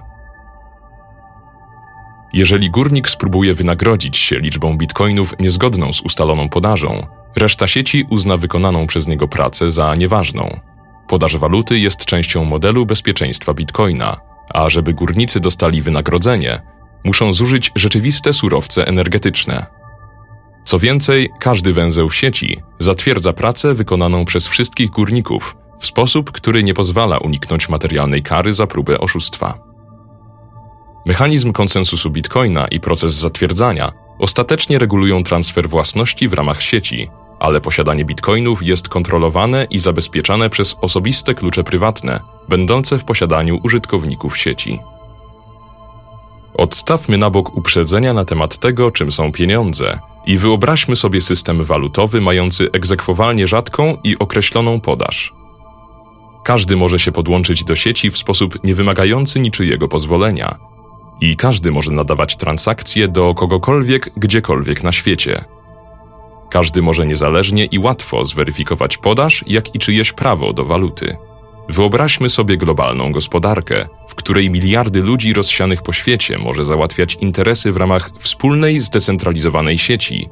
Jeżeli 2.33 2.71
górnik 2.71 3.09
spróbuje 3.09 3.53
wynagrodzić 3.53 4.17
się 4.17 4.39
liczbą 4.39 4.77
bitcoinów 4.77 5.33
niezgodną 5.39 5.93
z 5.93 6.01
ustaloną 6.01 6.49
podażą, 6.49 7.07
reszta 7.35 7.67
sieci 7.67 8.05
uzna 8.09 8.37
wykonaną 8.37 8.87
przez 8.87 9.07
niego 9.07 9.27
pracę 9.27 9.71
za 9.71 9.95
nieważną. 9.95 10.59
Podaż 11.07 11.37
waluty 11.37 11.79
jest 11.79 12.05
częścią 12.05 12.45
modelu 12.45 12.85
bezpieczeństwa 12.85 13.53
bitcoina, 13.53 14.17
a 14.53 14.69
żeby 14.69 14.93
górnicy 14.93 15.39
dostali 15.39 15.81
wynagrodzenie, 15.81 16.61
muszą 17.03 17.33
zużyć 17.33 17.71
rzeczywiste 17.75 18.33
surowce 18.33 18.87
energetyczne. 18.87 19.80
Co 20.65 20.79
więcej, 20.79 21.29
każdy 21.39 21.73
węzeł 21.73 22.11
sieci 22.11 22.57
zatwierdza 22.79 23.33
pracę 23.33 23.73
wykonaną 23.73 24.25
przez 24.25 24.47
wszystkich 24.47 24.89
górników 24.89 25.55
w 25.79 25.85
sposób, 25.85 26.31
który 26.31 26.63
nie 26.63 26.73
pozwala 26.73 27.17
uniknąć 27.17 27.69
materialnej 27.69 28.23
kary 28.23 28.53
za 28.53 28.67
próbę 28.67 28.99
oszustwa. 28.99 29.57
Mechanizm 31.05 31.51
konsensusu 31.51 32.09
bitcoina 32.09 32.67
i 32.67 32.79
proces 32.79 33.13
zatwierdzania 33.13 33.91
ostatecznie 34.19 34.79
regulują 34.79 35.23
transfer 35.23 35.69
własności 35.69 36.27
w 36.27 36.33
ramach 36.33 36.61
sieci, 36.61 37.09
ale 37.39 37.61
posiadanie 37.61 38.05
bitcoinów 38.05 38.63
jest 38.63 38.89
kontrolowane 38.89 39.67
i 39.69 39.79
zabezpieczane 39.79 40.49
przez 40.49 40.75
osobiste 40.81 41.33
klucze 41.33 41.63
prywatne, 41.63 42.19
będące 42.49 42.97
w 42.97 43.03
posiadaniu 43.03 43.59
użytkowników 43.63 44.37
sieci. 44.37 44.79
Odstawmy 46.53 47.17
na 47.17 47.29
bok 47.29 47.57
uprzedzenia 47.57 48.13
na 48.13 48.25
temat 48.25 48.57
tego, 48.57 48.91
czym 48.91 49.11
są 49.11 49.31
pieniądze 49.31 49.99
i 50.25 50.37
wyobraźmy 50.37 50.95
sobie 50.95 51.21
system 51.21 51.63
walutowy 51.63 52.21
mający 52.21 52.69
egzekwowalnie 52.71 53.47
rzadką 53.47 53.97
i 54.03 54.17
określoną 54.19 54.79
podaż. 54.79 55.33
Każdy 56.43 56.75
może 56.75 56.99
się 56.99 57.11
podłączyć 57.11 57.63
do 57.63 57.75
sieci 57.75 58.11
w 58.11 58.17
sposób 58.17 58.63
niewymagający 58.63 59.39
niczyjego 59.39 59.87
pozwolenia 59.87 60.57
i 61.21 61.35
każdy 61.35 61.71
może 61.71 61.91
nadawać 61.91 62.37
transakcje 62.37 63.07
do 63.07 63.33
kogokolwiek, 63.35 64.11
gdziekolwiek 64.17 64.83
na 64.83 64.91
świecie. 64.91 65.45
Każdy 66.49 66.81
może 66.81 67.05
niezależnie 67.05 67.65
i 67.65 67.79
łatwo 67.79 68.25
zweryfikować 68.25 68.97
podaż, 68.97 69.43
jak 69.47 69.75
i 69.75 69.79
czyjeś 69.79 70.11
prawo 70.11 70.53
do 70.53 70.65
waluty. 70.65 71.17
Wyobraźmy 71.69 72.29
sobie 72.29 72.57
globalną 72.57 73.11
gospodarkę, 73.11 73.87
w 74.07 74.15
której 74.15 74.49
miliardy 74.49 75.01
ludzi 75.01 75.33
rozsianych 75.33 75.83
po 75.83 75.93
świecie 75.93 76.37
może 76.37 76.65
załatwiać 76.65 77.15
interesy 77.15 77.71
w 77.71 77.77
ramach 77.77 78.11
wspólnej, 78.19 78.79
zdecentralizowanej 78.79 79.77
sieci. 79.77 80.29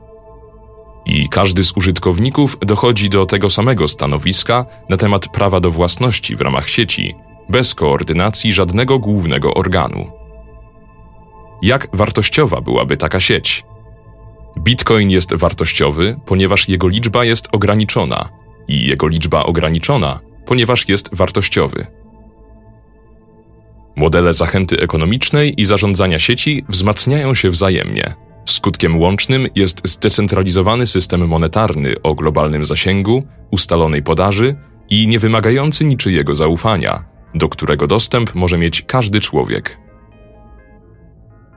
I 1.05 1.29
każdy 1.29 1.63
z 1.63 1.77
użytkowników 1.77 2.57
dochodzi 2.59 3.09
do 3.09 3.25
tego 3.25 3.49
samego 3.49 3.87
stanowiska 3.87 4.65
na 4.89 4.97
temat 4.97 5.27
prawa 5.27 5.59
do 5.59 5.71
własności 5.71 6.35
w 6.35 6.41
ramach 6.41 6.69
sieci, 6.69 7.15
bez 7.49 7.75
koordynacji 7.75 8.53
żadnego 8.53 8.99
głównego 8.99 9.53
organu. 9.53 10.11
Jak 11.61 11.87
wartościowa 11.93 12.61
byłaby 12.61 12.97
taka 12.97 13.19
sieć? 13.19 13.63
Bitcoin 14.59 15.09
jest 15.09 15.33
wartościowy, 15.33 16.19
ponieważ 16.25 16.69
jego 16.69 16.87
liczba 16.87 17.25
jest 17.25 17.47
ograniczona, 17.51 18.29
i 18.67 18.87
jego 18.87 19.07
liczba 19.07 19.43
ograniczona, 19.43 20.19
ponieważ 20.49 20.89
jest 20.89 21.09
wartościowy. 21.13 21.85
Modele 23.95 24.33
zachęty 24.33 24.79
ekonomicznej 24.79 25.61
i 25.61 25.65
zarządzania 25.65 26.19
sieci 26.19 26.63
wzmacniają 26.69 27.35
się 27.35 27.49
wzajemnie. 27.49 28.13
Skutkiem 28.45 28.99
łącznym 28.99 29.47
jest 29.55 29.87
zdecentralizowany 29.87 30.87
system 30.87 31.27
monetarny 31.27 32.01
o 32.03 32.15
globalnym 32.15 32.65
zasięgu, 32.65 33.23
ustalonej 33.51 34.03
podaży 34.03 34.55
i 34.89 35.07
niewymagający 35.07 35.85
niczyjego 35.85 36.35
zaufania, 36.35 37.03
do 37.35 37.49
którego 37.49 37.87
dostęp 37.87 38.35
może 38.35 38.57
mieć 38.57 38.81
każdy 38.81 39.19
człowiek. 39.19 39.77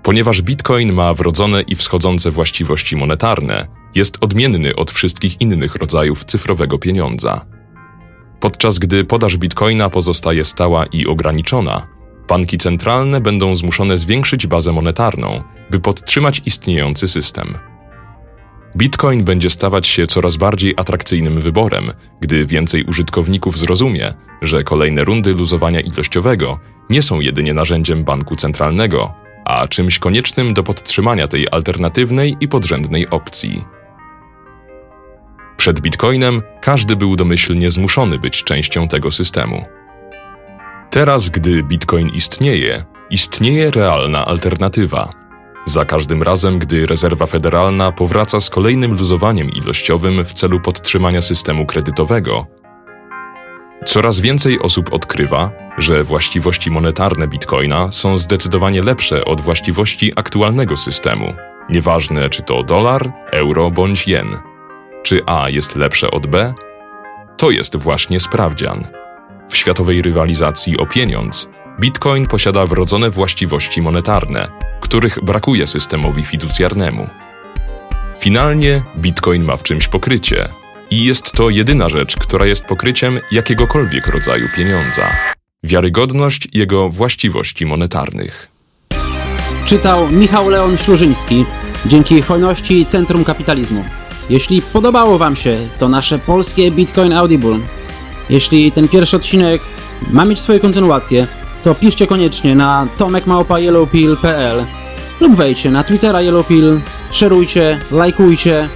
Ponieważ 0.02 0.42
Bitcoin 0.42 0.92
ma 0.92 1.14
wrodzone 1.14 1.62
i 1.62 1.76
wschodzące 1.76 2.30
właściwości 2.30 2.96
monetarne, 2.96 3.68
jest 3.94 4.18
odmienny 4.20 4.76
od 4.76 4.90
wszystkich 4.90 5.40
innych 5.40 5.74
rodzajów 5.74 6.24
cyfrowego 6.24 6.78
pieniądza. 6.78 7.61
Podczas 8.42 8.78
gdy 8.78 9.04
podaż 9.04 9.36
bitcoina 9.36 9.90
pozostaje 9.90 10.44
stała 10.44 10.86
i 10.86 11.06
ograniczona, 11.06 11.86
banki 12.28 12.58
centralne 12.58 13.20
będą 13.20 13.56
zmuszone 13.56 13.98
zwiększyć 13.98 14.46
bazę 14.46 14.72
monetarną, 14.72 15.42
by 15.70 15.80
podtrzymać 15.80 16.42
istniejący 16.46 17.08
system. 17.08 17.58
Bitcoin 18.76 19.24
będzie 19.24 19.50
stawać 19.50 19.86
się 19.86 20.06
coraz 20.06 20.36
bardziej 20.36 20.74
atrakcyjnym 20.76 21.40
wyborem, 21.40 21.90
gdy 22.20 22.46
więcej 22.46 22.84
użytkowników 22.84 23.58
zrozumie, 23.58 24.14
że 24.42 24.64
kolejne 24.64 25.04
rundy 25.04 25.34
luzowania 25.34 25.80
ilościowego 25.80 26.58
nie 26.90 27.02
są 27.02 27.20
jedynie 27.20 27.54
narzędziem 27.54 28.04
banku 28.04 28.36
centralnego, 28.36 29.14
a 29.44 29.68
czymś 29.68 29.98
koniecznym 29.98 30.54
do 30.54 30.62
podtrzymania 30.62 31.28
tej 31.28 31.46
alternatywnej 31.50 32.36
i 32.40 32.48
podrzędnej 32.48 33.08
opcji. 33.10 33.64
Przed 35.62 35.80
Bitcoinem 35.80 36.42
każdy 36.60 36.96
był 36.96 37.16
domyślnie 37.16 37.70
zmuszony 37.70 38.18
być 38.18 38.44
częścią 38.44 38.88
tego 38.88 39.10
systemu. 39.10 39.64
Teraz, 40.90 41.28
gdy 41.28 41.62
Bitcoin 41.62 42.08
istnieje, 42.08 42.84
istnieje 43.10 43.70
realna 43.70 44.24
alternatywa. 44.24 45.10
Za 45.64 45.84
każdym 45.84 46.22
razem, 46.22 46.58
gdy 46.58 46.86
rezerwa 46.86 47.26
federalna 47.26 47.92
powraca 47.92 48.40
z 48.40 48.50
kolejnym 48.50 48.92
luzowaniem 48.92 49.50
ilościowym 49.50 50.24
w 50.24 50.34
celu 50.34 50.60
podtrzymania 50.60 51.22
systemu 51.22 51.66
kredytowego, 51.66 52.46
coraz 53.84 54.20
więcej 54.20 54.60
osób 54.60 54.92
odkrywa, 54.92 55.50
że 55.78 56.04
właściwości 56.04 56.70
monetarne 56.70 57.28
bitcoina 57.28 57.92
są 57.92 58.18
zdecydowanie 58.18 58.82
lepsze 58.82 59.24
od 59.24 59.40
właściwości 59.40 60.12
aktualnego 60.16 60.76
systemu, 60.76 61.34
nieważne 61.70 62.30
czy 62.30 62.42
to 62.42 62.62
dolar, 62.62 63.12
euro 63.32 63.70
bądź 63.70 64.08
jen. 64.08 64.51
Czy 65.02 65.20
A 65.26 65.48
jest 65.48 65.76
lepsze 65.76 66.10
od 66.10 66.26
B? 66.26 66.54
To 67.36 67.50
jest 67.50 67.76
właśnie 67.76 68.20
sprawdzian. 68.20 68.84
W 69.50 69.56
światowej 69.56 70.02
rywalizacji 70.02 70.78
o 70.78 70.86
pieniądz, 70.86 71.48
Bitcoin 71.80 72.26
posiada 72.26 72.66
wrodzone 72.66 73.10
właściwości 73.10 73.82
monetarne, 73.82 74.48
których 74.80 75.24
brakuje 75.24 75.66
systemowi 75.66 76.24
fiducjarnemu. 76.24 77.08
Finalnie 78.18 78.82
Bitcoin 78.96 79.44
ma 79.44 79.56
w 79.56 79.62
czymś 79.62 79.88
pokrycie 79.88 80.48
i 80.90 81.04
jest 81.04 81.32
to 81.32 81.50
jedyna 81.50 81.88
rzecz, 81.88 82.16
która 82.16 82.46
jest 82.46 82.64
pokryciem 82.64 83.20
jakiegokolwiek 83.32 84.06
rodzaju 84.06 84.46
pieniądza 84.56 85.02
wiarygodność 85.64 86.48
jego 86.52 86.88
właściwości 86.88 87.66
monetarnych. 87.66 88.48
Czytał 89.66 90.10
Michał 90.10 90.48
Leon 90.48 90.76
Ślużyński 90.76 91.44
dzięki 91.86 92.22
hojności 92.22 92.86
Centrum 92.86 93.24
Kapitalizmu. 93.24 93.84
Jeśli 94.32 94.62
podobało 94.62 95.18
Wam 95.18 95.36
się 95.36 95.56
to 95.78 95.88
nasze 95.88 96.18
polskie 96.18 96.70
Bitcoin 96.70 97.12
Audible, 97.12 97.58
jeśli 98.30 98.72
ten 98.72 98.88
pierwszy 98.88 99.16
odcinek 99.16 99.62
ma 100.10 100.24
mieć 100.24 100.40
swoje 100.40 100.60
kontynuacje, 100.60 101.26
to 101.62 101.74
piszcie 101.74 102.06
koniecznie 102.06 102.54
na 102.54 102.86
tomekmałpa.yellowpill.pl 102.96 104.64
lub 105.20 105.34
wejdźcie 105.34 105.70
na 105.70 105.84
Twittera 105.84 106.20
Yellowpill, 106.20 106.80
szerujcie, 107.10 107.78
lajkujcie 107.90 108.68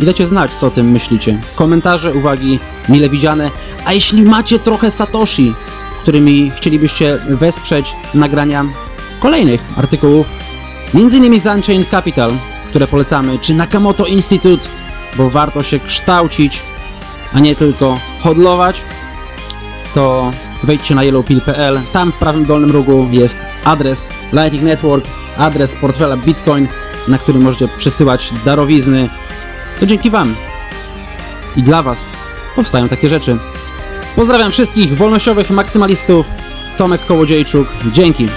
i 0.00 0.04
dajcie 0.04 0.26
znać, 0.26 0.54
co 0.54 0.66
o 0.66 0.70
tym 0.70 0.90
myślicie. 0.90 1.38
Komentarze, 1.54 2.12
uwagi 2.12 2.58
mile 2.88 3.08
widziane. 3.08 3.50
A 3.84 3.92
jeśli 3.92 4.22
macie 4.22 4.58
trochę 4.58 4.90
Satoshi, 4.90 5.54
którymi 6.02 6.52
chcielibyście 6.56 7.18
wesprzeć 7.28 7.96
nagrania 8.14 8.64
kolejnych 9.20 9.60
artykułów, 9.76 10.26
m.in. 10.94 11.40
z 11.40 11.46
Unchained 11.46 11.88
Capital, 11.88 12.32
które 12.68 12.86
polecamy, 12.86 13.38
czy 13.38 13.54
Nakamoto 13.54 14.06
Institute, 14.06 14.68
bo 15.16 15.30
warto 15.30 15.62
się 15.62 15.80
kształcić, 15.80 16.62
a 17.32 17.40
nie 17.40 17.56
tylko 17.56 17.98
hodlować, 18.20 18.82
to 19.94 20.32
wejdźcie 20.62 20.94
na 20.94 21.02
yellowpill.pl. 21.02 21.80
Tam 21.92 22.12
w 22.12 22.18
prawym 22.18 22.44
dolnym 22.44 22.70
rogu 22.70 23.08
jest 23.10 23.38
adres 23.64 24.10
Lightning 24.32 24.64
Network, 24.64 25.06
adres 25.38 25.76
portfela 25.76 26.16
Bitcoin, 26.16 26.68
na 27.08 27.18
który 27.18 27.38
możecie 27.38 27.68
przesyłać 27.68 28.32
darowizny. 28.44 29.08
To 29.80 29.86
dzięki 29.86 30.10
Wam 30.10 30.34
i 31.56 31.62
dla 31.62 31.82
Was 31.82 32.08
powstają 32.56 32.88
takie 32.88 33.08
rzeczy. 33.08 33.38
Pozdrawiam 34.16 34.52
wszystkich 34.52 34.96
wolnościowych 34.96 35.50
maksymalistów. 35.50 36.26
Tomek 36.76 37.06
Kołodziejczuk. 37.06 37.68
Dzięki. 37.92 38.28